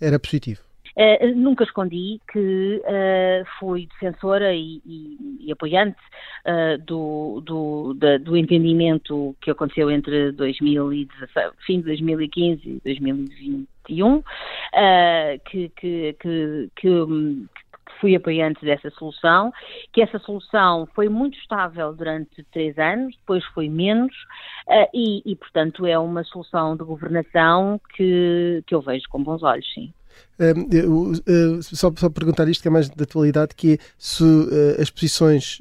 Era 0.00 0.18
positivo. 0.18 0.60
Uh, 0.96 1.34
nunca 1.34 1.64
escondi 1.64 2.20
que 2.30 2.82
uh, 2.84 3.46
fui 3.58 3.86
defensora 3.86 4.54
e, 4.54 4.82
e, 4.84 5.38
e 5.40 5.52
apoiante 5.52 5.98
uh, 6.46 6.76
do, 6.84 7.40
do, 7.44 7.94
da, 7.94 8.18
do, 8.18 8.36
entendimento 8.36 9.34
que 9.40 9.50
aconteceu 9.50 9.90
entre 9.90 10.32
2016, 10.32 11.52
fim 11.66 11.78
de 11.78 11.86
2015 11.86 12.68
e 12.68 12.80
2021, 12.84 14.22
que, 15.44 15.68
que, 15.70 16.16
que, 16.20 16.70
que 16.76 16.88
fui 18.02 18.16
apoiante 18.16 18.64
dessa 18.64 18.90
solução, 18.90 19.52
que 19.92 20.02
essa 20.02 20.18
solução 20.18 20.86
foi 20.92 21.08
muito 21.08 21.38
estável 21.38 21.94
durante 21.94 22.42
três 22.52 22.76
anos, 22.76 23.16
depois 23.16 23.44
foi 23.54 23.68
menos, 23.68 24.12
uh, 24.68 24.88
e, 24.92 25.22
e, 25.24 25.36
portanto, 25.36 25.86
é 25.86 25.96
uma 25.96 26.24
solução 26.24 26.76
de 26.76 26.84
governação 26.84 27.80
que, 27.94 28.62
que 28.66 28.74
eu 28.74 28.82
vejo 28.82 29.08
com 29.08 29.22
bons 29.22 29.42
olhos, 29.42 29.72
sim. 29.72 29.92
Uh, 30.38 31.12
uh, 31.12 31.62
só, 31.62 31.92
só 31.96 32.08
perguntar 32.08 32.48
isto 32.48 32.62
que 32.62 32.68
é 32.68 32.70
mais 32.70 32.88
de 32.88 33.02
atualidade, 33.02 33.54
que 33.54 33.74
é 33.74 33.78
se 33.98 34.24
uh, 34.24 34.80
as 34.80 34.90
posições 34.90 35.60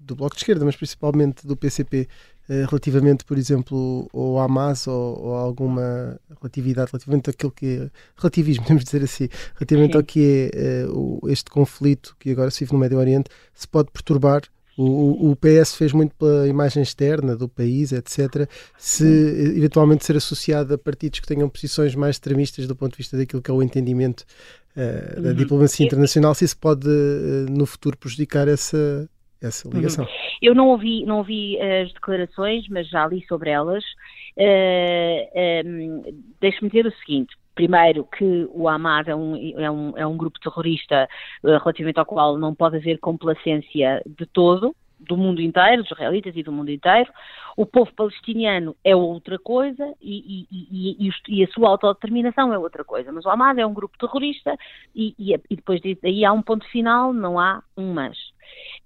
do 0.00 0.16
Bloco 0.16 0.34
de 0.34 0.42
Esquerda, 0.42 0.64
mas 0.64 0.76
principalmente 0.76 1.46
do 1.46 1.56
PCP, 1.56 2.08
relativamente, 2.48 3.24
por 3.24 3.38
exemplo, 3.38 4.10
ao 4.12 4.40
Hamas 4.40 4.88
ou, 4.88 5.20
ou 5.20 5.34
alguma 5.36 6.18
relatividade, 6.40 6.90
relativamente 6.90 7.30
àquilo 7.30 7.52
que 7.52 7.66
é 7.66 7.90
relativismo, 8.16 8.64
podemos 8.64 8.82
dizer 8.82 9.04
assim, 9.04 9.28
relativamente 9.54 9.92
Sim. 9.92 9.98
ao 9.98 10.02
que 10.02 10.50
é 10.52 10.86
o, 10.88 11.20
este 11.28 11.48
conflito 11.48 12.16
que 12.18 12.32
agora 12.32 12.50
se 12.50 12.64
vive 12.64 12.72
no 12.72 12.80
Médio 12.80 12.98
Oriente, 12.98 13.30
se 13.54 13.68
pode 13.68 13.92
perturbar 13.92 14.42
o, 14.82 15.30
o, 15.30 15.36
PS 15.36 15.76
fez 15.76 15.92
muito 15.92 16.14
pela 16.14 16.48
imagem 16.48 16.82
externa 16.82 17.36
do 17.36 17.48
país, 17.48 17.92
etc. 17.92 18.48
Se 18.78 19.04
eventualmente 19.56 20.06
ser 20.06 20.16
associado 20.16 20.72
a 20.72 20.78
partidos 20.78 21.20
que 21.20 21.26
tenham 21.26 21.48
posições 21.50 21.94
mais 21.94 22.16
extremistas 22.16 22.66
do 22.66 22.74
ponto 22.74 22.92
de 22.92 22.98
vista 22.98 23.16
daquilo 23.16 23.42
que 23.42 23.50
é 23.50 23.54
o 23.54 23.62
entendimento 23.62 24.24
uh, 24.76 25.20
da 25.20 25.28
uhum. 25.30 25.34
diplomacia 25.34 25.84
internacional, 25.84 26.34
se 26.34 26.46
isso 26.46 26.58
pode 26.58 26.88
uh, 26.88 27.46
no 27.50 27.66
futuro 27.66 27.98
prejudicar 27.98 28.48
essa, 28.48 29.06
essa 29.42 29.68
uhum. 29.68 29.74
ligação. 29.74 30.04
Uhum. 30.04 30.10
Eu 30.40 30.54
não 30.54 30.68
ouvi, 30.68 31.04
não 31.04 31.18
ouvi 31.18 31.60
as 31.60 31.92
declarações, 31.92 32.66
mas 32.70 32.88
já 32.88 33.06
li 33.06 33.22
sobre 33.28 33.50
elas. 33.50 33.84
Uh, 34.38 35.66
um, 35.66 36.02
Deixe-me 36.40 36.70
dizer 36.70 36.86
o 36.86 36.92
seguinte: 37.04 37.36
Primeiro, 37.60 38.04
que 38.04 38.48
o 38.52 38.66
Hamas 38.66 39.06
é 39.06 39.14
um, 39.14 39.36
é 39.58 39.70
um, 39.70 39.98
é 39.98 40.06
um 40.06 40.16
grupo 40.16 40.40
terrorista 40.40 41.06
uh, 41.42 41.58
relativamente 41.58 41.98
ao 41.98 42.06
qual 42.06 42.38
não 42.38 42.54
pode 42.54 42.78
haver 42.78 42.98
complacência 42.98 44.02
de 44.06 44.24
todo, 44.24 44.74
do 44.98 45.14
mundo 45.14 45.42
inteiro, 45.42 45.82
dos 45.82 45.92
israelitas 45.92 46.34
e 46.34 46.42
do 46.42 46.50
mundo 46.50 46.70
inteiro. 46.70 47.12
O 47.58 47.66
povo 47.66 47.92
palestiniano 47.94 48.74
é 48.82 48.96
outra 48.96 49.38
coisa 49.38 49.94
e, 50.00 50.46
e, 50.50 51.06
e, 51.06 51.10
e, 51.28 51.44
a 51.44 51.48
sua 51.48 51.68
autodeterminação 51.68 52.50
é 52.54 52.58
outra 52.58 52.82
coisa. 52.82 53.12
Mas 53.12 53.26
o 53.26 53.28
Hamas 53.28 53.58
é 53.58 53.66
um 53.66 53.74
grupo 53.74 53.98
terrorista 53.98 54.56
e, 54.96 55.14
depois 55.50 55.82
daí 56.02 56.24
há 56.24 56.32
um 56.32 56.40
ponto 56.40 56.66
final, 56.70 57.12
não 57.12 57.38
há 57.38 57.62
um 57.76 57.92
mas. 57.92 58.16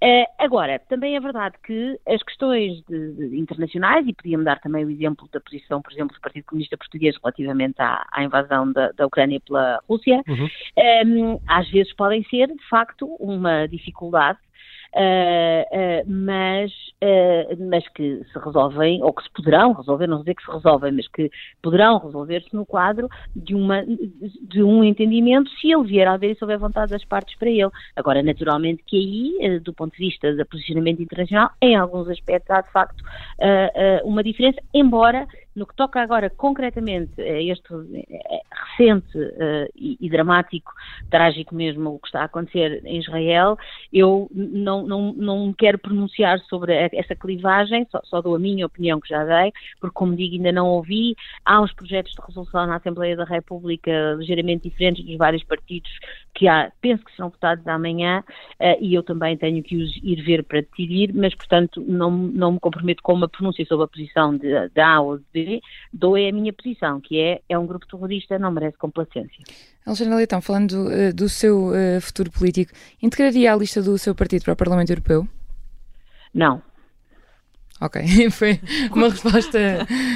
Uh, 0.02 0.26
agora, 0.38 0.78
também 0.88 1.16
é 1.16 1.20
verdade 1.20 1.56
que 1.64 1.98
as 2.06 2.22
questões 2.22 2.82
de, 2.86 3.12
de 3.12 3.38
internacionais, 3.38 4.06
e 4.06 4.12
podia-me 4.12 4.44
dar 4.44 4.60
também 4.60 4.84
o 4.84 4.90
exemplo 4.90 5.28
da 5.32 5.40
posição, 5.40 5.80
por 5.80 5.92
exemplo, 5.92 6.14
do 6.14 6.20
Partido 6.20 6.44
Comunista 6.44 6.76
Português 6.76 7.16
relativamente 7.22 7.80
à, 7.80 8.06
à 8.12 8.22
invasão 8.22 8.70
da, 8.72 8.92
da, 8.92 9.06
Ucrânia 9.06 9.40
pela 9.40 9.80
Rússia, 9.88 10.22
uhum. 10.28 10.44
um, 10.44 10.48
ehm, 10.76 11.38
às 11.46 11.70
vezes 11.70 11.94
podem 11.94 12.22
ser, 12.24 12.48
de 12.48 12.68
facto, 12.68 13.06
uma 13.18 13.66
dificuldade 13.66 14.38
uh, 14.94 16.04
mas, 16.06 16.72
mas 17.68 17.86
que 17.88 18.22
se 18.32 18.38
resolvem, 18.38 19.02
ou 19.02 19.12
que 19.12 19.22
se 19.22 19.30
poderão 19.30 19.72
resolver, 19.72 20.06
não 20.06 20.20
dizer 20.20 20.34
que 20.34 20.44
se 20.44 20.50
resolvem, 20.50 20.92
mas 20.92 21.08
que 21.08 21.30
poderão 21.62 21.98
resolver-se 21.98 22.54
no 22.54 22.64
quadro 22.64 23.08
de, 23.34 23.54
uma, 23.54 23.84
de 23.84 24.62
um 24.62 24.82
entendimento 24.82 25.50
se 25.60 25.72
ele 25.72 25.84
vier 25.84 26.08
a 26.08 26.14
haver 26.14 26.32
e 26.32 26.34
se 26.36 26.44
houver 26.44 26.58
vontade 26.58 26.92
das 26.92 27.04
partes 27.04 27.36
para 27.38 27.50
ele. 27.50 27.70
Agora, 27.96 28.22
naturalmente 28.22 28.82
que 28.86 28.96
aí, 28.96 29.60
do 29.60 29.72
ponto 29.72 29.92
de 29.92 29.98
vista 29.98 30.34
do 30.34 30.46
posicionamento 30.46 31.02
internacional, 31.02 31.50
em 31.60 31.76
alguns 31.76 32.08
aspectos 32.08 32.50
há 32.50 32.60
de 32.60 32.70
facto 32.70 33.02
uma 34.04 34.22
diferença, 34.22 34.60
embora 34.72 35.26
no 35.54 35.66
que 35.66 35.74
toca 35.74 36.00
agora 36.00 36.28
concretamente 36.28 37.20
a 37.20 37.42
este 37.42 37.68
recente 38.76 39.16
uh, 39.16 39.68
e, 39.74 39.96
e, 40.00 40.10
dramático, 40.10 40.72
trágico 41.10 41.54
mesmo, 41.54 41.94
o 41.94 41.98
que 41.98 42.08
está 42.08 42.22
a 42.22 42.24
acontecer 42.24 42.82
em 42.84 42.98
Israel, 42.98 43.56
eu 43.92 44.28
não, 44.32 44.86
não, 44.86 45.12
não 45.12 45.52
quero 45.52 45.78
pronunciar 45.78 46.38
sobre 46.40 46.74
essa 46.92 47.14
clivagem, 47.14 47.86
só, 47.90 48.00
só, 48.04 48.20
dou 48.20 48.34
a 48.34 48.38
minha 48.38 48.66
opinião 48.66 49.00
que 49.00 49.08
já 49.08 49.24
dei, 49.24 49.52
porque, 49.80 49.94
como 49.94 50.16
digo, 50.16 50.34
ainda 50.34 50.52
não 50.52 50.68
ouvi. 50.68 51.14
Há 51.44 51.60
uns 51.60 51.72
projetos 51.72 52.12
de 52.12 52.22
resolução 52.26 52.66
na 52.66 52.76
Assembleia 52.76 53.16
da 53.16 53.24
República 53.24 54.14
ligeiramente 54.18 54.68
diferentes 54.68 55.04
dos 55.04 55.16
vários 55.16 55.44
partidos 55.44 55.90
que 56.34 56.48
há, 56.48 56.72
penso 56.80 57.04
que 57.04 57.14
serão 57.14 57.30
votados 57.30 57.66
amanhã, 57.68 58.24
uh, 58.60 58.76
e 58.80 58.94
eu 58.94 59.02
também 59.02 59.36
tenho 59.36 59.62
que 59.62 59.76
os 59.76 59.96
ir 60.02 60.22
ver 60.22 60.42
para 60.42 60.62
decidir, 60.62 61.12
mas, 61.14 61.34
portanto, 61.34 61.80
não, 61.86 62.10
não 62.10 62.52
me 62.52 62.60
comprometo 62.60 63.02
com 63.02 63.14
uma 63.14 63.28
pronúncia 63.28 63.64
sobre 63.66 63.84
a 63.84 63.88
posição 63.88 64.36
de, 64.36 64.68
de 64.68 64.80
A 64.80 65.00
ou 65.00 65.18
de 65.18 65.24
B 65.32 65.43
dou 65.92 66.16
é 66.16 66.28
a 66.28 66.32
minha 66.32 66.52
posição, 66.52 67.00
que 67.00 67.20
é, 67.20 67.40
é 67.48 67.58
um 67.58 67.66
grupo 67.66 67.86
terrorista, 67.86 68.38
não 68.38 68.50
merece 68.50 68.76
complacência. 68.78 69.42
Alexandre 69.86 70.14
Leitão, 70.14 70.40
falando 70.40 70.88
uh, 70.88 71.12
do 71.14 71.28
seu 71.28 71.68
uh, 71.68 72.00
futuro 72.00 72.30
político, 72.30 72.72
integraria 73.02 73.52
a 73.52 73.56
lista 73.56 73.82
do 73.82 73.98
seu 73.98 74.14
partido 74.14 74.44
para 74.44 74.54
o 74.54 74.56
Parlamento 74.56 74.90
Europeu? 74.90 75.28
Não. 76.32 76.62
Ok, 77.84 78.00
foi 78.32 78.58
uma 78.90 79.10
resposta 79.10 79.58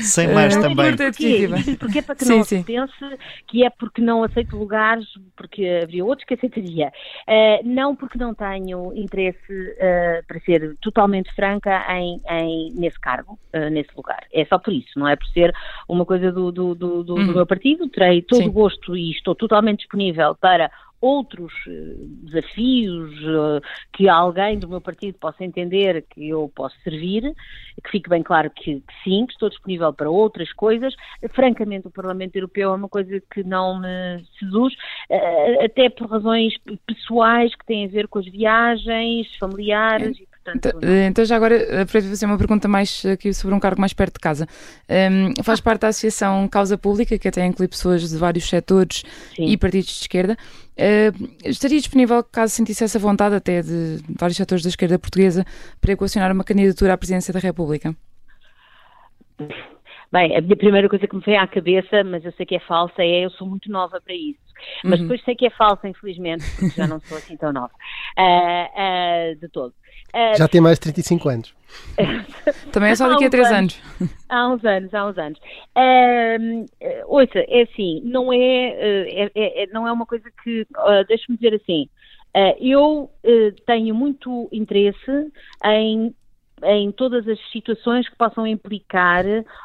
sem 0.00 0.28
mais 0.28 0.56
uh, 0.56 0.62
também. 0.62 0.96
Porquê? 0.96 1.48
Porque 1.78 1.98
é 1.98 2.02
para 2.02 2.14
que 2.14 2.24
sim, 2.24 2.36
não 2.38 2.44
sim. 2.44 2.58
se 2.60 2.64
pense 2.64 3.18
que 3.46 3.62
é 3.62 3.68
porque 3.68 4.00
não 4.00 4.24
aceito 4.24 4.56
lugares, 4.56 5.04
porque 5.36 5.80
haveria 5.82 6.02
outros 6.02 6.26
que 6.26 6.32
aceitaria. 6.32 6.90
Uh, 7.28 7.68
não 7.68 7.94
porque 7.94 8.16
não 8.16 8.34
tenho 8.34 8.90
interesse, 8.96 9.52
uh, 9.52 10.24
para 10.26 10.40
ser 10.40 10.78
totalmente 10.80 11.30
franca, 11.34 11.84
em, 11.94 12.22
em 12.30 12.72
nesse 12.72 12.98
cargo, 12.98 13.38
nesse 13.70 13.90
lugar. 13.94 14.24
É 14.32 14.46
só 14.46 14.58
por 14.58 14.72
isso, 14.72 14.98
não 14.98 15.06
é 15.06 15.14
por 15.14 15.26
ser 15.26 15.52
uma 15.86 16.06
coisa 16.06 16.32
do, 16.32 16.50
do, 16.50 16.74
do, 16.74 17.04
do, 17.04 17.14
uhum. 17.16 17.26
do 17.26 17.34
meu 17.34 17.46
partido. 17.46 17.86
Terei 17.90 18.22
todo 18.22 18.46
o 18.46 18.52
gosto 18.52 18.96
e 18.96 19.10
estou 19.10 19.34
totalmente 19.34 19.80
disponível 19.80 20.34
para 20.40 20.70
outros 21.00 21.52
eh, 21.68 21.94
desafios 22.24 23.12
eh, 23.12 23.60
que 23.92 24.08
alguém 24.08 24.58
do 24.58 24.68
meu 24.68 24.80
partido 24.80 25.16
possa 25.18 25.44
entender 25.44 26.04
que 26.10 26.28
eu 26.28 26.50
posso 26.54 26.76
servir, 26.82 27.34
que 27.82 27.90
fique 27.90 28.10
bem 28.10 28.22
claro 28.22 28.50
que, 28.50 28.80
que, 28.80 28.94
sim, 29.04 29.26
que 29.26 29.32
estou 29.32 29.48
disponível 29.48 29.92
para 29.92 30.10
outras 30.10 30.52
coisas. 30.52 30.94
Francamente, 31.30 31.86
o 31.86 31.90
Parlamento 31.90 32.36
Europeu 32.36 32.72
é 32.72 32.74
uma 32.74 32.88
coisa 32.88 33.22
que 33.32 33.44
não 33.44 33.80
me 33.80 34.24
seduz, 34.38 34.74
eh, 35.08 35.64
até 35.64 35.88
por 35.88 36.10
razões 36.10 36.54
pessoais 36.86 37.54
que 37.54 37.66
têm 37.66 37.84
a 37.84 37.88
ver 37.88 38.08
com 38.08 38.18
as 38.18 38.26
viagens 38.26 39.28
familiares. 39.36 40.18
Portanto, 40.52 40.78
então, 40.78 41.06
então, 41.08 41.24
já 41.24 41.36
agora, 41.36 41.86
para 41.86 42.02
fazer 42.02 42.26
uma 42.26 42.38
pergunta 42.38 42.68
mais 42.68 43.04
aqui 43.04 43.32
sobre 43.32 43.54
um 43.54 43.60
cargo 43.60 43.80
mais 43.80 43.92
perto 43.92 44.14
de 44.14 44.20
casa. 44.20 44.46
Um, 44.88 45.42
faz 45.42 45.60
parte 45.60 45.82
da 45.82 45.88
Associação 45.88 46.48
Causa 46.48 46.78
Pública, 46.78 47.18
que 47.18 47.28
até 47.28 47.44
inclui 47.44 47.68
pessoas 47.68 48.08
de 48.08 48.16
vários 48.16 48.48
setores 48.48 49.04
Sim. 49.36 49.46
e 49.46 49.56
partidos 49.56 49.90
de 49.90 50.00
esquerda. 50.00 50.36
Uh, 50.76 51.28
estaria 51.44 51.78
disponível, 51.78 52.22
caso 52.22 52.54
sentisse 52.54 52.84
essa 52.84 52.98
vontade 52.98 53.34
até 53.34 53.62
de 53.62 54.00
vários 54.18 54.36
setores 54.36 54.62
da 54.62 54.70
esquerda 54.70 54.98
portuguesa, 54.98 55.44
para 55.80 55.92
equacionar 55.92 56.32
uma 56.32 56.44
candidatura 56.44 56.92
à 56.94 56.96
presidência 56.96 57.32
da 57.32 57.40
República? 57.40 57.94
Bem, 60.10 60.36
a 60.36 60.40
minha 60.40 60.56
primeira 60.56 60.88
coisa 60.88 61.06
que 61.06 61.14
me 61.14 61.22
veio 61.22 61.40
à 61.40 61.46
cabeça, 61.46 62.02
mas 62.02 62.24
eu 62.24 62.32
sei 62.32 62.46
que 62.46 62.56
é 62.56 62.60
falsa, 62.60 63.02
é 63.02 63.26
eu 63.26 63.30
sou 63.30 63.46
muito 63.46 63.70
nova 63.70 64.00
para 64.00 64.14
isso. 64.14 64.38
Mas 64.82 64.98
uhum. 64.98 65.06
depois 65.06 65.22
sei 65.24 65.34
que 65.34 65.46
é 65.46 65.50
falsa, 65.50 65.88
infelizmente, 65.88 66.44
porque 66.56 66.76
já 66.76 66.86
não 66.86 66.98
sou 67.00 67.18
assim 67.18 67.36
tão 67.36 67.52
nova. 67.52 67.72
Uh, 68.18 69.32
uh, 69.34 69.40
de 69.40 69.48
todo. 69.48 69.74
Uh, 70.14 70.36
Já 70.36 70.48
tem 70.48 70.60
mais 70.60 70.78
de 70.78 70.82
35 70.82 71.28
anos. 71.28 71.54
Também 72.72 72.90
é 72.90 72.96
só 72.96 73.08
daqui 73.08 73.26
a 73.26 73.30
3 73.30 73.52
anos. 73.52 73.80
Há 74.28 74.48
uns 74.48 74.64
anos, 74.64 74.94
há 74.94 75.06
uns 75.06 75.18
anos. 75.18 75.38
Uh, 75.76 76.66
ouça, 77.06 77.38
é 77.46 77.62
assim, 77.62 78.00
não 78.04 78.32
é, 78.32 78.38
é, 78.38 79.30
é, 79.34 79.66
não 79.66 79.86
é 79.86 79.92
uma 79.92 80.06
coisa 80.06 80.30
que, 80.42 80.62
uh, 80.62 81.04
deixa-me 81.06 81.36
dizer 81.36 81.54
assim, 81.54 81.88
uh, 82.34 82.56
eu 82.58 83.10
tenho 83.66 83.94
muito 83.94 84.48
interesse 84.50 85.30
em 85.64 86.14
em 86.64 86.90
todas 86.92 87.26
as 87.28 87.38
situações 87.50 88.08
que 88.08 88.16
possam 88.16 88.46
implicar 88.46 89.24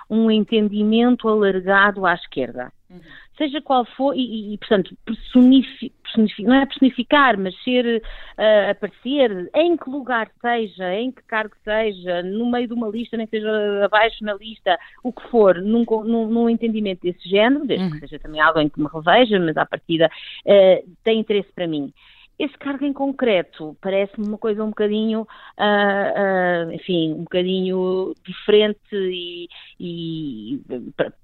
um 0.09 0.29
entendimento 0.29 1.27
alargado 1.27 2.05
à 2.05 2.13
esquerda. 2.13 2.71
Uhum 2.89 2.99
seja 3.37 3.61
qual 3.61 3.85
for, 3.85 4.15
e, 4.15 4.53
e 4.53 4.57
portanto, 4.57 4.95
personificar, 5.05 5.91
não 6.39 6.53
é 6.53 6.65
personificar, 6.65 7.37
mas 7.37 7.55
ser, 7.63 8.01
uh, 8.37 8.71
aparecer, 8.71 9.49
em 9.55 9.75
que 9.75 9.89
lugar 9.89 10.29
seja, 10.39 10.93
em 10.93 11.11
que 11.11 11.23
cargo 11.23 11.55
seja, 11.63 12.21
no 12.21 12.49
meio 12.49 12.67
de 12.67 12.73
uma 12.73 12.87
lista, 12.87 13.17
nem 13.17 13.25
que 13.25 13.37
seja 13.37 13.85
abaixo 13.85 14.23
na 14.23 14.33
lista, 14.35 14.77
o 15.03 15.11
que 15.11 15.27
for, 15.29 15.55
num, 15.61 15.83
num, 15.83 16.27
num 16.27 16.49
entendimento 16.49 17.01
desse 17.01 17.27
género, 17.27 17.65
desde 17.65 17.85
uhum. 17.85 17.91
que 17.91 17.99
seja 17.99 18.19
também 18.19 18.39
alguém 18.39 18.69
que 18.69 18.79
me 18.79 18.87
reveja, 18.87 19.39
mas 19.39 19.57
à 19.57 19.65
partida 19.65 20.09
uh, 20.45 20.89
tem 21.03 21.19
interesse 21.19 21.51
para 21.53 21.67
mim. 21.67 21.91
Esse 22.38 22.57
cargo 22.57 22.84
em 22.84 22.91
concreto 22.91 23.77
parece-me 23.79 24.27
uma 24.27 24.38
coisa 24.39 24.63
um 24.63 24.69
bocadinho, 24.69 25.21
uh, 25.21 26.67
uh, 26.67 26.71
enfim, 26.73 27.13
um 27.13 27.23
bocadinho 27.23 28.13
diferente 28.25 28.79
e, 28.91 29.47
e 29.79 30.61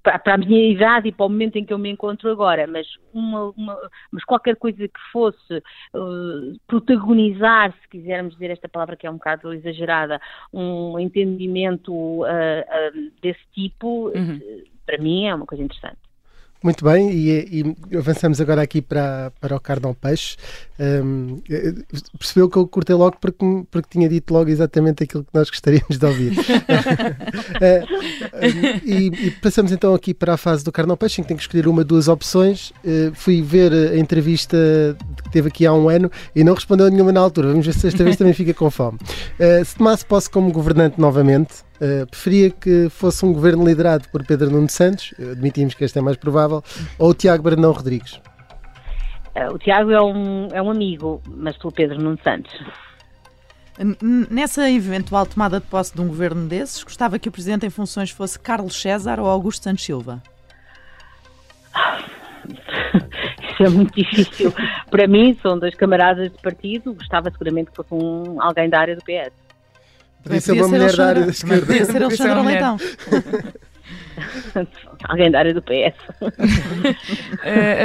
para, 0.02 0.18
para, 0.18 0.34
a 0.34 0.38
minha 0.38 0.70
idade 0.70 1.08
e 1.08 1.12
para 1.12 1.26
o 1.26 1.28
momento 1.28 1.56
em 1.56 1.64
que 1.64 1.72
eu 1.72 1.78
me 1.78 1.90
encontro 1.90 2.30
agora, 2.30 2.66
mas, 2.66 2.86
uma, 3.12 3.50
uma, 3.56 3.90
mas 4.12 4.24
qualquer 4.24 4.54
coisa 4.54 4.86
que 4.86 5.00
fosse 5.12 5.56
uh, 5.94 6.58
protagonizar, 6.68 7.74
se 7.82 7.88
quisermos 7.88 8.34
dizer 8.34 8.50
esta 8.50 8.68
palavra 8.68 8.96
que 8.96 9.06
é 9.06 9.10
um 9.10 9.14
bocado 9.14 9.52
exagerada, 9.52 10.20
um 10.52 10.98
entendimento 10.98 12.22
desse 13.20 13.40
tipo, 13.52 14.08
uhum. 14.10 14.40
para 14.86 14.98
mim 14.98 15.26
é 15.26 15.34
uma 15.34 15.46
coisa 15.46 15.64
interessante. 15.64 16.09
Muito 16.62 16.84
bem, 16.84 17.10
e, 17.10 17.62
e, 17.62 17.96
avançamos 17.96 18.38
agora 18.38 18.60
aqui 18.60 18.82
para, 18.82 19.32
para 19.40 19.56
o 19.56 19.60
Cardão 19.60 19.94
Peixe. 19.94 20.36
Um, 20.78 21.40
percebeu 22.18 22.50
que 22.50 22.58
eu 22.58 22.68
cortei 22.68 22.94
logo 22.94 23.16
porque, 23.18 23.38
porque 23.70 23.88
tinha 23.90 24.06
dito 24.06 24.34
logo 24.34 24.50
exatamente 24.50 25.02
aquilo 25.04 25.24
que 25.24 25.30
nós 25.32 25.48
gostaríamos 25.48 25.98
de 25.98 26.04
ouvir. 26.04 26.32
uh, 26.38 26.44
e, 28.84 29.06
e, 29.06 29.30
passamos 29.42 29.72
então 29.72 29.94
aqui 29.94 30.12
para 30.12 30.34
a 30.34 30.36
fase 30.36 30.62
do 30.62 30.70
Cardão 30.70 30.98
Peixe, 30.98 31.22
em 31.22 31.24
que 31.24 31.28
tem 31.28 31.36
que 31.36 31.42
escolher 31.42 31.66
uma, 31.66 31.82
duas 31.82 32.08
opções. 32.08 32.74
Uh, 32.84 33.10
fui 33.14 33.40
ver 33.40 33.72
a 33.72 33.96
entrevista 33.96 34.58
que 35.24 35.30
teve 35.30 35.48
aqui 35.48 35.64
há 35.64 35.72
um 35.72 35.88
ano 35.88 36.10
e 36.36 36.44
não 36.44 36.52
respondeu 36.52 36.90
nenhuma 36.90 37.10
na 37.10 37.20
altura. 37.20 37.48
Vamos 37.48 37.64
ver 37.64 37.72
se 37.72 37.86
esta 37.86 38.04
vez 38.04 38.16
também 38.16 38.34
fica 38.34 38.52
com 38.52 38.70
fome. 38.70 38.98
Uh, 39.38 39.64
se 39.64 39.76
tomasse 39.76 40.04
posse 40.04 40.28
como 40.28 40.52
governante 40.52 41.00
novamente, 41.00 41.64
Uh, 41.80 42.06
preferia 42.06 42.50
que 42.50 42.90
fosse 42.90 43.24
um 43.24 43.32
governo 43.32 43.64
liderado 43.66 44.06
por 44.10 44.22
Pedro 44.26 44.50
Nuno 44.50 44.68
Santos, 44.68 45.14
admitimos 45.18 45.72
que 45.72 45.82
este 45.82 45.98
é 45.98 46.02
mais 46.02 46.16
provável, 46.16 46.62
ou 46.98 47.14
Tiago 47.14 47.42
Brandão 47.42 47.72
Rodrigues? 47.72 48.20
Uh, 49.34 49.54
o 49.54 49.58
Tiago 49.58 49.90
é 49.90 50.02
um, 50.02 50.48
é 50.52 50.60
um 50.60 50.70
amigo, 50.70 51.22
mas 51.26 51.56
pelo 51.56 51.72
Pedro 51.72 51.98
Nuno 51.98 52.18
Santos. 52.22 52.52
Nessa 54.30 54.70
eventual 54.70 55.24
tomada 55.24 55.58
de 55.58 55.66
posse 55.66 55.94
de 55.94 56.02
um 56.02 56.08
governo 56.08 56.46
desses, 56.46 56.84
gostava 56.84 57.18
que 57.18 57.30
o 57.30 57.32
presidente 57.32 57.64
em 57.64 57.70
funções 57.70 58.10
fosse 58.10 58.38
Carlos 58.38 58.78
César 58.78 59.18
ou 59.18 59.26
Augusto 59.26 59.64
Santos 59.64 59.82
Silva? 59.82 60.22
Isso 63.52 63.62
é 63.62 63.68
muito 63.70 63.94
difícil. 63.94 64.52
Para 64.90 65.06
mim, 65.06 65.38
são 65.40 65.58
dois 65.58 65.74
camaradas 65.74 66.30
de 66.30 66.38
partido, 66.42 66.92
gostava 66.92 67.30
seguramente 67.30 67.70
que 67.70 67.76
fosse 67.76 67.94
um, 67.94 68.42
alguém 68.42 68.68
da 68.68 68.80
área 68.80 68.94
do 68.94 69.02
PS. 69.02 69.32
Podia 70.22 70.40
ser 70.40 70.52
uma 70.52 70.68
mulher 70.68 70.96
da 70.96 71.06
área 71.06 71.24
da 71.24 71.30
esquerda. 71.30 71.66
Podia 71.66 71.84
ser 71.84 72.02
Alexandre 72.02 72.46
Leitão. 72.46 72.76
Alguém 75.08 75.30
da 75.30 75.38
área 75.38 75.54
do 75.54 75.62
PS. 75.62 75.96
uh, 76.20 76.26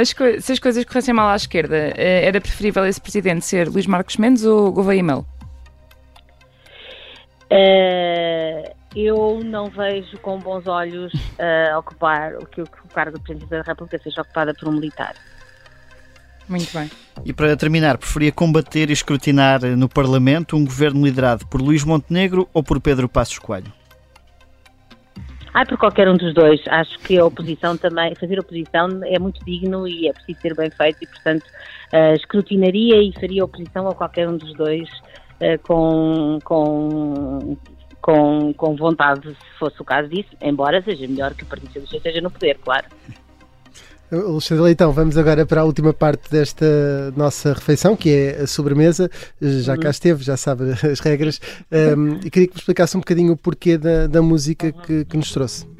as 0.00 0.14
se 0.44 0.52
as 0.52 0.58
coisas 0.58 0.84
corressem 0.84 1.14
mal 1.14 1.28
à 1.28 1.36
esquerda, 1.36 1.74
uh, 1.74 1.94
era 1.96 2.40
preferível 2.40 2.84
esse 2.84 3.00
presidente 3.00 3.44
ser 3.44 3.68
Luís 3.68 3.86
Marcos 3.86 4.16
Mendes 4.16 4.44
ou 4.44 4.70
Gouveia 4.70 5.02
Mel? 5.02 5.26
Uh, 7.50 8.74
eu 8.94 9.40
não 9.44 9.70
vejo 9.70 10.18
com 10.18 10.38
bons 10.38 10.66
olhos 10.66 11.12
ocupar 11.78 12.34
o 12.34 12.46
que 12.46 12.60
o 12.62 12.66
cargo 12.92 13.18
de 13.18 13.24
Presidente 13.24 13.50
da 13.50 13.62
República 13.62 13.98
seja 14.02 14.22
ocupada 14.22 14.52
por 14.54 14.68
um 14.68 14.72
militar. 14.72 15.14
Muito 16.48 16.72
bem. 16.72 16.90
E 17.24 17.32
para 17.32 17.56
terminar, 17.56 17.98
preferia 17.98 18.30
combater 18.30 18.90
e 18.90 18.92
escrutinar 18.92 19.62
no 19.76 19.88
Parlamento 19.88 20.56
um 20.56 20.64
governo 20.64 21.04
liderado 21.04 21.46
por 21.46 21.60
Luís 21.60 21.84
Montenegro 21.84 22.48
ou 22.52 22.62
por 22.62 22.80
Pedro 22.80 23.08
Passos 23.08 23.38
Coelho? 23.38 23.72
Ah, 25.52 25.64
por 25.64 25.78
qualquer 25.78 26.06
um 26.06 26.16
dos 26.16 26.34
dois. 26.34 26.60
Acho 26.68 26.98
que 26.98 27.18
a 27.18 27.24
oposição 27.24 27.78
também, 27.78 28.14
fazer 28.14 28.38
oposição 28.38 29.00
é 29.04 29.18
muito 29.18 29.42
digno 29.42 29.88
e 29.88 30.06
é 30.06 30.12
preciso 30.12 30.40
ser 30.40 30.54
bem 30.54 30.70
feito 30.70 30.98
e, 31.02 31.06
portanto, 31.06 31.46
uh, 31.94 32.14
escrutinaria 32.14 33.02
e 33.02 33.10
faria 33.18 33.42
oposição 33.42 33.88
a 33.88 33.94
qualquer 33.94 34.28
um 34.28 34.36
dos 34.36 34.52
dois 34.52 34.86
uh, 35.40 35.58
com, 35.62 36.38
com, 36.44 37.56
com, 38.02 38.52
com 38.52 38.76
vontade, 38.76 39.30
se 39.30 39.58
fosse 39.58 39.80
o 39.80 39.84
caso 39.84 40.10
disso, 40.10 40.28
embora 40.42 40.82
seja 40.82 41.08
melhor 41.08 41.32
que 41.32 41.44
o 41.44 41.46
Partido 41.46 41.68
Socialista 41.68 41.96
esteja 41.96 42.20
no 42.20 42.30
poder, 42.30 42.58
claro. 42.58 42.84
Alexandre 44.10 44.62
Leitão, 44.62 44.92
vamos 44.92 45.18
agora 45.18 45.44
para 45.44 45.62
a 45.62 45.64
última 45.64 45.92
parte 45.92 46.30
desta 46.30 46.66
nossa 47.16 47.52
refeição, 47.52 47.96
que 47.96 48.10
é 48.10 48.42
a 48.42 48.46
sobremesa. 48.46 49.10
Já 49.40 49.76
cá 49.76 49.84
uhum. 49.84 49.90
esteve, 49.90 50.22
já 50.22 50.36
sabe 50.36 50.72
as 50.90 51.00
regras. 51.00 51.40
Um, 51.70 52.20
e 52.24 52.30
queria 52.30 52.46
que 52.46 52.54
me 52.54 52.60
explicasse 52.60 52.96
um 52.96 53.00
bocadinho 53.00 53.32
o 53.32 53.36
porquê 53.36 53.76
da, 53.76 54.06
da 54.06 54.22
música 54.22 54.70
que, 54.70 55.04
que 55.04 55.16
nos 55.16 55.32
trouxe. 55.32 55.75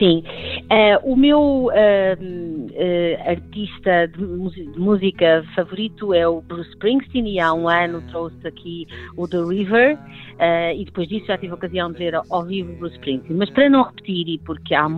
Sim. 0.00 0.24
Uh, 0.72 1.12
o 1.12 1.14
meu 1.14 1.38
uh, 1.38 1.68
uh, 1.68 3.28
artista 3.28 4.08
de, 4.08 4.72
de, 4.72 4.78
música 4.78 5.44
favorito 5.54 6.14
é 6.14 6.26
o 6.26 6.40
Bruce 6.40 6.70
Springsteen 6.70 7.34
e 7.34 7.38
há 7.38 7.52
um 7.52 7.68
ano 7.68 8.02
trouxe 8.08 8.48
aqui 8.48 8.86
o 9.14 9.28
The 9.28 9.42
River 9.44 9.98
e 10.74 10.84
depois 10.86 11.06
disso 11.06 11.26
já 11.26 11.36
tive 11.36 11.52
a 11.52 11.56
ocasião 11.56 11.92
de 11.92 11.98
ver 11.98 12.14
ao 12.14 12.46
vivo 12.46 12.72
Bruce 12.78 12.94
Springsteen. 12.94 13.36
Mas 13.36 13.50
para 13.50 13.68
não 13.68 13.82
repetir 13.82 14.26
e 14.26 14.38
porque 14.38 14.74
há, 14.74 14.88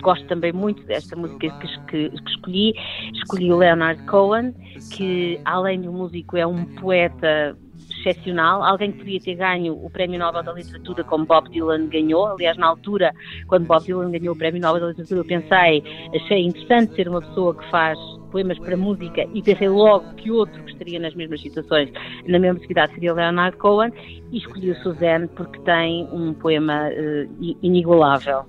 gosto 0.00 0.24
também 0.28 0.52
muito 0.52 0.80
desta 0.84 1.16
música 1.16 1.50
que, 1.58 1.66
que, 1.88 2.10
que 2.10 2.30
escolhi, 2.30 2.74
escolhi 3.14 3.52
o 3.52 3.56
Leonard 3.56 4.00
Cohen, 4.06 4.54
que 4.94 5.40
além 5.44 5.80
de 5.80 5.88
um 5.88 5.92
músico 5.92 6.36
é 6.36 6.46
um 6.46 6.64
poeta 6.76 7.58
excepcional, 8.02 8.62
alguém 8.62 8.92
que 8.92 8.98
podia 8.98 9.20
ter 9.20 9.34
ganho 9.36 9.74
o 9.74 9.88
Prémio 9.88 10.18
Nobel 10.18 10.42
da 10.42 10.52
Literatura 10.52 11.04
como 11.04 11.24
Bob 11.24 11.48
Dylan 11.48 11.86
ganhou. 11.86 12.26
Aliás, 12.26 12.56
na 12.56 12.66
altura, 12.66 13.12
quando 13.46 13.66
Bob 13.66 13.84
Dylan 13.84 14.10
ganhou 14.10 14.34
o 14.34 14.38
Prémio 14.38 14.60
Nobel 14.60 14.80
da 14.80 14.88
Literatura, 14.88 15.20
eu 15.20 15.24
pensei, 15.24 15.82
achei 16.14 16.44
interessante 16.44 16.94
ser 16.94 17.08
uma 17.08 17.20
pessoa 17.20 17.54
que 17.54 17.70
faz 17.70 17.98
poemas 18.30 18.58
para 18.58 18.76
música 18.76 19.26
e 19.34 19.42
pensei 19.42 19.68
logo 19.68 20.14
que 20.14 20.30
outro 20.30 20.62
que 20.64 20.72
estaria 20.72 20.98
nas 20.98 21.14
mesmas 21.14 21.40
situações, 21.40 21.90
na 22.26 22.38
mesma 22.38 22.58
cidade, 22.66 22.94
seria 22.94 23.12
Leonard 23.12 23.56
Cohen 23.58 23.92
e 24.32 24.38
escolhi 24.38 24.70
o 24.70 24.76
Suzanne 24.82 25.28
porque 25.28 25.58
tem 25.60 26.08
um 26.10 26.32
poema 26.34 26.88
uh, 26.88 27.56
inigualável. 27.62 28.44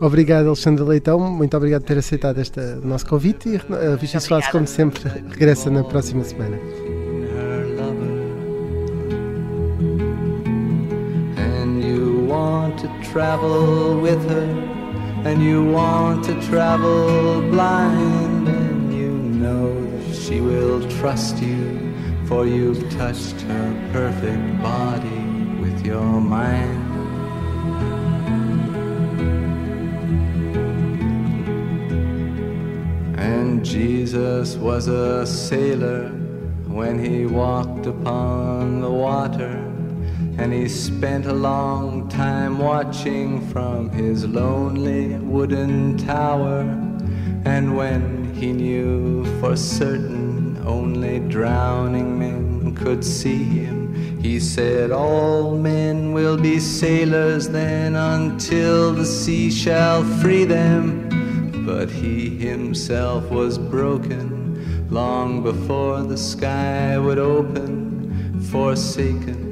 Obrigado, 0.00 0.46
Alexandre 0.46 0.84
Leitão. 0.84 1.18
Muito 1.18 1.56
obrigado 1.56 1.82
por 1.82 1.88
ter 1.88 1.98
aceitado 1.98 2.38
este 2.38 2.60
nosso 2.82 3.06
convite 3.06 3.48
e 3.48 3.56
a 3.56 3.96
Vichy 3.96 4.20
Soares, 4.20 4.48
como 4.48 4.66
sempre, 4.66 5.02
regressa 5.08 5.70
na 5.70 5.84
próxima 5.84 6.24
semana. 6.24 6.58
To 12.82 12.88
travel 13.12 14.00
with 14.00 14.28
her, 14.28 14.50
and 15.24 15.40
you 15.40 15.64
want 15.64 16.24
to 16.24 16.34
travel 16.48 17.40
blind, 17.42 18.48
and 18.48 18.92
you 18.92 19.12
know 19.12 19.72
that 19.98 20.16
she 20.16 20.40
will 20.40 20.80
trust 20.98 21.40
you, 21.40 21.94
for 22.26 22.44
you've 22.44 22.90
touched 22.90 23.40
her 23.42 23.90
perfect 23.92 24.60
body 24.60 25.22
with 25.60 25.86
your 25.86 26.20
mind. 26.20 26.80
And 33.16 33.64
Jesus 33.64 34.56
was 34.56 34.88
a 34.88 35.24
sailor 35.24 36.08
when 36.66 36.98
he 36.98 37.26
walked 37.26 37.86
upon 37.86 38.80
the 38.80 38.90
water 38.90 39.71
and 40.42 40.52
he 40.52 40.68
spent 40.68 41.24
a 41.26 41.32
long 41.32 42.08
time 42.08 42.58
watching 42.58 43.48
from 43.50 43.88
his 43.90 44.26
lonely 44.26 45.14
wooden 45.18 45.96
tower. 45.96 46.62
And 47.44 47.76
when 47.76 48.34
he 48.34 48.52
knew 48.52 49.24
for 49.38 49.54
certain 49.54 50.60
only 50.66 51.20
drowning 51.20 52.18
men 52.18 52.74
could 52.74 53.04
see 53.04 53.44
him, 53.44 53.94
he 54.20 54.40
said, 54.40 54.90
All 54.90 55.56
men 55.56 56.12
will 56.12 56.36
be 56.36 56.58
sailors 56.58 57.48
then 57.48 57.94
until 57.94 58.92
the 58.92 59.06
sea 59.06 59.48
shall 59.48 60.02
free 60.02 60.44
them. 60.44 61.08
But 61.64 61.88
he 61.88 62.30
himself 62.30 63.30
was 63.30 63.58
broken 63.58 64.88
long 64.90 65.44
before 65.44 66.02
the 66.02 66.18
sky 66.18 66.98
would 66.98 67.20
open, 67.20 68.40
forsaken 68.50 69.51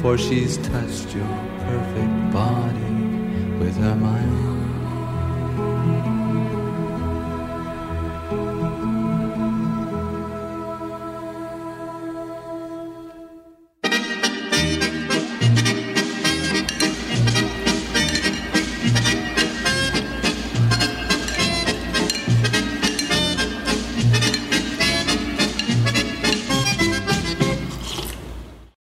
for 0.00 0.16
she's 0.16 0.56
touched 0.56 1.14
your 1.14 1.26
perfect 1.66 2.32
body 2.32 2.94
with 3.58 3.76
her 3.76 3.94
mind. 3.94 4.59